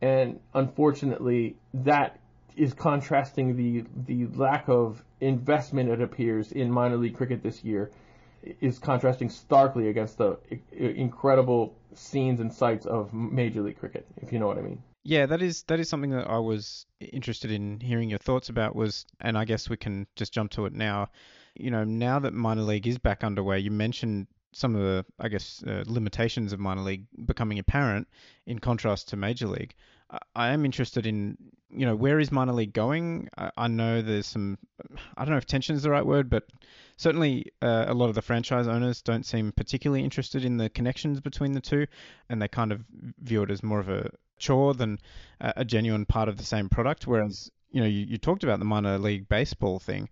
And 0.00 0.40
unfortunately, 0.54 1.56
that 1.74 2.21
is 2.56 2.74
contrasting 2.74 3.56
the 3.56 3.84
the 4.06 4.26
lack 4.36 4.68
of 4.68 5.02
investment 5.20 5.88
it 5.88 6.00
appears 6.00 6.52
in 6.52 6.70
minor 6.70 6.96
league 6.96 7.16
cricket 7.16 7.42
this 7.42 7.64
year 7.64 7.90
is 8.60 8.78
contrasting 8.78 9.30
starkly 9.30 9.88
against 9.88 10.18
the 10.18 10.36
incredible 10.72 11.74
scenes 11.94 12.40
and 12.40 12.52
sights 12.52 12.86
of 12.86 13.12
major 13.12 13.62
league 13.62 13.78
cricket 13.78 14.06
if 14.20 14.32
you 14.32 14.38
know 14.38 14.46
what 14.46 14.58
i 14.58 14.62
mean. 14.62 14.82
Yeah 15.04 15.26
that 15.26 15.42
is 15.42 15.62
that 15.64 15.80
is 15.80 15.88
something 15.88 16.10
that 16.10 16.28
i 16.28 16.38
was 16.38 16.86
interested 17.00 17.50
in 17.50 17.80
hearing 17.80 18.10
your 18.10 18.18
thoughts 18.18 18.48
about 18.48 18.74
was 18.74 19.06
and 19.20 19.36
i 19.36 19.44
guess 19.44 19.68
we 19.68 19.76
can 19.76 20.06
just 20.16 20.32
jump 20.32 20.50
to 20.52 20.66
it 20.66 20.72
now. 20.72 21.08
You 21.54 21.70
know 21.70 21.84
now 21.84 22.18
that 22.20 22.32
minor 22.32 22.62
league 22.62 22.86
is 22.86 22.98
back 22.98 23.24
underway 23.24 23.58
you 23.58 23.70
mentioned 23.70 24.26
some 24.52 24.74
of 24.74 24.82
the 24.82 25.04
i 25.18 25.28
guess 25.28 25.62
uh, 25.66 25.84
limitations 25.86 26.52
of 26.52 26.60
minor 26.60 26.82
league 26.82 27.06
becoming 27.26 27.58
apparent 27.58 28.06
in 28.46 28.58
contrast 28.58 29.08
to 29.08 29.16
major 29.16 29.46
league 29.46 29.74
I 30.34 30.48
am 30.48 30.64
interested 30.64 31.06
in, 31.06 31.36
you 31.70 31.86
know, 31.86 31.96
where 31.96 32.20
is 32.20 32.30
minor 32.30 32.52
league 32.52 32.72
going? 32.72 33.28
I, 33.36 33.50
I 33.56 33.68
know 33.68 34.02
there's 34.02 34.26
some, 34.26 34.58
I 35.16 35.24
don't 35.24 35.32
know 35.32 35.38
if 35.38 35.46
tension 35.46 35.74
is 35.76 35.82
the 35.82 35.90
right 35.90 36.04
word, 36.04 36.28
but 36.28 36.44
certainly 36.96 37.46
uh, 37.62 37.86
a 37.88 37.94
lot 37.94 38.08
of 38.08 38.14
the 38.14 38.22
franchise 38.22 38.68
owners 38.68 39.02
don't 39.02 39.24
seem 39.24 39.52
particularly 39.52 40.04
interested 40.04 40.44
in 40.44 40.56
the 40.56 40.68
connections 40.68 41.20
between 41.20 41.52
the 41.52 41.60
two, 41.60 41.86
and 42.28 42.40
they 42.40 42.48
kind 42.48 42.72
of 42.72 42.84
view 43.18 43.42
it 43.42 43.50
as 43.50 43.62
more 43.62 43.80
of 43.80 43.88
a 43.88 44.10
chore 44.38 44.74
than 44.74 44.98
a, 45.40 45.52
a 45.58 45.64
genuine 45.64 46.04
part 46.04 46.28
of 46.28 46.36
the 46.36 46.44
same 46.44 46.68
product. 46.68 47.06
Whereas 47.06 47.50
you 47.72 47.80
know, 47.80 47.86
you, 47.86 48.06
you 48.06 48.18
talked 48.18 48.44
about 48.44 48.58
the 48.58 48.64
minor 48.64 48.98
league 48.98 49.28
baseball 49.28 49.78
thing. 49.78 50.08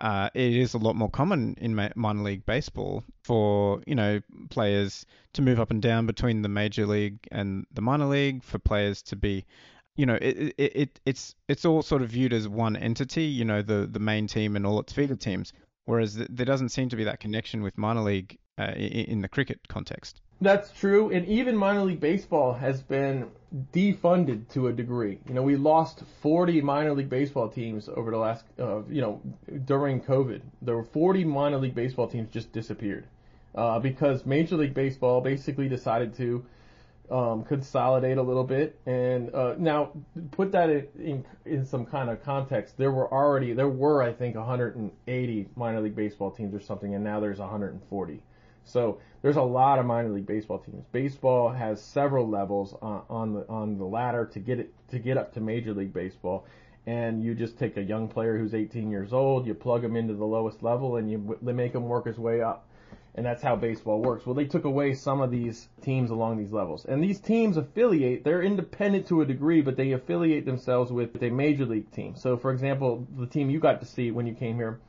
Uh, 0.00 0.30
it 0.34 0.56
is 0.56 0.74
a 0.74 0.78
lot 0.78 0.96
more 0.96 1.10
common 1.10 1.54
in 1.60 1.74
minor 1.94 2.22
league 2.22 2.46
baseball 2.46 3.04
for 3.22 3.82
you 3.86 3.94
know 3.94 4.20
players 4.48 5.04
to 5.34 5.42
move 5.42 5.60
up 5.60 5.70
and 5.70 5.82
down 5.82 6.06
between 6.06 6.42
the 6.42 6.48
major 6.48 6.86
league 6.86 7.18
and 7.30 7.66
the 7.72 7.82
minor 7.82 8.06
league, 8.06 8.42
for 8.42 8.58
players 8.58 9.02
to 9.02 9.16
be 9.16 9.44
you 9.96 10.06
know, 10.06 10.14
it, 10.14 10.54
it, 10.56 10.76
it 10.76 11.00
it's 11.04 11.34
it's 11.48 11.64
all 11.66 11.82
sort 11.82 12.00
of 12.00 12.08
viewed 12.08 12.32
as 12.32 12.48
one 12.48 12.74
entity, 12.74 13.24
you 13.24 13.44
know, 13.44 13.60
the 13.60 13.86
the 13.90 13.98
main 13.98 14.26
team 14.26 14.56
and 14.56 14.66
all 14.66 14.80
its 14.80 14.92
feeder 14.92 15.16
teams, 15.16 15.52
whereas 15.90 16.14
there 16.14 16.46
doesn't 16.46 16.68
seem 16.68 16.88
to 16.88 16.96
be 16.96 17.04
that 17.04 17.18
connection 17.18 17.62
with 17.62 17.76
minor 17.76 18.02
league 18.02 18.38
uh, 18.58 18.72
in, 18.76 19.04
in 19.12 19.20
the 19.22 19.28
cricket 19.28 19.58
context. 19.68 20.20
That's 20.40 20.70
true, 20.70 21.10
and 21.10 21.26
even 21.26 21.56
minor 21.56 21.82
league 21.82 22.00
baseball 22.00 22.54
has 22.54 22.80
been 22.80 23.26
defunded 23.72 24.48
to 24.50 24.68
a 24.68 24.72
degree. 24.72 25.18
You 25.28 25.34
know, 25.34 25.42
we 25.42 25.56
lost 25.56 26.02
40 26.22 26.62
minor 26.62 26.94
league 26.94 27.10
baseball 27.10 27.48
teams 27.48 27.88
over 27.88 28.10
the 28.10 28.16
last, 28.16 28.44
uh, 28.58 28.82
you 28.88 29.02
know, 29.02 29.20
during 29.64 30.00
COVID. 30.00 30.40
There 30.62 30.76
were 30.76 30.84
40 30.84 31.24
minor 31.24 31.58
league 31.58 31.74
baseball 31.74 32.06
teams 32.06 32.30
just 32.30 32.52
disappeared 32.52 33.04
uh, 33.54 33.80
because 33.80 34.24
Major 34.24 34.56
League 34.56 34.74
Baseball 34.74 35.20
basically 35.20 35.68
decided 35.68 36.16
to 36.16 36.44
um, 37.10 37.44
consolidate 37.44 38.18
a 38.18 38.22
little 38.22 38.44
bit. 38.44 38.78
And 38.86 39.34
uh, 39.34 39.54
now 39.58 39.90
put 40.30 40.52
that 40.52 40.70
in, 40.70 41.24
in, 41.44 41.64
some 41.64 41.84
kind 41.84 42.08
of 42.08 42.22
context. 42.22 42.76
There 42.78 42.92
were 42.92 43.12
already 43.12 43.52
there 43.52 43.68
were 43.68 44.02
I 44.02 44.12
think 44.12 44.36
180 44.36 45.48
minor 45.56 45.80
league 45.80 45.96
baseball 45.96 46.30
teams 46.30 46.54
or 46.54 46.60
something, 46.60 46.94
and 46.94 47.02
now 47.02 47.20
there's 47.20 47.38
140. 47.38 48.22
So 48.64 49.00
there's 49.22 49.36
a 49.36 49.42
lot 49.42 49.78
of 49.78 49.86
minor 49.86 50.10
league 50.10 50.26
baseball 50.26 50.58
teams. 50.58 50.84
Baseball 50.92 51.50
has 51.50 51.82
several 51.82 52.28
levels 52.28 52.74
on, 52.80 53.02
on 53.10 53.34
the 53.34 53.48
on 53.48 53.78
the 53.78 53.84
ladder 53.84 54.26
to 54.26 54.38
get 54.38 54.60
it 54.60 54.72
to 54.88 54.98
get 54.98 55.16
up 55.16 55.34
to 55.34 55.40
Major 55.40 55.74
League 55.74 55.92
Baseball. 55.92 56.46
And 56.86 57.22
you 57.22 57.34
just 57.34 57.58
take 57.58 57.76
a 57.76 57.82
young 57.82 58.08
player 58.08 58.38
who's 58.38 58.54
18 58.54 58.90
years 58.90 59.12
old, 59.12 59.46
you 59.46 59.52
plug 59.52 59.84
him 59.84 59.96
into 59.96 60.14
the 60.14 60.24
lowest 60.24 60.62
level, 60.62 60.96
and 60.96 61.10
you 61.10 61.38
make 61.42 61.74
him 61.74 61.88
work 61.88 62.06
his 62.06 62.18
way 62.18 62.40
up 62.40 62.69
and 63.14 63.26
that's 63.26 63.42
how 63.42 63.56
baseball 63.56 64.00
works. 64.00 64.24
Well, 64.24 64.34
they 64.34 64.44
took 64.44 64.64
away 64.64 64.94
some 64.94 65.20
of 65.20 65.30
these 65.30 65.68
teams 65.82 66.10
along 66.10 66.38
these 66.38 66.52
levels. 66.52 66.84
And 66.84 67.02
these 67.02 67.18
teams 67.20 67.56
affiliate, 67.56 68.24
they're 68.24 68.42
independent 68.42 69.08
to 69.08 69.20
a 69.20 69.26
degree, 69.26 69.62
but 69.62 69.76
they 69.76 69.92
affiliate 69.92 70.44
themselves 70.44 70.92
with 70.92 71.22
a 71.22 71.30
major 71.30 71.66
league 71.66 71.90
team. 71.90 72.14
So, 72.14 72.36
for 72.36 72.52
example, 72.52 73.06
the 73.18 73.26
team 73.26 73.50
you 73.50 73.58
got 73.58 73.80
to 73.80 73.86
see 73.86 74.10
when 74.10 74.26
you 74.26 74.34
came 74.34 74.56
here 74.56 74.80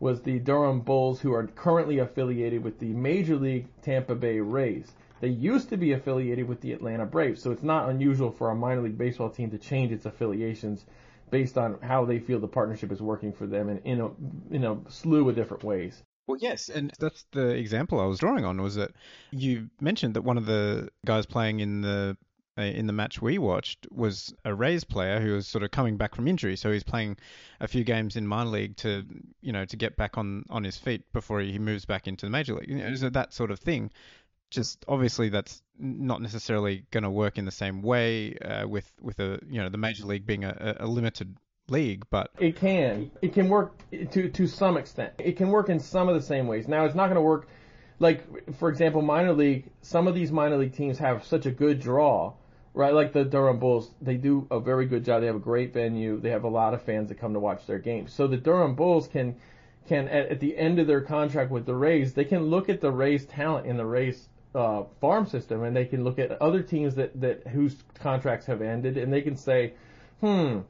was 0.00 0.22
the 0.22 0.38
Durham 0.38 0.80
Bulls, 0.80 1.20
who 1.20 1.32
are 1.32 1.46
currently 1.46 1.98
affiliated 1.98 2.62
with 2.62 2.78
the 2.78 2.92
Major 2.92 3.36
League 3.36 3.66
Tampa 3.82 4.14
Bay 4.14 4.40
Rays. 4.40 4.92
They 5.20 5.28
used 5.28 5.70
to 5.70 5.78
be 5.78 5.92
affiliated 5.92 6.46
with 6.46 6.60
the 6.60 6.72
Atlanta 6.72 7.06
Braves, 7.06 7.42
so 7.42 7.50
it's 7.50 7.62
not 7.62 7.88
unusual 7.88 8.30
for 8.30 8.50
a 8.50 8.54
minor 8.54 8.82
league 8.82 8.98
baseball 8.98 9.30
team 9.30 9.50
to 9.50 9.58
change 9.58 9.92
its 9.92 10.04
affiliations 10.04 10.84
based 11.30 11.56
on 11.56 11.78
how 11.80 12.04
they 12.04 12.18
feel 12.18 12.38
the 12.38 12.46
partnership 12.46 12.92
is 12.92 13.00
working 13.00 13.32
for 13.32 13.46
them 13.46 13.68
in, 13.68 13.78
in, 13.78 14.00
a, 14.00 14.10
in 14.54 14.64
a 14.64 14.76
slew 14.90 15.28
of 15.28 15.34
different 15.34 15.64
ways. 15.64 16.02
Well, 16.26 16.38
yes, 16.40 16.68
and 16.68 16.92
that's 16.98 17.24
the 17.32 17.50
example 17.50 18.00
I 18.00 18.06
was 18.06 18.18
drawing 18.18 18.44
on. 18.44 18.60
Was 18.60 18.74
that 18.74 18.92
you 19.30 19.70
mentioned 19.80 20.14
that 20.14 20.22
one 20.22 20.38
of 20.38 20.46
the 20.46 20.90
guys 21.04 21.24
playing 21.24 21.60
in 21.60 21.82
the 21.82 22.16
uh, 22.58 22.62
in 22.62 22.86
the 22.86 22.92
match 22.92 23.22
we 23.22 23.38
watched 23.38 23.86
was 23.92 24.34
a 24.44 24.52
Rays 24.54 24.82
player 24.82 25.20
who 25.20 25.34
was 25.34 25.46
sort 25.46 25.62
of 25.62 25.70
coming 25.70 25.96
back 25.96 26.14
from 26.14 26.26
injury, 26.26 26.56
so 26.56 26.72
he's 26.72 26.82
playing 26.82 27.16
a 27.60 27.68
few 27.68 27.84
games 27.84 28.16
in 28.16 28.26
minor 28.26 28.50
league 28.50 28.76
to 28.78 29.04
you 29.40 29.52
know 29.52 29.64
to 29.66 29.76
get 29.76 29.96
back 29.96 30.18
on 30.18 30.44
on 30.50 30.64
his 30.64 30.76
feet 30.76 31.02
before 31.12 31.40
he 31.40 31.58
moves 31.58 31.84
back 31.84 32.08
into 32.08 32.26
the 32.26 32.30
major 32.30 32.54
league. 32.54 32.68
You 32.68 32.76
know, 32.76 32.94
so 32.94 33.10
that 33.10 33.32
sort 33.32 33.50
of 33.50 33.60
thing. 33.60 33.90
Just 34.48 34.84
obviously 34.86 35.28
that's 35.28 35.60
not 35.76 36.22
necessarily 36.22 36.84
going 36.92 37.02
to 37.02 37.10
work 37.10 37.36
in 37.36 37.44
the 37.44 37.50
same 37.50 37.82
way 37.82 38.36
uh, 38.38 38.66
with 38.66 38.90
with 39.00 39.18
a 39.20 39.40
you 39.48 39.60
know 39.60 39.68
the 39.68 39.78
major 39.78 40.06
league 40.06 40.24
being 40.24 40.44
a, 40.44 40.76
a 40.80 40.86
limited 40.86 41.36
league, 41.68 42.04
but 42.10 42.30
it 42.38 42.56
can. 42.56 43.10
It 43.22 43.32
can 43.32 43.48
work 43.48 43.72
to 44.12 44.28
to 44.28 44.46
some 44.46 44.76
extent. 44.76 45.12
It 45.18 45.36
can 45.36 45.48
work 45.48 45.68
in 45.68 45.80
some 45.80 46.08
of 46.08 46.14
the 46.14 46.22
same 46.22 46.46
ways. 46.46 46.68
Now, 46.68 46.84
it's 46.84 46.94
not 46.94 47.06
going 47.06 47.16
to 47.16 47.22
work 47.22 47.48
like 47.98 48.54
for 48.56 48.68
example, 48.68 49.02
minor 49.02 49.32
league. 49.32 49.70
Some 49.82 50.06
of 50.06 50.14
these 50.14 50.30
minor 50.30 50.56
league 50.56 50.74
teams 50.74 50.98
have 50.98 51.24
such 51.24 51.46
a 51.46 51.50
good 51.50 51.80
draw, 51.80 52.34
right? 52.74 52.92
Like 52.92 53.12
the 53.12 53.24
Durham 53.24 53.58
Bulls, 53.58 53.90
they 54.00 54.16
do 54.16 54.46
a 54.50 54.60
very 54.60 54.86
good 54.86 55.04
job. 55.04 55.20
They 55.20 55.26
have 55.26 55.36
a 55.36 55.40
great 55.40 55.72
venue. 55.72 56.20
They 56.20 56.30
have 56.30 56.44
a 56.44 56.48
lot 56.48 56.74
of 56.74 56.82
fans 56.82 57.08
that 57.08 57.18
come 57.18 57.32
to 57.32 57.40
watch 57.40 57.66
their 57.66 57.78
games. 57.78 58.12
So 58.12 58.26
the 58.26 58.36
Durham 58.36 58.74
Bulls 58.74 59.08
can 59.08 59.36
can 59.86 60.08
at, 60.08 60.28
at 60.30 60.40
the 60.40 60.56
end 60.56 60.78
of 60.78 60.86
their 60.86 61.00
contract 61.00 61.50
with 61.50 61.64
the 61.64 61.74
Rays, 61.74 62.12
they 62.12 62.24
can 62.24 62.44
look 62.46 62.68
at 62.68 62.80
the 62.80 62.90
Rays 62.90 63.24
talent 63.24 63.66
in 63.66 63.76
the 63.76 63.86
Rays 63.86 64.28
uh, 64.54 64.84
farm 65.00 65.26
system, 65.26 65.62
and 65.62 65.76
they 65.76 65.84
can 65.84 66.02
look 66.02 66.18
at 66.18 66.32
other 66.42 66.62
teams 66.62 66.94
that 66.96 67.18
that 67.20 67.46
whose 67.46 67.76
contracts 67.94 68.46
have 68.46 68.62
ended, 68.62 68.96
and 68.98 69.12
they 69.12 69.22
can 69.22 69.36
say, 69.36 69.74
hmm 70.20 70.60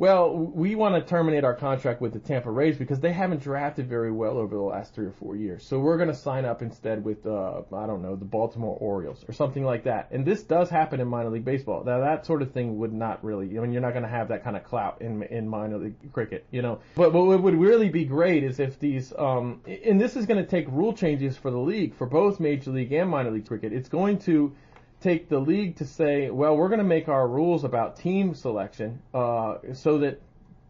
well, 0.00 0.34
we 0.34 0.76
want 0.76 0.94
to 0.94 1.02
terminate 1.02 1.44
our 1.44 1.52
contract 1.52 2.00
with 2.00 2.14
the 2.14 2.18
Tampa 2.18 2.50
Rays 2.50 2.78
because 2.78 3.00
they 3.00 3.12
haven't 3.12 3.42
drafted 3.42 3.86
very 3.86 4.10
well 4.10 4.38
over 4.38 4.56
the 4.56 4.62
last 4.62 4.94
three 4.94 5.04
or 5.04 5.12
four 5.12 5.36
years. 5.36 5.62
So 5.62 5.78
we're 5.78 5.98
going 5.98 6.08
to 6.08 6.14
sign 6.14 6.46
up 6.46 6.62
instead 6.62 7.04
with, 7.04 7.26
uh, 7.26 7.60
I 7.70 7.86
don't 7.86 8.00
know, 8.00 8.16
the 8.16 8.24
Baltimore 8.24 8.78
Orioles 8.80 9.22
or 9.28 9.34
something 9.34 9.62
like 9.62 9.84
that. 9.84 10.08
And 10.10 10.24
this 10.24 10.42
does 10.42 10.70
happen 10.70 11.00
in 11.00 11.08
minor 11.08 11.28
league 11.28 11.44
baseball. 11.44 11.84
Now 11.84 12.00
that 12.00 12.24
sort 12.24 12.40
of 12.40 12.50
thing 12.52 12.78
would 12.78 12.94
not 12.94 13.22
really, 13.22 13.58
I 13.58 13.60
mean, 13.60 13.72
you're 13.72 13.82
not 13.82 13.92
going 13.92 14.04
to 14.04 14.08
have 14.08 14.28
that 14.28 14.42
kind 14.42 14.56
of 14.56 14.64
clout 14.64 15.02
in 15.02 15.22
in 15.24 15.46
minor 15.46 15.76
league 15.76 16.12
cricket, 16.14 16.46
you 16.50 16.62
know. 16.62 16.80
But 16.94 17.12
what 17.12 17.42
would 17.42 17.60
really 17.60 17.90
be 17.90 18.06
great 18.06 18.42
is 18.42 18.58
if 18.58 18.78
these, 18.78 19.12
um, 19.18 19.60
and 19.66 20.00
this 20.00 20.16
is 20.16 20.24
going 20.24 20.42
to 20.42 20.50
take 20.50 20.66
rule 20.68 20.94
changes 20.94 21.36
for 21.36 21.50
the 21.50 21.58
league 21.58 21.94
for 21.94 22.06
both 22.06 22.40
major 22.40 22.70
league 22.70 22.92
and 22.92 23.10
minor 23.10 23.32
league 23.32 23.46
cricket. 23.46 23.74
It's 23.74 23.90
going 23.90 24.20
to 24.20 24.56
take 25.00 25.28
the 25.28 25.38
league 25.38 25.76
to 25.76 25.84
say, 25.84 26.30
well, 26.30 26.56
we're 26.56 26.68
going 26.68 26.78
to 26.78 26.84
make 26.84 27.08
our 27.08 27.26
rules 27.26 27.64
about 27.64 27.96
team 27.96 28.34
selection 28.34 29.00
uh, 29.14 29.56
so 29.72 29.98
that 29.98 30.20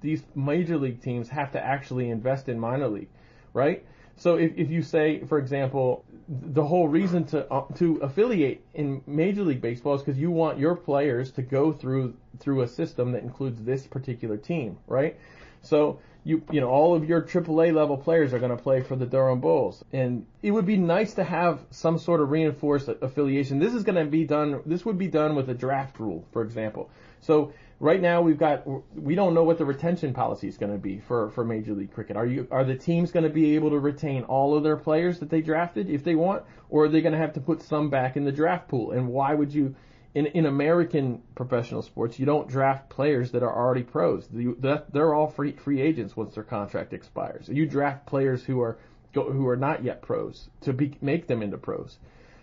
these 0.00 0.22
major 0.34 0.78
league 0.78 1.02
teams 1.02 1.28
have 1.28 1.52
to 1.52 1.64
actually 1.64 2.10
invest 2.10 2.48
in 2.48 2.58
minor 2.58 2.88
league, 2.88 3.10
right? 3.52 3.84
So 4.16 4.36
if, 4.36 4.52
if 4.56 4.70
you 4.70 4.82
say, 4.82 5.24
for 5.24 5.38
example, 5.38 6.04
the 6.28 6.62
whole 6.62 6.88
reason 6.88 7.24
to 7.26 7.50
uh, 7.50 7.64
to 7.76 7.96
affiliate 7.96 8.62
in 8.74 9.02
Major 9.06 9.42
League 9.42 9.62
Baseball 9.62 9.94
is 9.94 10.02
because 10.02 10.18
you 10.18 10.30
want 10.30 10.58
your 10.58 10.76
players 10.76 11.32
to 11.32 11.42
go 11.42 11.72
through 11.72 12.14
through 12.38 12.60
a 12.60 12.68
system 12.68 13.12
that 13.12 13.22
includes 13.22 13.62
this 13.62 13.86
particular 13.86 14.36
team, 14.36 14.78
right? 14.86 15.18
So 15.62 16.00
you 16.24 16.42
you 16.50 16.60
know 16.60 16.68
all 16.68 16.94
of 16.94 17.08
your 17.08 17.22
AAA 17.22 17.74
level 17.74 17.96
players 17.96 18.32
are 18.32 18.38
going 18.38 18.56
to 18.56 18.62
play 18.62 18.82
for 18.82 18.96
the 18.96 19.06
Durham 19.06 19.40
Bulls, 19.40 19.84
and 19.92 20.26
it 20.42 20.50
would 20.50 20.66
be 20.66 20.76
nice 20.76 21.14
to 21.14 21.24
have 21.24 21.60
some 21.70 21.98
sort 21.98 22.20
of 22.20 22.30
reinforced 22.30 22.88
affiliation. 22.88 23.58
This 23.58 23.74
is 23.74 23.82
going 23.84 24.02
to 24.02 24.10
be 24.10 24.24
done. 24.24 24.60
This 24.66 24.84
would 24.84 24.98
be 24.98 25.08
done 25.08 25.34
with 25.34 25.48
a 25.48 25.54
draft 25.54 25.98
rule, 25.98 26.24
for 26.32 26.42
example. 26.42 26.90
So 27.20 27.52
right 27.80 28.00
now 28.00 28.20
we've 28.20 28.38
got 28.38 28.64
we 28.94 29.14
don't 29.14 29.34
know 29.34 29.42
what 29.42 29.58
the 29.58 29.64
retention 29.64 30.12
policy 30.12 30.46
is 30.46 30.58
going 30.58 30.72
to 30.72 30.78
be 30.78 30.98
for 30.98 31.30
for 31.30 31.44
Major 31.44 31.72
League 31.72 31.92
Cricket. 31.92 32.16
Are 32.16 32.26
you 32.26 32.46
are 32.50 32.64
the 32.64 32.76
teams 32.76 33.10
going 33.10 33.24
to 33.24 33.30
be 33.30 33.54
able 33.54 33.70
to 33.70 33.78
retain 33.78 34.22
all 34.24 34.54
of 34.56 34.62
their 34.62 34.76
players 34.76 35.18
that 35.20 35.30
they 35.30 35.40
drafted 35.40 35.88
if 35.88 36.04
they 36.04 36.14
want, 36.14 36.44
or 36.68 36.84
are 36.84 36.88
they 36.88 37.00
going 37.00 37.12
to 37.12 37.18
have 37.18 37.32
to 37.34 37.40
put 37.40 37.62
some 37.62 37.90
back 37.90 38.16
in 38.16 38.24
the 38.24 38.32
draft 38.32 38.68
pool? 38.68 38.92
And 38.92 39.08
why 39.08 39.34
would 39.34 39.52
you? 39.52 39.74
In, 40.14 40.26
in 40.26 40.46
American 40.46 41.22
professional 41.34 41.82
sports, 41.82 42.18
you 42.18 42.26
don't 42.26 42.48
draft 42.48 42.88
players 42.88 43.30
that 43.32 43.42
are 43.42 43.54
already 43.54 43.82
pros. 43.82 44.26
The, 44.28 44.84
they're 44.92 45.14
all 45.14 45.28
free 45.28 45.52
free 45.52 45.80
agents 45.80 46.16
once 46.16 46.34
their 46.34 46.44
contract 46.44 46.92
expires. 46.92 47.48
You 47.48 47.66
draft 47.66 48.06
players 48.06 48.42
who 48.42 48.60
are 48.60 48.78
who 49.14 49.48
are 49.48 49.56
not 49.56 49.82
yet 49.82 50.02
pros 50.02 50.48
to 50.60 50.72
be, 50.72 50.96
make 51.00 51.26
them 51.26 51.42
into 51.42 51.58
pros. 51.58 51.98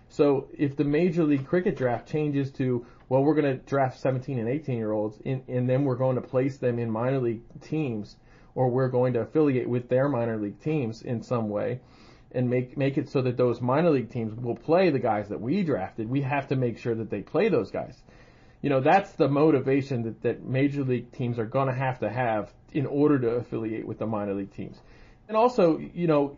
So 0.10 0.48
if 0.58 0.76
the 0.76 0.84
Major 0.84 1.24
League 1.24 1.48
Cricket 1.48 1.78
draft 1.78 2.08
changes 2.08 2.52
to 2.54 2.86
well, 3.10 3.24
we're 3.24 3.36
going 3.36 3.58
to 3.58 3.66
draft 3.66 4.00
17 4.02 4.38
and 4.38 4.50
18 4.50 4.78
year 4.78 4.92
olds, 4.92 5.18
and, 5.26 5.42
and 5.48 5.70
then 5.70 5.86
we're 5.86 5.96
going 5.96 6.16
to 6.16 6.22
place 6.22 6.58
them 6.58 6.78
in 6.78 6.92
minor 6.92 7.20
league 7.20 7.42
teams, 7.62 8.18
or 8.54 8.70
we're 8.70 8.90
going 8.90 9.14
to 9.14 9.22
affiliate 9.22 9.70
with 9.70 9.88
their 9.88 10.10
minor 10.10 10.38
league 10.38 10.60
teams 10.62 11.02
in 11.02 11.24
some 11.24 11.50
way 11.50 11.80
and 12.32 12.50
make 12.50 12.78
make 12.78 12.98
it 12.98 13.10
so 13.10 13.22
that 13.22 13.38
those 13.38 13.62
minor 13.62 13.90
league 13.90 14.10
teams 14.10 14.34
will 14.36 14.56
play 14.56 14.90
the 14.90 15.00
guys 15.00 15.30
that 15.30 15.40
we 15.40 15.64
drafted. 15.64 16.10
We 16.10 16.22
have 16.22 16.48
to 16.50 16.56
make 16.56 16.78
sure 16.78 16.96
that 16.96 17.10
they 17.10 17.22
play 17.22 17.50
those 17.50 17.72
guys. 17.72 18.02
You 18.62 18.70
know, 18.70 18.82
that's 18.82 19.12
the 19.14 19.30
motivation 19.30 20.04
that, 20.04 20.22
that 20.24 20.44
major 20.44 20.84
league 20.84 21.12
teams 21.12 21.38
are 21.40 21.46
going 21.46 21.68
to 21.68 21.74
have 21.74 22.00
to 22.00 22.10
have 22.10 22.52
in 22.74 22.86
order 22.86 23.20
to 23.20 23.30
affiliate 23.32 23.88
with 23.88 24.00
the 24.00 24.08
minor 24.08 24.34
league 24.34 24.54
teams. 24.54 24.78
And 25.28 25.36
also, 25.36 25.78
you 25.78 26.08
know, 26.08 26.38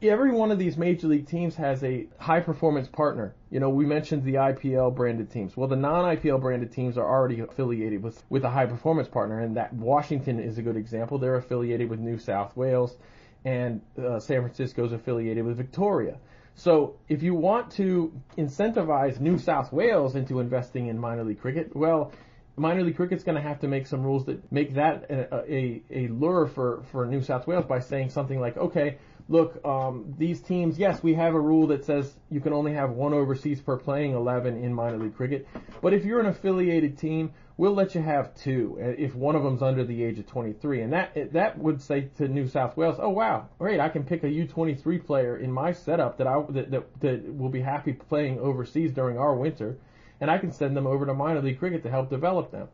every 0.00 0.30
one 0.30 0.52
of 0.52 0.60
these 0.60 0.76
major 0.76 1.08
league 1.08 1.26
teams 1.26 1.56
has 1.56 1.82
a 1.82 2.06
high 2.18 2.38
performance 2.38 2.86
partner. 2.86 3.34
You 3.50 3.58
know, 3.58 3.68
we 3.68 3.84
mentioned 3.84 4.22
the 4.22 4.34
IPL 4.34 4.94
branded 4.94 5.30
teams. 5.32 5.56
Well, 5.56 5.66
the 5.66 5.76
non-IPL 5.76 6.40
branded 6.40 6.70
teams 6.70 6.96
are 6.96 7.06
already 7.06 7.40
affiliated 7.40 8.00
with 8.00 8.22
with 8.28 8.44
a 8.44 8.50
high 8.50 8.66
performance 8.66 9.08
partner, 9.08 9.40
and 9.40 9.56
that 9.56 9.72
Washington 9.72 10.38
is 10.38 10.56
a 10.56 10.62
good 10.62 10.76
example. 10.76 11.18
They're 11.18 11.34
affiliated 11.34 11.90
with 11.90 11.98
New 11.98 12.16
South 12.16 12.56
Wales 12.56 12.96
and 13.44 13.80
uh, 13.98 14.18
San 14.18 14.40
Francisco 14.40 14.84
is 14.84 14.92
affiliated 14.92 15.44
with 15.44 15.56
Victoria. 15.56 16.18
So 16.54 16.96
if 17.08 17.22
you 17.22 17.34
want 17.34 17.70
to 17.72 18.12
incentivize 18.36 19.20
New 19.20 19.38
South 19.38 19.72
Wales 19.72 20.16
into 20.16 20.40
investing 20.40 20.88
in 20.88 20.98
minor 20.98 21.24
league 21.24 21.40
cricket, 21.40 21.74
well, 21.74 22.12
minor 22.56 22.82
league 22.82 22.96
cricket's 22.96 23.22
going 23.22 23.36
to 23.36 23.48
have 23.48 23.60
to 23.60 23.68
make 23.68 23.86
some 23.86 24.02
rules 24.02 24.24
that 24.26 24.50
make 24.50 24.74
that 24.74 25.08
a, 25.08 25.52
a, 25.52 25.82
a 25.90 26.08
lure 26.08 26.46
for, 26.46 26.82
for 26.90 27.06
New 27.06 27.22
South 27.22 27.46
Wales 27.46 27.64
by 27.64 27.78
saying 27.78 28.10
something 28.10 28.40
like, 28.40 28.56
okay, 28.56 28.98
look, 29.28 29.64
um, 29.64 30.14
these 30.18 30.40
teams, 30.40 30.78
yes, 30.78 31.02
we 31.02 31.14
have 31.14 31.34
a 31.34 31.40
rule 31.40 31.66
that 31.68 31.84
says 31.84 32.14
you 32.30 32.40
can 32.40 32.52
only 32.52 32.72
have 32.72 32.90
one 32.90 33.12
overseas 33.12 33.60
per 33.60 33.76
playing 33.76 34.14
11 34.14 34.62
in 34.62 34.72
minor 34.72 34.98
league 34.98 35.14
cricket. 35.14 35.46
But 35.82 35.92
if 35.92 36.04
you're 36.04 36.20
an 36.20 36.26
affiliated 36.26 36.96
team, 36.96 37.32
we'll 37.56 37.74
let 37.74 37.94
you 37.94 38.00
have 38.00 38.34
two 38.34 38.78
uh, 38.80 38.94
if 38.96 39.14
one 39.14 39.36
of 39.36 39.42
them's 39.42 39.62
under 39.62 39.84
the 39.84 40.02
age 40.02 40.18
of 40.18 40.26
23. 40.26 40.82
And 40.82 40.92
that 40.92 41.32
that 41.32 41.58
would 41.58 41.82
say 41.82 42.08
to 42.16 42.28
New 42.28 42.48
South 42.48 42.76
Wales, 42.76 42.96
oh 42.98 43.10
wow, 43.10 43.48
great, 43.58 43.80
I 43.80 43.88
can 43.88 44.04
pick 44.04 44.24
a 44.24 44.28
U23 44.28 45.04
player 45.04 45.36
in 45.36 45.52
my 45.52 45.72
setup 45.72 46.16
that 46.18 46.26
I 46.26 46.42
that, 46.50 46.70
that, 46.70 47.00
that 47.00 47.34
will 47.36 47.50
be 47.50 47.60
happy 47.60 47.92
playing 47.92 48.38
overseas 48.38 48.92
during 48.92 49.18
our 49.18 49.34
winter, 49.34 49.76
and 50.20 50.30
I 50.30 50.38
can 50.38 50.52
send 50.52 50.76
them 50.76 50.86
over 50.86 51.04
to 51.04 51.14
minor 51.14 51.42
league 51.42 51.58
cricket 51.58 51.82
to 51.82 51.90
help 51.90 52.08
develop 52.08 52.50
them 52.50 52.68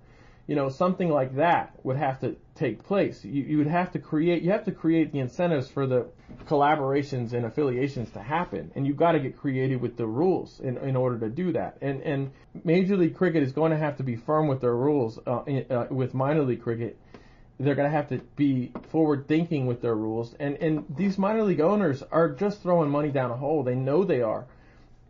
you 0.47 0.55
know, 0.55 0.69
something 0.69 1.09
like 1.09 1.37
that 1.37 1.75
would 1.85 1.97
have 1.97 2.21
to 2.21 2.37
take 2.55 2.85
place. 2.85 3.25
You, 3.25 3.43
you 3.43 3.59
would 3.59 3.67
have 3.67 3.93
to 3.93 3.99
create, 3.99 4.43
you 4.43 4.51
have 4.51 4.65
to 4.65 4.73
create 4.73 5.13
the 5.13 5.21
incentives 5.21 5.69
for 5.69 5.87
the 5.87 6.07
collaborations 6.47 7.33
and 7.33 7.47
affiliations 7.47 8.11
to 8.11 8.21
happen, 8.21 8.71
and 8.75 8.87
you've 8.87 8.99
got 8.99 9.13
to 9.13 9.21
get 9.21 9.39
creative 9.39 9.81
with 9.81 9.97
the 9.97 10.07
rules 10.07 10.61
in, 10.61 10.77
in 10.79 10.97
order 10.97 11.19
to 11.21 11.29
do 11.31 11.53
that. 11.53 11.79
And 11.81 12.03
and 12.03 12.31
Major 12.63 12.97
League 12.97 13.17
Cricket 13.17 13.43
is 13.43 13.53
going 13.53 13.71
to 13.71 13.79
have 13.79 13.97
to 13.97 14.03
be 14.03 14.17
firm 14.17 14.47
with 14.47 14.61
their 14.61 14.77
rules. 14.77 15.19
Uh, 15.27 15.43
uh, 15.71 15.87
with 15.91 16.13
minor 16.13 16.43
league 16.43 16.63
cricket, 16.63 16.99
they're 17.59 17.75
going 17.75 17.91
to 17.91 17.97
have 17.97 18.09
to 18.11 18.19
be 18.37 18.73
forward 18.91 19.27
thinking 19.27 19.67
with 19.67 19.81
their 19.81 19.95
rules. 19.95 20.35
And 20.39 20.57
and 20.57 20.85
these 20.95 21.17
minor 21.17 21.43
league 21.43 21.61
owners 21.61 22.03
are 22.03 22.29
just 22.29 22.63
throwing 22.63 22.91
money 22.91 23.11
down 23.11 23.31
a 23.31 23.37
hole. 23.37 23.63
They 23.63 23.77
know 23.77 24.05
they 24.05 24.21
are. 24.21 24.47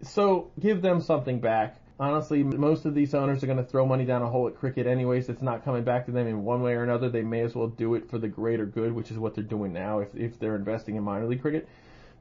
So 0.02 0.52
give 0.60 0.80
them 0.80 1.00
something 1.00 1.40
back 1.40 1.80
honestly, 1.98 2.42
most 2.42 2.84
of 2.84 2.94
these 2.94 3.14
owners 3.14 3.42
are 3.42 3.46
going 3.46 3.58
to 3.58 3.64
throw 3.64 3.86
money 3.86 4.04
down 4.04 4.22
a 4.22 4.28
hole 4.28 4.48
at 4.48 4.56
cricket 4.56 4.86
anyways. 4.86 5.28
It's 5.28 5.42
not 5.42 5.64
coming 5.64 5.84
back 5.84 6.06
to 6.06 6.12
them 6.12 6.26
in 6.26 6.44
one 6.44 6.62
way 6.62 6.74
or 6.74 6.82
another. 6.82 7.08
They 7.08 7.22
may 7.22 7.40
as 7.42 7.54
well 7.54 7.68
do 7.68 7.94
it 7.94 8.10
for 8.10 8.18
the 8.18 8.28
greater 8.28 8.66
good, 8.66 8.92
which 8.92 9.10
is 9.10 9.18
what 9.18 9.34
they're 9.34 9.44
doing 9.44 9.72
now 9.72 10.00
if, 10.00 10.14
if 10.14 10.38
they're 10.38 10.56
investing 10.56 10.96
in 10.96 11.02
minor 11.02 11.26
league 11.26 11.42
cricket. 11.42 11.68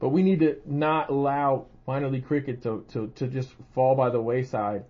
But 0.00 0.10
we 0.10 0.22
need 0.22 0.40
to 0.40 0.56
not 0.66 1.10
allow 1.10 1.66
minor 1.86 2.08
league 2.08 2.26
cricket 2.26 2.62
to, 2.62 2.84
to, 2.92 3.12
to 3.16 3.26
just 3.26 3.50
fall 3.74 3.94
by 3.94 4.10
the 4.10 4.20
wayside 4.20 4.84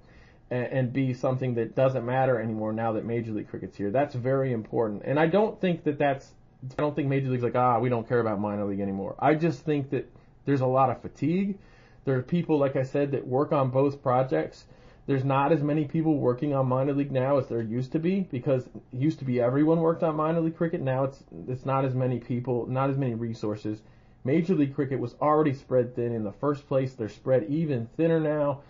and, 0.50 0.66
and 0.66 0.92
be 0.92 1.14
something 1.14 1.54
that 1.54 1.74
doesn't 1.74 2.04
matter 2.04 2.40
anymore 2.40 2.72
now 2.72 2.92
that 2.92 3.04
major 3.04 3.32
league 3.32 3.48
cricket's 3.48 3.76
here. 3.76 3.90
That's 3.90 4.14
very 4.14 4.52
important. 4.52 5.02
And 5.04 5.18
I 5.18 5.26
don't 5.26 5.60
think 5.60 5.84
that 5.84 5.98
that's, 5.98 6.30
I 6.78 6.82
don't 6.82 6.94
think 6.94 7.08
major 7.08 7.28
league's 7.28 7.42
like, 7.42 7.56
ah, 7.56 7.78
we 7.78 7.88
don't 7.88 8.08
care 8.08 8.20
about 8.20 8.40
minor 8.40 8.64
league 8.64 8.80
anymore. 8.80 9.14
I 9.18 9.34
just 9.34 9.60
think 9.60 9.90
that 9.90 10.10
there's 10.44 10.60
a 10.60 10.66
lot 10.66 10.90
of 10.90 11.00
fatigue. 11.00 11.58
There 12.04 12.16
are 12.16 12.22
people, 12.22 12.58
like 12.58 12.76
I 12.76 12.82
said, 12.82 13.12
that 13.12 13.26
work 13.26 13.52
on 13.52 13.70
both 13.70 14.02
projects 14.02 14.64
there's 15.06 15.24
not 15.24 15.52
as 15.52 15.62
many 15.62 15.84
people 15.84 16.16
working 16.16 16.54
on 16.54 16.66
minor 16.66 16.94
league 16.94 17.12
now 17.12 17.36
as 17.38 17.48
there 17.48 17.60
used 17.60 17.92
to 17.92 17.98
be 17.98 18.20
because 18.20 18.68
used 18.90 19.18
to 19.18 19.24
be 19.24 19.40
everyone 19.40 19.80
worked 19.80 20.02
on 20.02 20.16
minor 20.16 20.40
league 20.40 20.56
cricket. 20.56 20.80
Now 20.80 21.04
it's 21.04 21.22
it's 21.46 21.66
not 21.66 21.84
as 21.84 21.94
many 21.94 22.20
people, 22.20 22.66
not 22.66 22.88
as 22.88 22.96
many 22.96 23.14
resources. 23.14 23.82
Major 24.24 24.54
league 24.54 24.74
cricket 24.74 24.98
was 24.98 25.14
already 25.20 25.52
spread 25.52 25.94
thin 25.94 26.14
in 26.14 26.24
the 26.24 26.32
first 26.32 26.66
place. 26.66 26.94
They're 26.94 27.10
spread 27.10 27.44
even 27.50 27.86
thinner 27.96 28.18
now. 28.18 28.62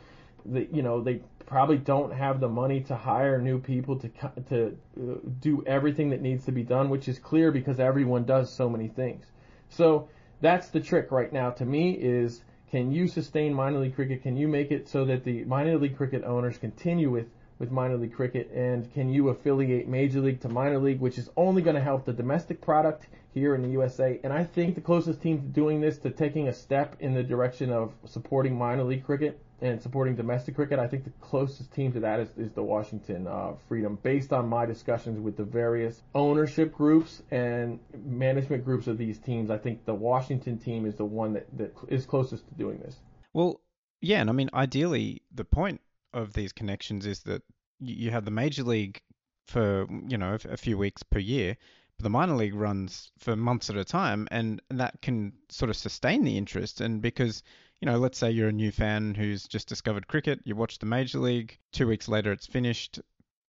The, 0.44 0.66
you 0.72 0.82
know 0.82 1.00
they 1.00 1.20
probably 1.46 1.78
don't 1.78 2.12
have 2.12 2.40
the 2.40 2.48
money 2.48 2.80
to 2.82 2.96
hire 2.96 3.40
new 3.40 3.60
people 3.60 4.00
to 4.00 4.08
to 4.48 4.76
uh, 5.00 5.14
do 5.38 5.62
everything 5.66 6.10
that 6.10 6.20
needs 6.20 6.46
to 6.46 6.52
be 6.52 6.64
done, 6.64 6.90
which 6.90 7.06
is 7.06 7.20
clear 7.20 7.52
because 7.52 7.78
everyone 7.78 8.24
does 8.24 8.52
so 8.52 8.68
many 8.68 8.88
things. 8.88 9.24
So 9.68 10.08
that's 10.40 10.68
the 10.70 10.80
trick 10.80 11.12
right 11.12 11.32
now 11.32 11.50
to 11.50 11.64
me 11.64 11.92
is 11.92 12.42
can 12.74 12.90
you 12.90 13.06
sustain 13.06 13.54
minor 13.54 13.78
league 13.78 13.94
cricket? 13.94 14.24
Can 14.24 14.36
you 14.36 14.48
make 14.48 14.72
it 14.72 14.88
so 14.88 15.04
that 15.04 15.22
the 15.22 15.44
minor 15.44 15.78
league 15.78 15.96
cricket 15.96 16.24
owners 16.24 16.58
continue 16.58 17.08
with, 17.08 17.28
with 17.60 17.70
minor 17.70 17.96
league 17.96 18.12
cricket? 18.12 18.50
And 18.52 18.92
can 18.92 19.08
you 19.08 19.28
affiliate 19.28 19.86
major 19.86 20.18
league 20.18 20.40
to 20.40 20.48
minor 20.48 20.78
league, 20.78 20.98
which 20.98 21.16
is 21.16 21.30
only 21.36 21.62
going 21.62 21.76
to 21.76 21.80
help 21.80 22.04
the 22.04 22.12
domestic 22.12 22.60
product 22.60 23.06
here 23.32 23.54
in 23.54 23.62
the 23.62 23.68
USA? 23.68 24.18
And 24.24 24.32
I 24.32 24.42
think 24.42 24.74
the 24.74 24.80
closest 24.80 25.22
team 25.22 25.40
to 25.40 25.46
doing 25.46 25.80
this, 25.80 25.98
to 25.98 26.10
taking 26.10 26.48
a 26.48 26.52
step 26.52 26.96
in 26.98 27.14
the 27.14 27.22
direction 27.22 27.70
of 27.70 27.92
supporting 28.06 28.58
minor 28.58 28.82
league 28.82 29.04
cricket, 29.04 29.40
and 29.64 29.80
supporting 29.80 30.14
domestic 30.14 30.54
cricket, 30.54 30.78
I 30.78 30.86
think 30.86 31.04
the 31.04 31.12
closest 31.22 31.72
team 31.72 31.90
to 31.92 32.00
that 32.00 32.20
is, 32.20 32.28
is 32.36 32.52
the 32.52 32.62
Washington 32.62 33.26
uh, 33.26 33.54
Freedom, 33.66 33.98
based 34.02 34.30
on 34.32 34.46
my 34.46 34.66
discussions 34.66 35.18
with 35.18 35.38
the 35.38 35.44
various 35.44 36.02
ownership 36.14 36.72
groups 36.72 37.22
and 37.30 37.80
management 38.04 38.62
groups 38.62 38.86
of 38.88 38.98
these 38.98 39.18
teams. 39.18 39.50
I 39.50 39.56
think 39.56 39.86
the 39.86 39.94
Washington 39.94 40.58
team 40.58 40.84
is 40.84 40.96
the 40.96 41.06
one 41.06 41.32
that, 41.32 41.46
that 41.56 41.74
is 41.88 42.04
closest 42.04 42.46
to 42.48 42.54
doing 42.54 42.78
this. 42.78 42.96
Well, 43.32 43.62
yeah, 44.02 44.20
and 44.20 44.28
I 44.28 44.34
mean, 44.34 44.50
ideally, 44.52 45.22
the 45.34 45.46
point 45.46 45.80
of 46.12 46.34
these 46.34 46.52
connections 46.52 47.06
is 47.06 47.20
that 47.20 47.42
you 47.80 48.10
have 48.10 48.26
the 48.26 48.30
major 48.30 48.64
league 48.64 49.00
for 49.46 49.86
you 50.08 50.18
know 50.18 50.36
a 50.48 50.56
few 50.58 50.76
weeks 50.76 51.02
per 51.02 51.18
year, 51.18 51.56
but 51.96 52.04
the 52.04 52.10
minor 52.10 52.34
league 52.34 52.54
runs 52.54 53.12
for 53.18 53.34
months 53.34 53.70
at 53.70 53.76
a 53.76 53.84
time, 53.84 54.28
and 54.30 54.60
that 54.70 55.00
can 55.00 55.32
sort 55.48 55.70
of 55.70 55.76
sustain 55.76 56.22
the 56.22 56.36
interest. 56.36 56.82
And 56.82 57.00
because 57.00 57.42
you 57.80 57.86
know, 57.86 57.98
let's 57.98 58.18
say 58.18 58.30
you're 58.30 58.48
a 58.48 58.52
new 58.52 58.72
fan 58.72 59.14
who's 59.14 59.46
just 59.46 59.68
discovered 59.68 60.06
cricket, 60.08 60.40
you 60.44 60.56
watch 60.56 60.78
the 60.78 60.86
major 60.86 61.18
league, 61.18 61.58
two 61.72 61.86
weeks 61.86 62.08
later 62.08 62.32
it's 62.32 62.46
finished. 62.46 63.00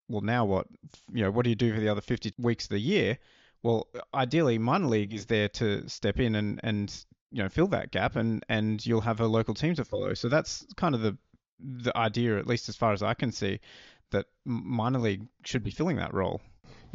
Well, 0.08 0.22
now 0.22 0.46
what? 0.46 0.68
You 1.12 1.24
know, 1.24 1.32
what 1.32 1.44
do 1.44 1.50
you 1.50 1.56
do 1.56 1.74
for 1.74 1.80
the 1.80 1.90
other 1.90 2.02
50 2.02 2.34
weeks 2.38 2.66
of 2.66 2.70
the 2.70 2.80
year? 2.80 3.18
Well, 3.64 3.88
ideally, 4.14 4.58
minor 4.58 4.88
league 4.88 5.14
is 5.14 5.26
there 5.26 5.50
to 5.50 5.88
step 5.90 6.20
in 6.20 6.36
and, 6.36 6.60
and 6.64 7.06
you 7.32 7.42
know 7.42 7.50
fill 7.50 7.68
that 7.68 7.92
gap, 7.92 8.16
and, 8.16 8.46
and 8.48 8.86
you'll 8.86 9.02
have 9.02 9.20
a 9.20 9.26
local 9.26 9.56
team 9.56 9.74
to 9.76 9.86
follow. 9.86 10.14
So 10.14 10.30
that's 10.30 10.66
kind 10.76 10.94
of 10.94 11.02
the 11.02 11.18
the 11.60 11.98
idea, 11.98 12.38
at 12.38 12.48
least 12.48 12.70
as 12.70 12.76
far 12.76 12.94
as 12.94 13.02
I 13.02 13.14
can 13.14 13.32
see, 13.32 13.60
that 14.12 14.26
minor 14.46 15.00
league 15.00 15.28
should 15.44 15.64
be 15.64 15.72
filling 15.72 15.98
that 15.98 16.14
role. 16.14 16.42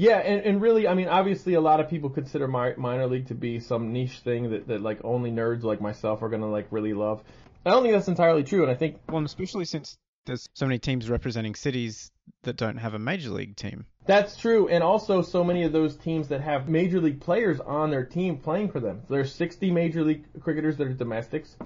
Yeah, 0.00 0.16
and, 0.16 0.40
and 0.46 0.62
really, 0.62 0.88
I 0.88 0.94
mean, 0.94 1.08
obviously, 1.08 1.52
a 1.52 1.60
lot 1.60 1.78
of 1.78 1.90
people 1.90 2.08
consider 2.08 2.48
my, 2.48 2.72
minor 2.78 3.06
league 3.06 3.26
to 3.26 3.34
be 3.34 3.60
some 3.60 3.92
niche 3.92 4.20
thing 4.20 4.50
that, 4.50 4.66
that 4.68 4.80
like 4.80 4.98
only 5.04 5.30
nerds 5.30 5.62
like 5.62 5.82
myself 5.82 6.22
are 6.22 6.30
gonna 6.30 6.50
like 6.50 6.68
really 6.70 6.94
love. 6.94 7.22
I 7.66 7.70
don't 7.70 7.82
think 7.82 7.92
that's 7.92 8.08
entirely 8.08 8.42
true, 8.42 8.62
and 8.62 8.70
I 8.70 8.76
think 8.76 8.96
well, 9.10 9.22
especially 9.22 9.66
since 9.66 9.98
there's 10.24 10.48
so 10.54 10.64
many 10.64 10.78
teams 10.78 11.10
representing 11.10 11.54
cities 11.54 12.12
that 12.44 12.56
don't 12.56 12.78
have 12.78 12.94
a 12.94 12.98
major 12.98 13.28
league 13.28 13.56
team. 13.56 13.84
That's 14.06 14.38
true, 14.38 14.68
and 14.68 14.82
also 14.82 15.20
so 15.20 15.44
many 15.44 15.64
of 15.64 15.72
those 15.72 15.96
teams 15.96 16.28
that 16.28 16.40
have 16.40 16.66
major 16.66 16.98
league 16.98 17.20
players 17.20 17.60
on 17.60 17.90
their 17.90 18.06
team 18.06 18.38
playing 18.38 18.70
for 18.70 18.80
them. 18.80 19.02
There's 19.10 19.34
60 19.34 19.70
major 19.70 20.02
league 20.02 20.24
cricketers 20.40 20.78
that 20.78 20.86
are 20.86 20.94
domestics, 20.94 21.58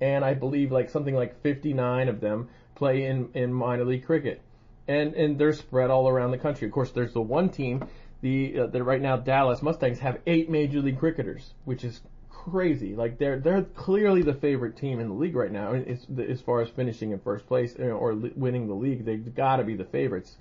and 0.00 0.24
I 0.24 0.34
believe 0.34 0.70
like 0.70 0.90
something 0.90 1.16
like 1.16 1.42
59 1.42 2.08
of 2.08 2.20
them 2.20 2.50
play 2.76 3.06
in 3.06 3.30
in 3.34 3.52
minor 3.52 3.84
league 3.84 4.06
cricket 4.06 4.42
and 4.88 5.14
and 5.14 5.38
they're 5.38 5.52
spread 5.52 5.90
all 5.90 6.08
around 6.08 6.30
the 6.30 6.38
country. 6.38 6.66
Of 6.66 6.72
course, 6.72 6.90
there's 6.90 7.12
the 7.12 7.20
one 7.20 7.48
team, 7.48 7.84
the 8.20 8.60
uh, 8.60 8.66
the 8.66 8.82
right 8.82 9.00
now 9.00 9.16
Dallas 9.16 9.62
Mustangs 9.62 9.98
have 10.00 10.18
eight 10.26 10.50
major 10.50 10.80
league 10.80 10.98
cricketers, 10.98 11.54
which 11.64 11.84
is 11.84 12.00
crazy. 12.30 12.94
Like 12.94 13.18
they're 13.18 13.38
they're 13.38 13.62
clearly 13.62 14.22
the 14.22 14.34
favorite 14.34 14.76
team 14.76 15.00
in 15.00 15.08
the 15.08 15.14
league 15.14 15.36
right 15.36 15.52
now. 15.52 15.74
As, 15.74 16.06
as 16.18 16.40
far 16.40 16.60
as 16.60 16.68
finishing 16.68 17.12
in 17.12 17.18
first 17.18 17.46
place 17.46 17.74
or 17.76 18.14
winning 18.14 18.66
the 18.66 18.74
league, 18.74 19.04
they've 19.04 19.34
got 19.34 19.56
to 19.56 19.64
be 19.64 19.74
the 19.74 19.84
favorites. 19.84 20.36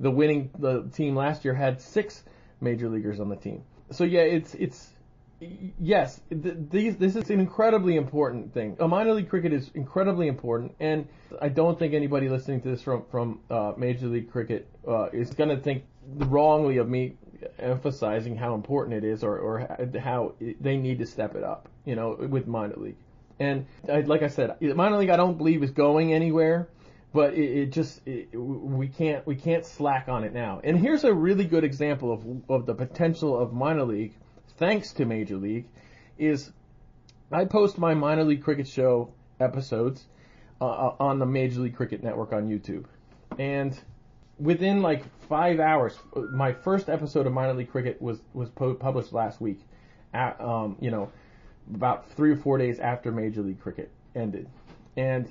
The 0.00 0.10
winning 0.10 0.50
the 0.58 0.82
team 0.94 1.14
last 1.14 1.44
year 1.44 1.54
had 1.54 1.80
six 1.80 2.24
major 2.60 2.88
leaguers 2.88 3.20
on 3.20 3.28
the 3.28 3.36
team. 3.36 3.62
So 3.90 4.04
yeah, 4.04 4.22
it's 4.22 4.54
it's 4.54 4.90
yes, 5.40 6.20
th- 6.30 6.56
these, 6.70 6.96
this 6.96 7.16
is 7.16 7.30
an 7.30 7.40
incredibly 7.40 7.96
important 7.96 8.52
thing. 8.52 8.76
A 8.80 8.88
minor 8.88 9.14
league 9.14 9.28
cricket 9.28 9.52
is 9.52 9.70
incredibly 9.74 10.28
important, 10.28 10.74
and 10.80 11.06
I 11.40 11.48
don't 11.48 11.78
think 11.78 11.94
anybody 11.94 12.28
listening 12.28 12.60
to 12.62 12.68
this 12.68 12.82
from 12.82 13.04
from 13.10 13.40
uh, 13.50 13.72
Major 13.76 14.06
League 14.06 14.30
Cricket 14.30 14.68
uh, 14.86 15.08
is 15.12 15.30
going 15.30 15.50
to 15.50 15.56
think 15.56 15.84
wrongly 16.16 16.78
of 16.78 16.88
me 16.88 17.16
emphasizing 17.58 18.36
how 18.36 18.54
important 18.54 18.96
it 18.96 19.04
is, 19.04 19.22
or, 19.22 19.38
or 19.38 19.90
how 20.00 20.34
they 20.60 20.76
need 20.76 20.98
to 20.98 21.06
step 21.06 21.34
it 21.34 21.44
up, 21.44 21.68
you 21.84 21.94
know, 21.94 22.16
with 22.28 22.46
minor 22.46 22.76
league. 22.76 22.96
And 23.40 23.66
I, 23.88 24.00
like 24.00 24.22
I 24.22 24.28
said, 24.28 24.56
minor 24.60 24.98
league 24.98 25.10
I 25.10 25.16
don't 25.16 25.36
believe 25.36 25.62
is 25.62 25.70
going 25.70 26.12
anywhere 26.12 26.68
but 27.12 27.32
it, 27.34 27.58
it 27.58 27.66
just 27.72 28.00
it, 28.06 28.34
we 28.34 28.88
can't 28.88 29.24
we 29.24 29.36
can't 29.36 29.64
slack 29.64 30.08
on 30.08 30.24
it 30.24 30.34
now. 30.34 30.60
And 30.64 30.76
here's 30.76 31.04
a 31.04 31.14
really 31.14 31.44
good 31.44 31.62
example 31.62 32.12
of 32.12 32.50
of 32.50 32.66
the 32.66 32.74
potential 32.74 33.38
of 33.38 33.52
minor 33.52 33.84
league 33.84 34.14
thanks 34.56 34.92
to 34.94 35.04
Major 35.04 35.36
League, 35.36 35.66
is 36.18 36.52
I 37.32 37.44
post 37.44 37.78
my 37.78 37.94
minor 37.94 38.24
league 38.24 38.42
cricket 38.42 38.68
show 38.68 39.12
episodes 39.40 40.04
uh, 40.60 40.66
uh, 40.66 40.96
on 41.00 41.18
the 41.18 41.26
Major 41.26 41.60
League 41.60 41.76
Cricket 41.76 42.02
Network 42.02 42.32
on 42.32 42.48
YouTube, 42.48 42.84
and 43.38 43.78
within 44.38 44.82
like 44.82 45.04
five 45.28 45.60
hours, 45.60 45.98
my 46.32 46.52
first 46.52 46.88
episode 46.88 47.26
of 47.26 47.32
minor 47.32 47.54
league 47.54 47.70
cricket 47.70 48.00
was 48.00 48.20
was 48.32 48.50
po- 48.50 48.74
published 48.74 49.12
last 49.12 49.40
week. 49.40 49.60
At, 50.12 50.40
um, 50.40 50.76
you 50.80 50.92
know, 50.92 51.10
about 51.74 52.08
three 52.12 52.30
or 52.30 52.36
four 52.36 52.56
days 52.56 52.78
after 52.78 53.10
Major 53.10 53.42
League 53.42 53.60
Cricket 53.60 53.90
ended, 54.14 54.48
and 54.96 55.30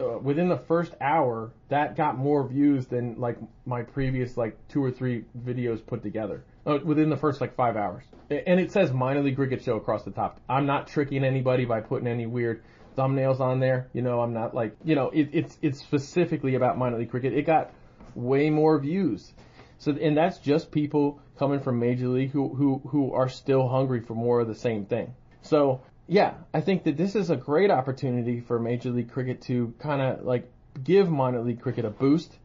uh, 0.00 0.18
within 0.18 0.48
the 0.48 0.56
first 0.56 0.94
hour, 1.00 1.52
that 1.68 1.94
got 1.94 2.16
more 2.16 2.46
views 2.48 2.86
than 2.86 3.20
like 3.20 3.36
my 3.66 3.82
previous 3.82 4.38
like 4.38 4.56
two 4.68 4.82
or 4.82 4.90
three 4.90 5.24
videos 5.44 5.84
put 5.84 6.02
together. 6.02 6.42
Uh, 6.66 6.78
within 6.82 7.10
the 7.10 7.16
first 7.16 7.40
like 7.40 7.54
five 7.54 7.76
hours, 7.76 8.04
and 8.30 8.58
it 8.58 8.72
says 8.72 8.90
minor 8.90 9.22
league 9.22 9.36
cricket 9.36 9.62
show 9.62 9.76
across 9.76 10.02
the 10.04 10.10
top. 10.10 10.40
I'm 10.48 10.64
not 10.64 10.88
tricking 10.88 11.22
anybody 11.22 11.66
by 11.66 11.80
putting 11.80 12.08
any 12.08 12.24
weird 12.24 12.62
thumbnails 12.96 13.40
on 13.40 13.60
there. 13.60 13.88
You 13.92 14.00
know, 14.00 14.20
I'm 14.20 14.32
not 14.32 14.54
like 14.54 14.74
you 14.82 14.94
know 14.94 15.10
it, 15.10 15.28
it's 15.32 15.58
it's 15.60 15.78
specifically 15.80 16.54
about 16.54 16.78
minor 16.78 16.98
league 16.98 17.10
cricket. 17.10 17.34
It 17.34 17.42
got 17.42 17.70
way 18.14 18.48
more 18.48 18.78
views. 18.78 19.32
So 19.78 19.92
and 19.92 20.16
that's 20.16 20.38
just 20.38 20.70
people 20.70 21.20
coming 21.38 21.60
from 21.60 21.78
major 21.78 22.08
league 22.08 22.30
who 22.30 22.54
who 22.54 22.80
who 22.88 23.12
are 23.12 23.28
still 23.28 23.68
hungry 23.68 24.00
for 24.00 24.14
more 24.14 24.40
of 24.40 24.48
the 24.48 24.54
same 24.54 24.86
thing. 24.86 25.14
So 25.42 25.82
yeah, 26.06 26.34
I 26.52 26.60
think 26.60 26.84
that 26.84 26.96
this 26.96 27.14
is 27.14 27.30
a 27.30 27.36
great 27.36 27.70
opportunity 27.70 28.40
for 28.40 28.58
Major 28.58 28.90
League 28.90 29.10
Cricket 29.10 29.42
to 29.42 29.74
kind 29.78 30.02
of 30.02 30.24
like 30.24 30.50
give 30.82 31.08
minor 31.08 31.40
league 31.40 31.60
cricket 31.60 31.84
a 31.84 31.90
boost 31.90 32.36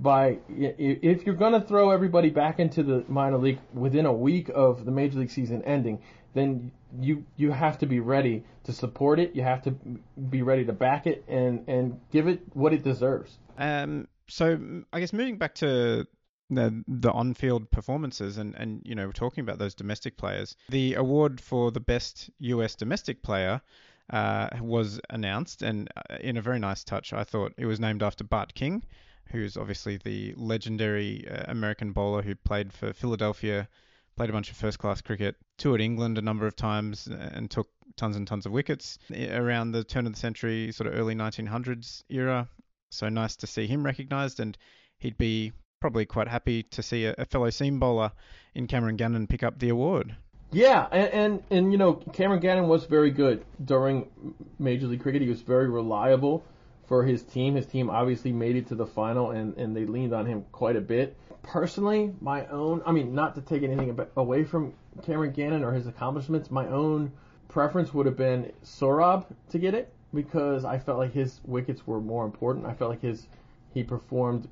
by 0.00 0.38
if 0.48 1.24
you're 1.24 1.34
going 1.34 1.52
to 1.52 1.60
throw 1.60 1.90
everybody 1.90 2.30
back 2.30 2.58
into 2.58 2.82
the 2.82 3.04
minor 3.08 3.38
league 3.38 3.60
within 3.72 4.06
a 4.06 4.12
week 4.12 4.50
of 4.54 4.84
the 4.84 4.90
major 4.90 5.18
league 5.18 5.30
season 5.30 5.62
ending, 5.62 6.02
then 6.34 6.72
you 7.00 7.24
you 7.36 7.50
have 7.52 7.78
to 7.78 7.86
be 7.86 8.00
ready 8.00 8.44
to 8.64 8.72
support 8.72 9.18
it. 9.20 9.34
You 9.34 9.42
have 9.42 9.62
to 9.62 9.70
be 10.30 10.42
ready 10.42 10.64
to 10.64 10.72
back 10.72 11.06
it 11.06 11.24
and 11.28 11.64
and 11.68 12.00
give 12.10 12.26
it 12.28 12.42
what 12.52 12.72
it 12.72 12.82
deserves. 12.82 13.38
Um. 13.58 14.08
So 14.26 14.58
I 14.92 15.00
guess 15.00 15.12
moving 15.12 15.38
back 15.38 15.54
to 15.56 16.06
the 16.50 16.84
the 16.88 17.10
on-field 17.10 17.70
performances 17.70 18.38
and 18.38 18.54
and 18.56 18.82
you 18.84 18.94
know 18.94 19.12
talking 19.12 19.42
about 19.42 19.58
those 19.58 19.74
domestic 19.74 20.16
players. 20.16 20.56
The 20.68 20.94
award 20.94 21.40
for 21.40 21.70
the 21.70 21.80
best 21.80 22.30
U.S. 22.38 22.74
domestic 22.74 23.22
player 23.22 23.60
uh, 24.10 24.48
was 24.60 25.00
announced, 25.10 25.62
and 25.62 25.88
uh, 25.96 26.16
in 26.20 26.36
a 26.36 26.42
very 26.42 26.58
nice 26.58 26.84
touch, 26.84 27.12
I 27.12 27.24
thought 27.24 27.52
it 27.56 27.66
was 27.66 27.80
named 27.80 28.02
after 28.02 28.24
Bart 28.24 28.54
King, 28.54 28.84
who's 29.30 29.56
obviously 29.56 29.96
the 29.96 30.34
legendary 30.36 31.26
uh, 31.28 31.44
American 31.48 31.92
bowler 31.92 32.22
who 32.22 32.34
played 32.34 32.72
for 32.72 32.92
Philadelphia, 32.92 33.68
played 34.16 34.30
a 34.30 34.32
bunch 34.32 34.50
of 34.50 34.56
first-class 34.56 35.00
cricket, 35.00 35.36
toured 35.58 35.80
England 35.80 36.18
a 36.18 36.22
number 36.22 36.46
of 36.46 36.56
times, 36.56 37.08
uh, 37.08 37.30
and 37.32 37.50
took 37.50 37.68
tons 37.96 38.16
and 38.16 38.26
tons 38.26 38.46
of 38.46 38.52
wickets 38.52 38.98
around 39.30 39.72
the 39.72 39.84
turn 39.84 40.06
of 40.06 40.12
the 40.12 40.18
century, 40.18 40.72
sort 40.72 40.86
of 40.86 40.98
early 40.98 41.14
1900s 41.14 42.04
era. 42.08 42.48
So 42.90 43.08
nice 43.08 43.36
to 43.36 43.46
see 43.46 43.66
him 43.66 43.84
recognised, 43.84 44.40
and 44.40 44.56
he'd 44.98 45.18
be 45.18 45.52
probably 45.80 46.06
quite 46.06 46.28
happy 46.28 46.62
to 46.62 46.82
see 46.82 47.04
a, 47.04 47.14
a 47.18 47.24
fellow 47.24 47.50
seam 47.50 47.78
bowler 47.78 48.12
in 48.54 48.66
Cameron 48.66 48.96
Gannon 48.96 49.26
pick 49.26 49.42
up 49.42 49.58
the 49.58 49.68
award. 49.68 50.16
Yeah, 50.52 50.86
and, 50.92 51.12
and, 51.12 51.42
and 51.50 51.72
you 51.72 51.78
know 51.78 51.94
Cameron 51.94 52.40
Gannon 52.40 52.68
was 52.68 52.84
very 52.84 53.10
good 53.10 53.44
during 53.64 54.08
Major 54.58 54.86
League 54.86 55.02
Cricket. 55.02 55.20
He 55.20 55.28
was 55.28 55.42
very 55.42 55.68
reliable 55.68 56.44
for 56.86 57.04
his 57.04 57.22
team. 57.22 57.54
His 57.54 57.66
team 57.66 57.90
obviously 57.90 58.32
made 58.32 58.56
it 58.56 58.68
to 58.68 58.74
the 58.74 58.86
final, 58.86 59.30
and 59.30 59.56
and 59.56 59.76
they 59.76 59.86
leaned 59.86 60.12
on 60.12 60.26
him 60.26 60.44
quite 60.52 60.76
a 60.76 60.80
bit. 60.80 61.16
Personally, 61.42 62.14
my 62.20 62.46
own, 62.46 62.82
I 62.86 62.92
mean, 62.92 63.14
not 63.14 63.34
to 63.34 63.42
take 63.42 63.62
anything 63.62 63.98
away 64.16 64.44
from 64.44 64.72
Cameron 65.02 65.32
Gannon 65.32 65.62
or 65.62 65.72
his 65.72 65.86
accomplishments, 65.86 66.50
my 66.50 66.66
own 66.68 67.12
preference 67.48 67.92
would 67.92 68.06
have 68.06 68.16
been 68.16 68.50
Saurabh 68.64 69.26
to 69.50 69.58
get 69.58 69.74
it 69.74 69.92
because 70.14 70.64
I 70.64 70.78
felt 70.78 70.98
like 70.98 71.12
his 71.12 71.40
wickets 71.44 71.86
were 71.86 72.00
more 72.00 72.24
important. 72.24 72.66
I 72.66 72.72
felt 72.72 72.90
like 72.90 73.02
his 73.02 73.28
he 73.74 73.82
performed 73.82 74.48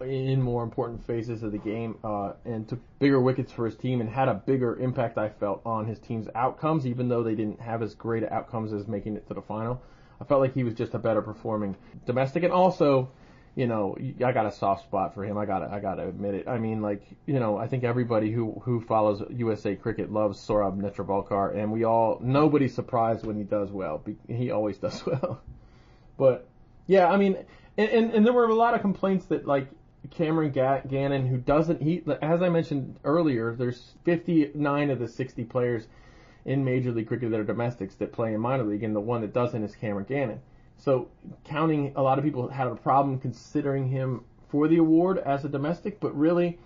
in 0.00 0.42
more 0.42 0.62
important 0.62 1.04
phases 1.06 1.42
of 1.42 1.52
the 1.52 1.58
game 1.58 1.96
uh, 2.02 2.32
and 2.44 2.68
took 2.68 2.80
bigger 2.98 3.20
wickets 3.20 3.52
for 3.52 3.66
his 3.66 3.76
team 3.76 4.00
and 4.00 4.10
had 4.10 4.28
a 4.28 4.34
bigger 4.34 4.76
impact, 4.78 5.18
I 5.18 5.28
felt, 5.28 5.62
on 5.64 5.86
his 5.86 5.98
team's 5.98 6.28
outcomes, 6.34 6.86
even 6.86 7.08
though 7.08 7.22
they 7.22 7.34
didn't 7.34 7.60
have 7.60 7.82
as 7.82 7.94
great 7.94 8.24
outcomes 8.24 8.72
as 8.72 8.88
making 8.88 9.16
it 9.16 9.26
to 9.28 9.34
the 9.34 9.42
final. 9.42 9.82
I 10.22 10.24
felt 10.24 10.40
like 10.40 10.54
he 10.54 10.62
was 10.62 10.74
just 10.74 10.94
a 10.94 11.00
better 11.00 11.20
performing 11.20 11.76
domestic, 12.06 12.44
and 12.44 12.52
also, 12.52 13.10
you 13.56 13.66
know, 13.66 13.96
I 14.24 14.30
got 14.30 14.46
a 14.46 14.52
soft 14.52 14.84
spot 14.84 15.14
for 15.14 15.24
him. 15.24 15.36
I 15.36 15.46
got 15.46 15.68
I 15.68 15.80
got 15.80 15.96
to 15.96 16.06
admit 16.06 16.34
it. 16.34 16.48
I 16.48 16.58
mean, 16.58 16.80
like, 16.80 17.02
you 17.26 17.40
know, 17.40 17.56
I 17.58 17.66
think 17.66 17.82
everybody 17.82 18.30
who 18.30 18.52
who 18.62 18.80
follows 18.80 19.20
USA 19.30 19.74
cricket 19.74 20.12
loves 20.12 20.38
Saurabh 20.38 20.78
Netravalkar, 20.78 21.56
and 21.56 21.72
we 21.72 21.82
all 21.82 22.20
nobody's 22.22 22.72
surprised 22.72 23.26
when 23.26 23.36
he 23.36 23.42
does 23.42 23.72
well. 23.72 24.00
He 24.28 24.52
always 24.52 24.78
does 24.78 25.04
well. 25.06 25.40
but 26.16 26.48
yeah, 26.86 27.08
I 27.08 27.16
mean, 27.16 27.36
and, 27.76 27.90
and, 27.90 28.14
and 28.14 28.24
there 28.24 28.32
were 28.32 28.46
a 28.46 28.54
lot 28.54 28.74
of 28.74 28.80
complaints 28.80 29.26
that 29.26 29.44
like 29.44 29.66
Cameron 30.10 30.52
Gannon, 30.52 31.26
who 31.26 31.38
doesn't 31.38 31.82
he 31.82 32.04
as 32.22 32.42
I 32.42 32.48
mentioned 32.48 33.00
earlier, 33.02 33.56
there's 33.56 33.94
59 34.04 34.90
of 34.90 35.00
the 35.00 35.08
60 35.08 35.44
players 35.46 35.88
in 36.44 36.64
Major 36.64 36.92
League 36.92 37.08
Cricket 37.08 37.30
that 37.30 37.40
are 37.40 37.44
domestics 37.44 37.94
that 37.96 38.12
play 38.12 38.34
in 38.34 38.40
minor 38.40 38.64
league, 38.64 38.82
and 38.82 38.94
the 38.94 39.00
one 39.00 39.20
that 39.20 39.32
doesn't 39.32 39.62
is 39.62 39.74
Cameron 39.74 40.06
Gannon. 40.08 40.40
So 40.78 41.08
counting, 41.44 41.92
a 41.96 42.02
lot 42.02 42.18
of 42.18 42.24
people 42.24 42.48
had 42.48 42.66
a 42.66 42.74
problem 42.74 43.18
considering 43.18 43.88
him 43.88 44.24
for 44.48 44.68
the 44.68 44.78
award 44.78 45.18
as 45.18 45.44
a 45.44 45.48
domestic, 45.48 46.00
but 46.00 46.16
really, 46.16 46.58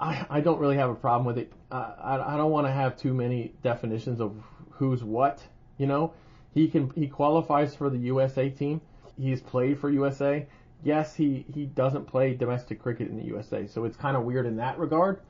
I, 0.00 0.26
I 0.30 0.40
don't 0.40 0.58
really 0.58 0.76
have 0.76 0.90
a 0.90 0.94
problem 0.94 1.26
with 1.26 1.38
it. 1.38 1.52
I, 1.70 2.18
I 2.26 2.36
don't 2.36 2.50
want 2.50 2.66
to 2.66 2.72
have 2.72 2.96
too 2.96 3.14
many 3.14 3.52
definitions 3.62 4.20
of 4.20 4.34
who's 4.70 5.04
what. 5.04 5.42
You 5.78 5.86
know, 5.86 6.14
he 6.54 6.68
can 6.68 6.90
he 6.94 7.06
qualifies 7.06 7.74
for 7.74 7.90
the 7.90 7.98
USA 7.98 8.48
team 8.48 8.80
he's 9.20 9.40
played 9.40 9.78
for 9.78 9.90
USA. 9.90 10.46
Yes, 10.82 11.14
he, 11.14 11.44
he 11.52 11.66
doesn't 11.66 12.06
play 12.06 12.34
domestic 12.34 12.82
cricket 12.82 13.08
in 13.08 13.16
the 13.16 13.24
USA, 13.24 13.66
so 13.66 13.84
it's 13.84 13.96
kind 13.96 14.16
of 14.16 14.24
weird 14.24 14.46
in 14.46 14.56
that 14.56 14.78
regard. 14.78 15.20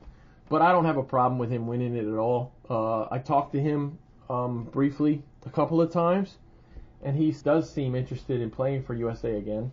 But 0.49 0.61
I 0.61 0.71
don't 0.71 0.85
have 0.85 0.97
a 0.97 1.03
problem 1.03 1.39
with 1.39 1.49
him 1.49 1.67
winning 1.67 1.95
it 1.95 2.05
at 2.05 2.17
all. 2.17 2.53
Uh, 2.69 3.03
I 3.09 3.19
talked 3.19 3.53
to 3.53 3.59
him 3.59 3.97
um, 4.29 4.65
briefly 4.65 5.23
a 5.45 5.49
couple 5.49 5.81
of 5.81 5.91
times, 5.91 6.37
and 7.01 7.15
he 7.17 7.31
does 7.31 7.71
seem 7.71 7.95
interested 7.95 8.41
in 8.41 8.49
playing 8.49 8.83
for 8.83 8.93
USA 8.93 9.37
again, 9.37 9.71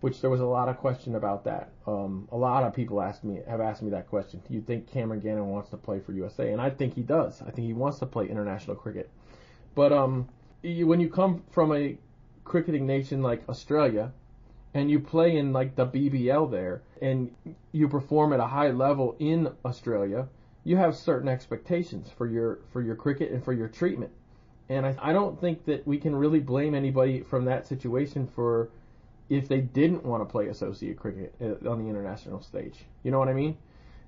which 0.00 0.20
there 0.20 0.30
was 0.30 0.40
a 0.40 0.46
lot 0.46 0.68
of 0.68 0.78
question 0.78 1.14
about 1.14 1.44
that. 1.44 1.70
Um, 1.86 2.28
a 2.32 2.36
lot 2.36 2.64
of 2.64 2.74
people 2.74 3.00
asked 3.00 3.24
me 3.24 3.40
have 3.46 3.60
asked 3.60 3.82
me 3.82 3.90
that 3.90 4.08
question. 4.08 4.42
Do 4.46 4.54
you 4.54 4.60
think 4.60 4.90
Cameron 4.90 5.20
Gannon 5.20 5.48
wants 5.48 5.70
to 5.70 5.76
play 5.76 6.00
for 6.00 6.12
USA? 6.12 6.52
And 6.52 6.60
I 6.60 6.70
think 6.70 6.94
he 6.94 7.02
does. 7.02 7.42
I 7.42 7.50
think 7.50 7.66
he 7.66 7.72
wants 7.72 7.98
to 8.00 8.06
play 8.06 8.28
international 8.28 8.76
cricket. 8.76 9.10
But 9.74 9.92
um, 9.92 10.28
when 10.62 11.00
you 11.00 11.08
come 11.08 11.42
from 11.50 11.74
a 11.74 11.96
cricketing 12.44 12.86
nation 12.86 13.22
like 13.22 13.46
Australia, 13.48 14.12
and 14.76 14.90
you 14.90 15.00
play 15.00 15.38
in 15.38 15.54
like 15.54 15.74
the 15.74 15.86
BBL 15.86 16.50
there, 16.50 16.82
and 17.00 17.34
you 17.72 17.88
perform 17.88 18.34
at 18.34 18.40
a 18.40 18.46
high 18.46 18.70
level 18.70 19.16
in 19.18 19.48
Australia, 19.64 20.28
you 20.64 20.76
have 20.76 20.94
certain 20.94 21.28
expectations 21.28 22.10
for 22.10 22.26
your 22.26 22.58
for 22.72 22.82
your 22.82 22.94
cricket 22.94 23.32
and 23.32 23.42
for 23.42 23.54
your 23.54 23.68
treatment. 23.68 24.12
And 24.68 24.84
I, 24.84 24.94
I 25.00 25.12
don't 25.14 25.40
think 25.40 25.64
that 25.64 25.86
we 25.86 25.96
can 25.96 26.14
really 26.14 26.40
blame 26.40 26.74
anybody 26.74 27.22
from 27.22 27.46
that 27.46 27.66
situation 27.66 28.26
for 28.26 28.68
if 29.30 29.48
they 29.48 29.62
didn't 29.62 30.04
want 30.04 30.20
to 30.20 30.30
play 30.30 30.48
associate 30.48 30.98
cricket 30.98 31.34
uh, 31.40 31.70
on 31.70 31.82
the 31.82 31.88
international 31.88 32.42
stage. 32.42 32.84
You 33.02 33.12
know 33.12 33.18
what 33.18 33.28
I 33.28 33.32
mean? 33.32 33.56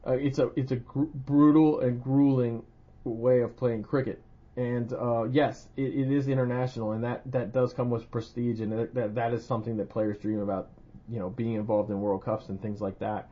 Uh, 0.07 0.13
it's 0.13 0.39
a 0.39 0.51
it's 0.55 0.73
a 0.73 0.77
gr- 0.77 1.05
brutal 1.15 1.81
and 1.81 2.03
grueling 2.03 2.63
way 3.05 3.41
of 3.41 3.57
playing 3.57 3.85
cricket 3.85 4.21
and 4.59 4.93
uh, 4.93 5.23
yes, 5.31 5.69
it, 5.77 5.95
it 5.95 6.11
is 6.11 6.27
international, 6.27 6.91
and 6.91 7.05
that, 7.05 7.23
that 7.31 7.53
does 7.53 7.73
come 7.73 7.91
with 7.91 8.11
prestige, 8.11 8.61
and 8.61 8.91
that, 8.93 9.15
that 9.15 9.33
is 9.33 9.47
something 9.47 9.77
that 9.77 9.89
players 9.89 10.19
dream 10.19 10.41
about, 10.41 10.71
you 11.09 11.21
know, 11.21 11.31
being 11.31 11.55
involved 11.55 11.91
in 11.91 12.01
World 12.01 12.25
Cups 12.25 12.49
and 12.49 12.61
things 12.61 12.81
like 12.81 12.99
that. 12.99 13.31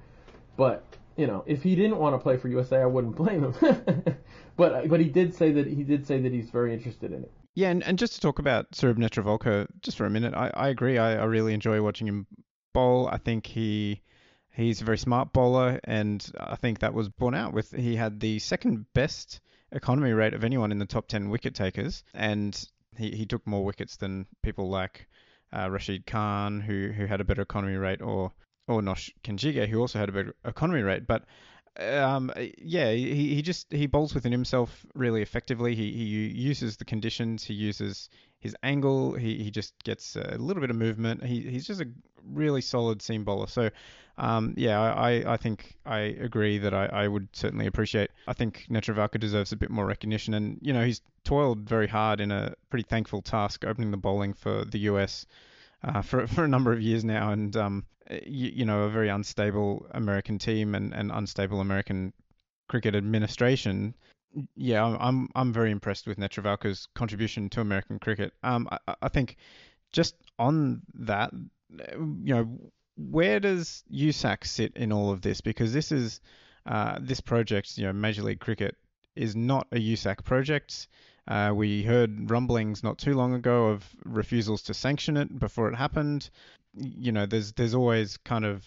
But 0.57 0.85
you 1.17 1.27
know, 1.27 1.43
if 1.45 1.65
he 1.65 1.75
didn't 1.75 1.99
want 1.99 2.15
to 2.15 2.19
play 2.19 2.37
for 2.37 2.47
USA, 2.47 2.79
I 2.79 2.87
wouldn't 2.87 3.17
blame 3.23 3.43
him. 3.43 4.17
but 4.57 4.89
but 4.89 5.01
he 5.01 5.09
did 5.09 5.35
say 5.35 5.51
that 5.51 5.67
he 5.67 5.83
did 5.83 6.07
say 6.07 6.21
that 6.21 6.33
he's 6.33 6.49
very 6.49 6.73
interested 6.73 7.13
in 7.13 7.25
it. 7.25 7.33
Yeah, 7.55 7.71
and, 7.71 7.83
and 7.83 7.99
just 7.99 8.15
to 8.15 8.21
talk 8.21 8.39
about 8.39 8.71
Saurabh 8.71 8.97
Netravalkar 8.97 9.67
just 9.81 9.97
for 9.97 10.05
a 10.05 10.11
minute, 10.11 10.35
I, 10.35 10.53
I 10.55 10.69
agree. 10.69 10.99
I, 10.99 11.17
I 11.17 11.25
really 11.25 11.55
enjoy 11.55 11.83
watching 11.83 12.07
him 12.07 12.29
bowl. 12.73 13.09
I 13.11 13.17
think 13.17 13.47
he 13.47 14.03
he's 14.53 14.81
a 14.81 14.85
very 14.85 14.99
smart 14.99 15.33
bowler, 15.33 15.81
and 15.83 16.25
I 16.39 16.55
think 16.55 16.79
that 16.79 16.95
was 16.95 17.09
borne 17.09 17.35
out 17.35 17.53
with 17.53 17.73
he 17.73 17.97
had 17.97 18.21
the 18.21 18.39
second 18.39 18.87
best 18.95 19.41
economy 19.73 20.13
rate 20.13 20.35
of 20.35 20.45
anyone 20.45 20.73
in 20.73 20.79
the 20.79 20.87
top 20.87 21.09
10 21.09 21.29
wicket 21.29 21.55
takers, 21.55 22.05
and 22.15 22.69
he, 22.97 23.11
he 23.11 23.27
took 23.27 23.47
more 23.47 23.65
wickets 23.65 23.97
than 23.97 24.27
people 24.43 24.69
like 24.69 25.07
uh, 25.53 25.71
Rashid 25.71 26.07
Khan, 26.07 26.61
who 26.61 26.89
who 26.89 27.07
had 27.07 27.21
a 27.21 27.25
better 27.25 27.43
economy 27.43 27.77
rate, 27.77 28.03
or 28.03 28.33
or 28.69 28.81
Nosh 28.81 29.11
Kenjige, 29.23 29.69
who 29.69 29.81
also 29.81 29.99
had 29.99 30.09
a 30.09 30.13
better 30.13 30.35
economy 30.45 30.83
rate. 30.83 31.07
But 31.07 31.25
um, 31.79 32.33
yeah, 32.59 32.91
he, 32.93 33.35
he 33.35 33.43
just 33.43 33.73
he 33.73 33.87
bowls 33.87 34.15
within 34.15 34.33
himself 34.33 34.85
really 34.95 35.23
effectively. 35.23 35.75
He 35.75 35.93
he 35.93 36.05
uses 36.05 36.77
the 36.77 36.85
conditions. 36.85 37.45
He 37.45 37.55
uses 37.55 38.09
his 38.39 38.57
angle. 38.63 39.15
He 39.15 39.43
he 39.43 39.51
just 39.51 39.75
gets 39.85 40.17
a 40.17 40.37
little 40.39 40.61
bit 40.61 40.71
of 40.71 40.77
movement. 40.77 41.25
He 41.25 41.41
he's 41.43 41.67
just 41.67 41.81
a 41.81 41.89
really 42.25 42.61
solid 42.61 43.03
seam 43.03 43.25
bowler. 43.25 43.47
So 43.47 43.71
um, 44.19 44.55
yeah, 44.57 44.81
I, 44.81 45.35
I 45.35 45.37
think 45.37 45.77
I 45.85 45.99
agree 45.99 46.59
that 46.59 46.73
I, 46.73 46.87
I 46.87 47.09
would 47.09 47.29
certainly 47.33 47.67
appreciate. 47.67 48.11
I 48.27 48.33
think 48.33 48.67
Netravalkar 48.71 49.21
deserves 49.21 49.53
a 49.53 49.57
bit 49.57 49.71
more 49.71 49.85
recognition, 49.85 50.35
and 50.35 50.59
you 50.63 50.73
know 50.73 50.85
he's 50.85 51.03
toiled 51.25 51.61
very 51.69 51.87
hard 51.87 52.21
in 52.21 52.31
a 52.31 52.55
pretty 52.71 52.87
thankful 52.89 53.21
task 53.21 53.65
opening 53.65 53.91
the 53.91 53.97
bowling 53.99 54.33
for 54.33 54.65
the 54.65 54.79
US 54.81 55.27
uh, 55.85 56.01
for 56.01 56.27
for 56.35 56.45
a 56.45 56.49
number 56.49 56.73
of 56.73 56.81
years 56.81 57.05
now, 57.05 57.31
and 57.33 57.57
um, 57.57 57.85
you, 58.11 58.51
you, 58.55 58.65
know 58.65 58.83
a 58.83 58.89
very 58.89 59.11
unstable 59.11 59.87
American 59.91 60.39
team 60.39 60.75
and, 60.75 60.95
and 60.95 61.11
unstable 61.13 61.61
American 61.61 62.13
cricket 62.69 62.95
administration. 62.95 63.95
Yeah, 64.55 64.85
I'm 64.85 65.29
I'm 65.35 65.53
very 65.53 65.71
impressed 65.71 66.07
with 66.07 66.19
Netravalkar's 66.19 66.89
contribution 66.95 67.51
to 67.51 67.61
American 67.61 67.99
cricket. 67.99 68.33
Um, 68.43 68.67
I, 68.71 68.95
I 69.03 69.09
think 69.09 69.37
just 69.93 70.15
on 70.39 70.83
that, 70.95 71.31
you 71.33 72.35
know, 72.35 72.59
where 72.97 73.41
does 73.41 73.85
USAC 73.93 74.47
sit 74.47 74.77
in 74.77 74.93
all 74.93 75.11
of 75.11 75.23
this? 75.23 75.41
Because 75.41 75.73
this 75.73 75.93
is 75.93 76.21
uh, 76.67 76.99
this 77.01 77.21
project, 77.21 77.79
you 77.79 77.85
know, 77.85 77.93
Major 77.93 78.23
League 78.23 78.41
Cricket 78.41 78.77
is 79.15 79.37
not 79.37 79.67
a 79.73 79.77
USAC 79.77 80.25
project. 80.25 80.89
Uh, 81.29 81.53
we 81.55 81.83
heard 81.83 82.31
rumblings 82.31 82.83
not 82.83 82.99
too 82.99 83.15
long 83.15 83.35
ago 83.35 83.69
of 83.69 83.85
refusals 84.05 84.63
to 84.63 84.75
sanction 84.75 85.17
it 85.17 85.39
before 85.39 85.69
it 85.69 85.75
happened. 85.75 86.31
You 86.75 87.13
know, 87.13 87.27
there's 87.27 87.53
there's 87.53 87.75
always 87.75 88.17
kind 88.19 88.45
of 88.45 88.65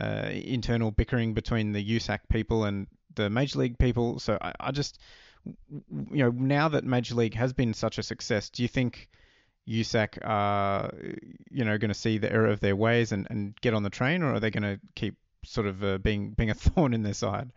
uh, 0.00 0.30
internal 0.32 0.90
bickering 0.90 1.34
between 1.34 1.72
the 1.72 1.96
USAC 1.96 2.20
people 2.28 2.64
and 2.64 2.86
the 3.14 3.30
Major 3.30 3.60
League 3.60 3.78
people. 3.78 4.18
So 4.18 4.38
I, 4.40 4.52
I 4.58 4.70
just 4.72 4.98
you 5.44 6.24
know, 6.24 6.30
now 6.30 6.68
that 6.68 6.84
Major 6.84 7.14
League 7.14 7.34
has 7.34 7.52
been 7.52 7.74
such 7.74 7.98
a 7.98 8.02
success, 8.02 8.50
do 8.50 8.62
you 8.62 8.68
think 8.68 9.08
USAC 9.68 10.18
are, 10.22 10.92
you 11.50 11.64
know, 11.64 11.78
going 11.78 11.88
to 11.88 11.94
see 11.94 12.18
the 12.18 12.32
error 12.32 12.48
of 12.48 12.60
their 12.60 12.76
ways 12.76 13.12
and, 13.12 13.26
and 13.30 13.54
get 13.60 13.74
on 13.74 13.82
the 13.82 13.90
train, 13.90 14.22
or 14.22 14.34
are 14.34 14.40
they 14.40 14.50
going 14.50 14.62
to 14.62 14.80
keep 14.94 15.16
sort 15.44 15.66
of 15.66 15.82
uh, 15.82 15.98
being 15.98 16.30
being 16.30 16.50
a 16.50 16.54
thorn 16.54 16.94
in 16.94 17.02
their 17.02 17.14
side? 17.14 17.50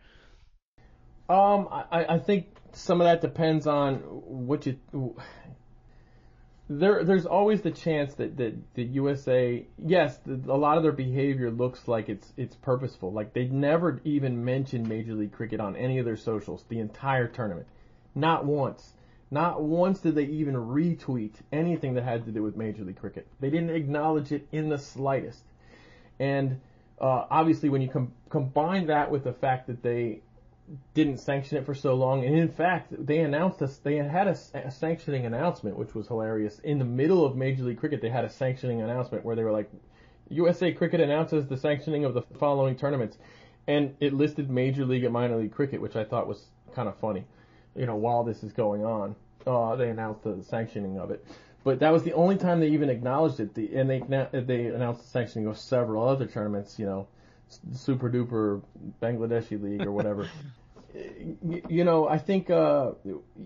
Um, 1.28 1.68
I, 1.70 2.06
I 2.08 2.18
think 2.18 2.46
some 2.72 3.00
of 3.00 3.06
that 3.06 3.20
depends 3.20 3.66
on 3.66 3.96
what 3.96 4.66
you. 4.66 4.78
There, 6.68 7.04
there's 7.04 7.26
always 7.26 7.62
the 7.62 7.70
chance 7.70 8.14
that, 8.14 8.36
that 8.38 8.74
the 8.74 8.82
USA, 8.82 9.64
yes, 9.78 10.18
the, 10.26 10.52
a 10.52 10.56
lot 10.56 10.76
of 10.76 10.82
their 10.82 10.90
behavior 10.90 11.50
looks 11.50 11.86
like 11.86 12.08
it's 12.08 12.32
it's 12.36 12.56
purposeful. 12.56 13.12
Like 13.12 13.32
they 13.32 13.44
never 13.44 14.00
even 14.04 14.44
mentioned 14.44 14.88
Major 14.88 15.14
League 15.14 15.32
Cricket 15.32 15.60
on 15.60 15.76
any 15.76 15.98
of 15.98 16.04
their 16.04 16.16
socials 16.16 16.64
the 16.68 16.80
entire 16.80 17.28
tournament, 17.28 17.66
not 18.14 18.44
once. 18.44 18.94
Not 19.30 19.62
once 19.62 20.00
did 20.00 20.14
they 20.14 20.24
even 20.24 20.54
retweet 20.54 21.34
anything 21.52 21.94
that 21.94 22.04
had 22.04 22.24
to 22.26 22.32
do 22.32 22.42
with 22.42 22.56
Major 22.56 22.84
League 22.84 22.96
Cricket. 22.98 23.26
They 23.40 23.50
didn't 23.50 23.70
acknowledge 23.70 24.30
it 24.30 24.46
in 24.52 24.68
the 24.68 24.78
slightest. 24.78 25.42
And 26.20 26.60
uh, 27.00 27.26
obviously, 27.30 27.68
when 27.68 27.82
you 27.82 27.88
com- 27.88 28.12
combine 28.30 28.86
that 28.86 29.10
with 29.10 29.24
the 29.24 29.32
fact 29.32 29.66
that 29.66 29.82
they 29.82 30.22
didn't 30.94 31.18
sanction 31.18 31.58
it 31.58 31.66
for 31.66 31.74
so 31.74 31.94
long, 31.94 32.24
and 32.24 32.36
in 32.36 32.48
fact, 32.48 32.92
they 33.06 33.18
announced 33.18 33.58
this. 33.58 33.78
They 33.78 33.96
had 33.96 34.28
a, 34.28 34.36
a, 34.54 34.70
sanctioning 34.70 35.26
announcement, 35.26 35.76
which 35.76 35.94
was 35.94 36.08
hilarious. 36.08 36.58
In 36.60 36.78
the 36.78 36.84
middle 36.84 37.24
of 37.24 37.36
Major 37.36 37.64
League 37.64 37.78
Cricket, 37.78 38.00
they 38.00 38.08
had 38.08 38.24
a 38.24 38.30
sanctioning 38.30 38.80
announcement 38.80 39.24
where 39.24 39.36
they 39.36 39.44
were 39.44 39.52
like, 39.52 39.70
"USA 40.30 40.72
Cricket 40.72 41.00
announces 41.00 41.46
the 41.46 41.56
sanctioning 41.56 42.04
of 42.04 42.14
the 42.14 42.22
following 42.38 42.76
tournaments," 42.76 43.18
and 43.66 43.94
it 44.00 44.12
listed 44.12 44.50
Major 44.50 44.84
League 44.84 45.04
and 45.04 45.12
Minor 45.12 45.36
League 45.36 45.52
Cricket, 45.52 45.80
which 45.80 45.96
I 45.96 46.04
thought 46.04 46.26
was 46.26 46.46
kind 46.74 46.88
of 46.88 46.96
funny. 46.98 47.24
You 47.76 47.86
know, 47.86 47.96
while 47.96 48.24
this 48.24 48.42
is 48.42 48.52
going 48.52 48.84
on, 48.84 49.14
uh, 49.46 49.76
they 49.76 49.90
announced 49.90 50.24
the 50.24 50.42
sanctioning 50.42 50.98
of 50.98 51.10
it. 51.10 51.24
But 51.64 51.80
that 51.80 51.92
was 51.92 52.04
the 52.04 52.12
only 52.12 52.36
time 52.36 52.60
they 52.60 52.68
even 52.68 52.90
acknowledged 52.90 53.40
it. 53.40 53.54
The, 53.54 53.74
and 53.76 53.90
they 53.90 54.00
they 54.32 54.66
announced 54.66 55.02
the 55.02 55.08
sanctioning 55.08 55.48
of 55.48 55.58
several 55.58 56.08
other 56.08 56.26
tournaments. 56.26 56.78
You 56.78 56.86
know, 56.86 57.08
Super 57.72 58.10
Duper 58.10 58.62
Bangladeshi 59.02 59.60
League 59.60 59.82
or 59.82 59.92
whatever. 59.92 60.28
you 61.68 61.84
know, 61.84 62.08
I 62.08 62.18
think 62.18 62.50
uh, 62.50 62.92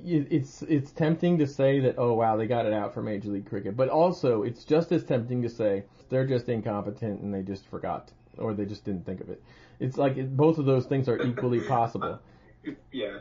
it's 0.05 0.63
it's 0.63 0.93
tempting 0.93 1.39
to 1.39 1.47
say 1.47 1.81
that 1.81 1.97
oh 1.99 2.13
wow 2.13 2.37
they 2.37 2.47
got 2.47 2.67
it 2.67 2.73
out 2.73 2.95
for 2.95 3.03
Major 3.03 3.31
League 3.31 3.49
Cricket, 3.49 3.77
but 3.77 3.89
also 3.89 4.43
it's 4.43 4.65
just 4.65 4.93
as 4.93 5.05
tempting 5.05 5.43
to 5.43 5.49
say 5.49 5.85
they're 6.11 6.27
just 6.27 6.49
incompetent 6.49 7.21
and 7.21 7.33
they 7.33 7.43
just 7.43 7.67
forgot 7.69 8.11
or 8.39 8.55
they 8.55 8.65
just 8.65 8.85
didn't 8.85 9.05
think 9.05 9.21
of 9.21 9.31
it. 9.31 9.43
It's 9.79 9.97
like 9.97 10.17
it, 10.17 10.37
both 10.37 10.59
of 10.59 10.67
those 10.67 10.87
things 10.87 11.09
are 11.09 11.21
equally 11.23 11.61
possible. 11.61 12.21
yeah. 12.93 13.19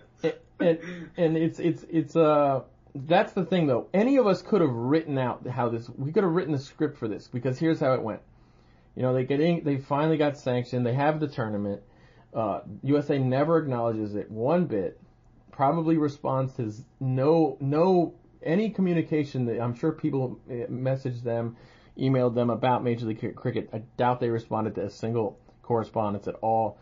And, 0.60 0.80
and 1.18 1.38
it's 1.38 1.60
it's 1.60 1.86
it's 1.89 2.16
uh 2.16 2.62
that's 2.93 3.34
the 3.34 3.45
thing 3.45 3.68
though. 3.68 3.88
Any 3.93 4.18
of 4.18 4.28
us 4.28 4.41
could 4.41 4.62
have 4.62 4.74
written 4.74 5.18
out 5.18 5.47
how 5.47 5.70
this. 5.70 5.89
We 5.89 6.12
could 6.12 6.24
have 6.24 6.34
written 6.34 6.53
the 6.53 6.60
script 6.60 6.97
for 6.97 7.07
this 7.07 7.28
because 7.28 7.57
here's 7.60 7.80
how 7.80 7.93
it 7.93 8.01
went. 8.01 8.22
You 8.95 9.03
know, 9.03 9.14
they 9.14 9.24
getting 9.24 9.64
they 9.64 9.78
finally 9.78 10.18
got 10.18 10.38
sanctioned. 10.38 10.86
They 10.86 10.93
have 10.93 11.20
the 11.20 11.28
tournament. 11.28 11.82
Uh, 12.34 12.62
USA 12.84 13.18
never 13.18 13.57
acknowledges 13.57 14.16
it 14.16 14.30
one 14.30 14.66
bit. 14.66 14.99
Probably 15.51 15.97
responds 15.97 16.53
to 16.55 16.72
no 16.99 17.57
no 17.60 18.16
any 18.41 18.70
communication 18.70 19.45
that 19.45 19.60
I'm 19.60 19.76
sure 19.76 19.91
people 19.91 20.39
eh, 20.49 20.66
messaged 20.70 21.24
them, 21.24 21.57
emailed 21.97 22.36
them 22.36 22.49
about 22.49 22.84
Major 22.84 23.05
League 23.05 23.36
Cricket. 23.36 23.70
I 23.74 23.80
doubt 23.97 24.20
they 24.20 24.30
responded 24.30 24.76
to 24.76 24.86
a 24.86 24.89
single 24.89 25.39
correspondence 25.62 26.28
at 26.28 26.36
all. 26.36 26.80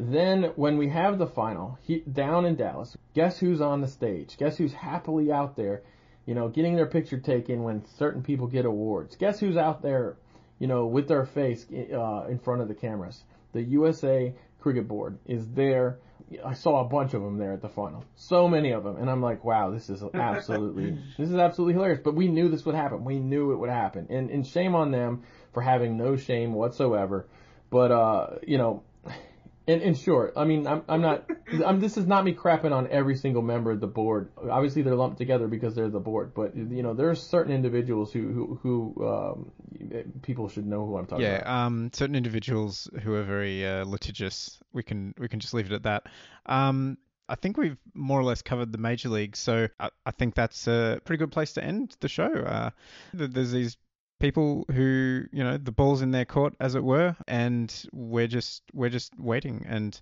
Then 0.00 0.44
when 0.56 0.78
we 0.78 0.88
have 0.88 1.18
the 1.18 1.26
final 1.26 1.78
he, 1.82 1.98
down 2.00 2.46
in 2.46 2.56
Dallas, 2.56 2.96
guess 3.14 3.38
who's 3.38 3.60
on 3.60 3.82
the 3.82 3.86
stage? 3.86 4.38
Guess 4.38 4.56
who's 4.56 4.72
happily 4.72 5.30
out 5.30 5.56
there, 5.56 5.82
you 6.24 6.34
know, 6.34 6.48
getting 6.48 6.74
their 6.74 6.86
picture 6.86 7.18
taken 7.18 7.62
when 7.64 7.84
certain 7.98 8.22
people 8.22 8.46
get 8.46 8.64
awards? 8.64 9.14
Guess 9.16 9.40
who's 9.40 9.58
out 9.58 9.82
there, 9.82 10.16
you 10.58 10.66
know, 10.66 10.86
with 10.86 11.06
their 11.06 11.26
face 11.26 11.66
uh, 11.70 12.24
in 12.30 12.38
front 12.38 12.62
of 12.62 12.68
the 12.68 12.74
cameras? 12.74 13.22
The 13.52 13.62
USA 13.62 14.34
Cricket 14.58 14.88
Board 14.88 15.18
is 15.26 15.46
there. 15.48 15.98
I 16.44 16.54
saw 16.54 16.80
a 16.80 16.88
bunch 16.88 17.12
of 17.12 17.20
them 17.20 17.36
there 17.36 17.52
at 17.52 17.60
the 17.60 17.68
final. 17.68 18.02
So 18.16 18.48
many 18.48 18.70
of 18.70 18.84
them, 18.84 18.96
and 18.96 19.10
I'm 19.10 19.20
like, 19.20 19.44
wow, 19.44 19.70
this 19.70 19.90
is 19.90 20.02
absolutely, 20.14 20.92
this 21.18 21.28
is 21.28 21.36
absolutely 21.36 21.74
hilarious. 21.74 22.00
But 22.02 22.14
we 22.14 22.28
knew 22.28 22.48
this 22.48 22.64
would 22.64 22.74
happen. 22.74 23.04
We 23.04 23.18
knew 23.18 23.52
it 23.52 23.56
would 23.56 23.70
happen, 23.70 24.06
and 24.08 24.30
and 24.30 24.46
shame 24.46 24.74
on 24.74 24.92
them 24.92 25.24
for 25.52 25.60
having 25.60 25.98
no 25.98 26.16
shame 26.16 26.54
whatsoever. 26.54 27.26
But 27.68 27.90
uh, 27.90 28.26
you 28.46 28.56
know, 28.56 28.84
in, 29.70 29.80
in 29.82 29.94
short, 29.94 30.32
I 30.36 30.44
mean, 30.44 30.66
I'm, 30.66 30.82
I'm 30.88 31.00
not. 31.00 31.30
I'm, 31.66 31.80
this 31.80 31.96
is 31.96 32.06
not 32.06 32.24
me 32.24 32.34
crapping 32.34 32.72
on 32.72 32.88
every 32.88 33.16
single 33.16 33.42
member 33.42 33.70
of 33.70 33.80
the 33.80 33.86
board. 33.86 34.30
Obviously, 34.36 34.82
they're 34.82 34.96
lumped 34.96 35.18
together 35.18 35.46
because 35.46 35.74
they're 35.76 35.88
the 35.88 36.00
board. 36.00 36.34
But 36.34 36.56
you 36.56 36.82
know, 36.82 36.92
there 36.92 37.08
are 37.08 37.14
certain 37.14 37.52
individuals 37.52 38.12
who 38.12 38.32
who, 38.32 38.58
who 38.62 39.08
um, 39.08 39.52
people 40.22 40.48
should 40.48 40.66
know 40.66 40.84
who 40.84 40.96
I'm 40.96 41.06
talking 41.06 41.24
yeah, 41.24 41.36
about. 41.36 41.46
Yeah, 41.46 41.66
um, 41.66 41.90
certain 41.92 42.16
individuals 42.16 42.90
who 43.02 43.14
are 43.14 43.22
very 43.22 43.64
uh, 43.64 43.84
litigious. 43.84 44.58
We 44.72 44.82
can 44.82 45.14
we 45.18 45.28
can 45.28 45.38
just 45.38 45.54
leave 45.54 45.66
it 45.66 45.72
at 45.72 45.84
that. 45.84 46.06
Um, 46.46 46.98
I 47.28 47.36
think 47.36 47.56
we've 47.56 47.78
more 47.94 48.18
or 48.18 48.24
less 48.24 48.42
covered 48.42 48.72
the 48.72 48.78
major 48.78 49.08
leagues, 49.08 49.38
so 49.38 49.68
I, 49.78 49.90
I 50.04 50.10
think 50.10 50.34
that's 50.34 50.66
a 50.66 51.00
pretty 51.04 51.18
good 51.18 51.30
place 51.30 51.52
to 51.52 51.64
end 51.64 51.96
the 52.00 52.08
show. 52.08 52.26
Uh, 52.26 52.70
there's 53.14 53.52
these 53.52 53.76
people 54.20 54.66
who 54.72 55.24
you 55.32 55.42
know 55.42 55.56
the 55.56 55.72
ball's 55.72 56.02
in 56.02 56.12
their 56.12 56.24
court 56.24 56.54
as 56.60 56.74
it 56.74 56.84
were 56.84 57.16
and 57.26 57.84
we're 57.92 58.28
just 58.28 58.62
we're 58.72 58.90
just 58.90 59.18
waiting. 59.18 59.64
And 59.68 60.00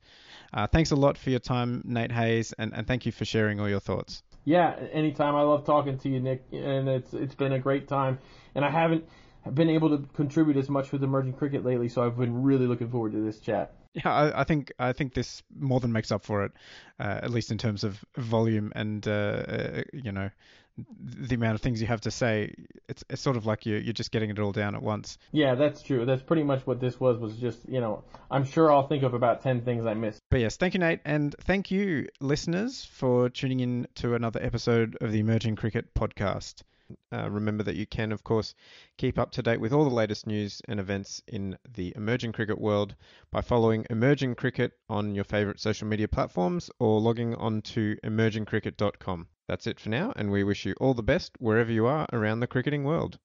uh, 0.53 0.67
thanks 0.67 0.91
a 0.91 0.97
lot 0.97 1.17
for 1.17 1.31
your 1.31 1.41
time 1.41 1.83
Nate 1.85 2.13
Hays 2.13 2.53
and, 2.59 2.75
and 2.75 2.87
thank 2.87 3.07
you 3.07 3.13
for 3.13 3.25
sharing 3.25 3.61
all 3.61 3.69
your 3.69 3.81
thoughts. 3.81 4.23
Yeah 4.45 4.77
anytime. 4.93 5.35
I 5.35 5.43
love 5.43 5.65
talking 5.65 5.99
to 5.99 6.09
you 6.09 6.21
nick 6.21 6.45
and 6.53 6.89
it's 6.89 7.15
it's 7.15 7.35
been 7.35 7.53
a 7.53 7.59
great 7.59 7.89
time. 7.89 8.19
And 8.55 8.65
i 8.65 8.71
haven't 8.71 9.05
been 9.55 9.71
able 9.71 9.97
to 9.97 10.07
contribute 10.15 10.57
as 10.57 10.69
much 10.69 10.93
with 10.93 11.03
emerging 11.03 11.33
cricket 11.33 11.65
lately 11.65 11.89
so 11.89 12.05
i've 12.05 12.19
been 12.19 12.43
really 12.43 12.67
looking 12.67 12.91
forward 12.91 13.13
to 13.13 13.25
this 13.25 13.39
chat. 13.39 13.73
Yeah, 13.95 14.13
I, 14.13 14.41
I, 14.43 14.45
think 14.45 14.73
I 14.79 14.93
think 14.93 15.15
this 15.15 15.43
more 15.59 15.81
than 15.81 15.93
makes 15.93 16.13
up 16.13 16.23
for 16.23 16.45
it, 16.45 16.53
uh, 17.01 17.21
at 17.23 17.31
least 17.31 17.51
in 17.51 17.59
terms 17.59 17.85
of 17.85 18.05
volume 18.17 18.71
and 18.77 19.07
uh, 19.09 19.11
uh, 19.11 19.83
you 19.93 20.13
know 20.13 20.31
the 21.01 21.35
amount 21.35 21.55
of 21.55 21.61
things 21.61 21.81
you 21.81 21.87
have 21.87 22.01
to 22.03 22.11
say. 22.11 22.55
It's 22.89 23.05
it's 23.11 23.23
sort 23.23 23.37
of 23.37 23.47
like 23.47 23.67
you 23.67 23.77
you're 23.77 23.93
just 23.93 24.11
getting 24.11 24.31
it 24.31 24.39
all 24.39 24.53
down 24.53 24.75
at 24.75 24.83
once. 24.83 25.19
Yeah, 25.33 25.55
that's 25.55 25.83
true. 25.83 26.05
That's 26.05 26.23
pretty 26.23 26.43
much 26.43 26.67
what 26.67 26.81
this 26.81 26.99
was. 27.01 27.19
Was 27.19 27.37
just 27.37 27.69
you 27.69 27.81
know 27.81 28.05
I'm 28.31 28.45
sure 28.45 28.73
I'll 28.73 28.87
think 28.87 29.03
of 29.03 29.15
about 29.15 29.43
ten 29.43 29.63
things 29.63 29.87
I 29.87 29.95
missed. 29.95 30.21
But 30.31 30.41
yes, 30.41 30.57
thank 30.57 30.75
you, 30.75 30.81
Nate, 30.81 31.01
and 31.05 31.35
thank 31.41 31.71
you, 31.71 32.09
listeners, 32.21 32.85
for 32.85 33.29
tuning 33.29 33.61
in 33.61 33.87
to 33.97 34.15
another 34.15 34.43
episode 34.43 34.97
of 35.01 35.13
the 35.13 35.21
Emerging 35.21 35.57
Cricket 35.57 35.95
Podcast. 35.95 36.63
Uh, 37.13 37.29
remember 37.31 37.63
that 37.63 37.77
you 37.77 37.87
can, 37.87 38.13
of 38.13 38.25
course, 38.25 38.55
keep 38.97 39.19
up 39.19 39.31
to 39.33 39.43
date 39.43 39.61
with 39.61 39.73
all 39.73 39.85
the 39.85 39.95
latest 39.95 40.27
news 40.27 40.63
and 40.69 40.81
events 40.81 41.23
in 41.27 41.59
the 41.75 41.93
emerging 41.97 42.33
cricket 42.33 42.59
world 42.59 42.95
by 43.31 43.43
following 43.43 43.85
Emerging 43.91 44.35
Cricket 44.35 44.73
on 44.89 45.15
your 45.15 45.25
favourite 45.25 45.61
social 45.61 45.87
media 45.87 46.09
platforms 46.09 46.71
or 46.79 46.99
logging 47.01 47.35
on 47.35 47.61
to 47.61 47.97
emergingcricket.com. 48.05 49.29
That's 49.49 49.67
it 49.67 49.81
for 49.81 49.89
now, 49.89 50.13
and 50.15 50.31
we 50.31 50.45
wish 50.45 50.67
you 50.67 50.75
all 50.79 50.93
the 50.93 51.03
best 51.03 51.33
wherever 51.39 51.73
you 51.73 51.87
are 51.87 52.07
around 52.13 52.41
the 52.41 52.47
cricketing 52.47 52.85
world. 52.85 53.19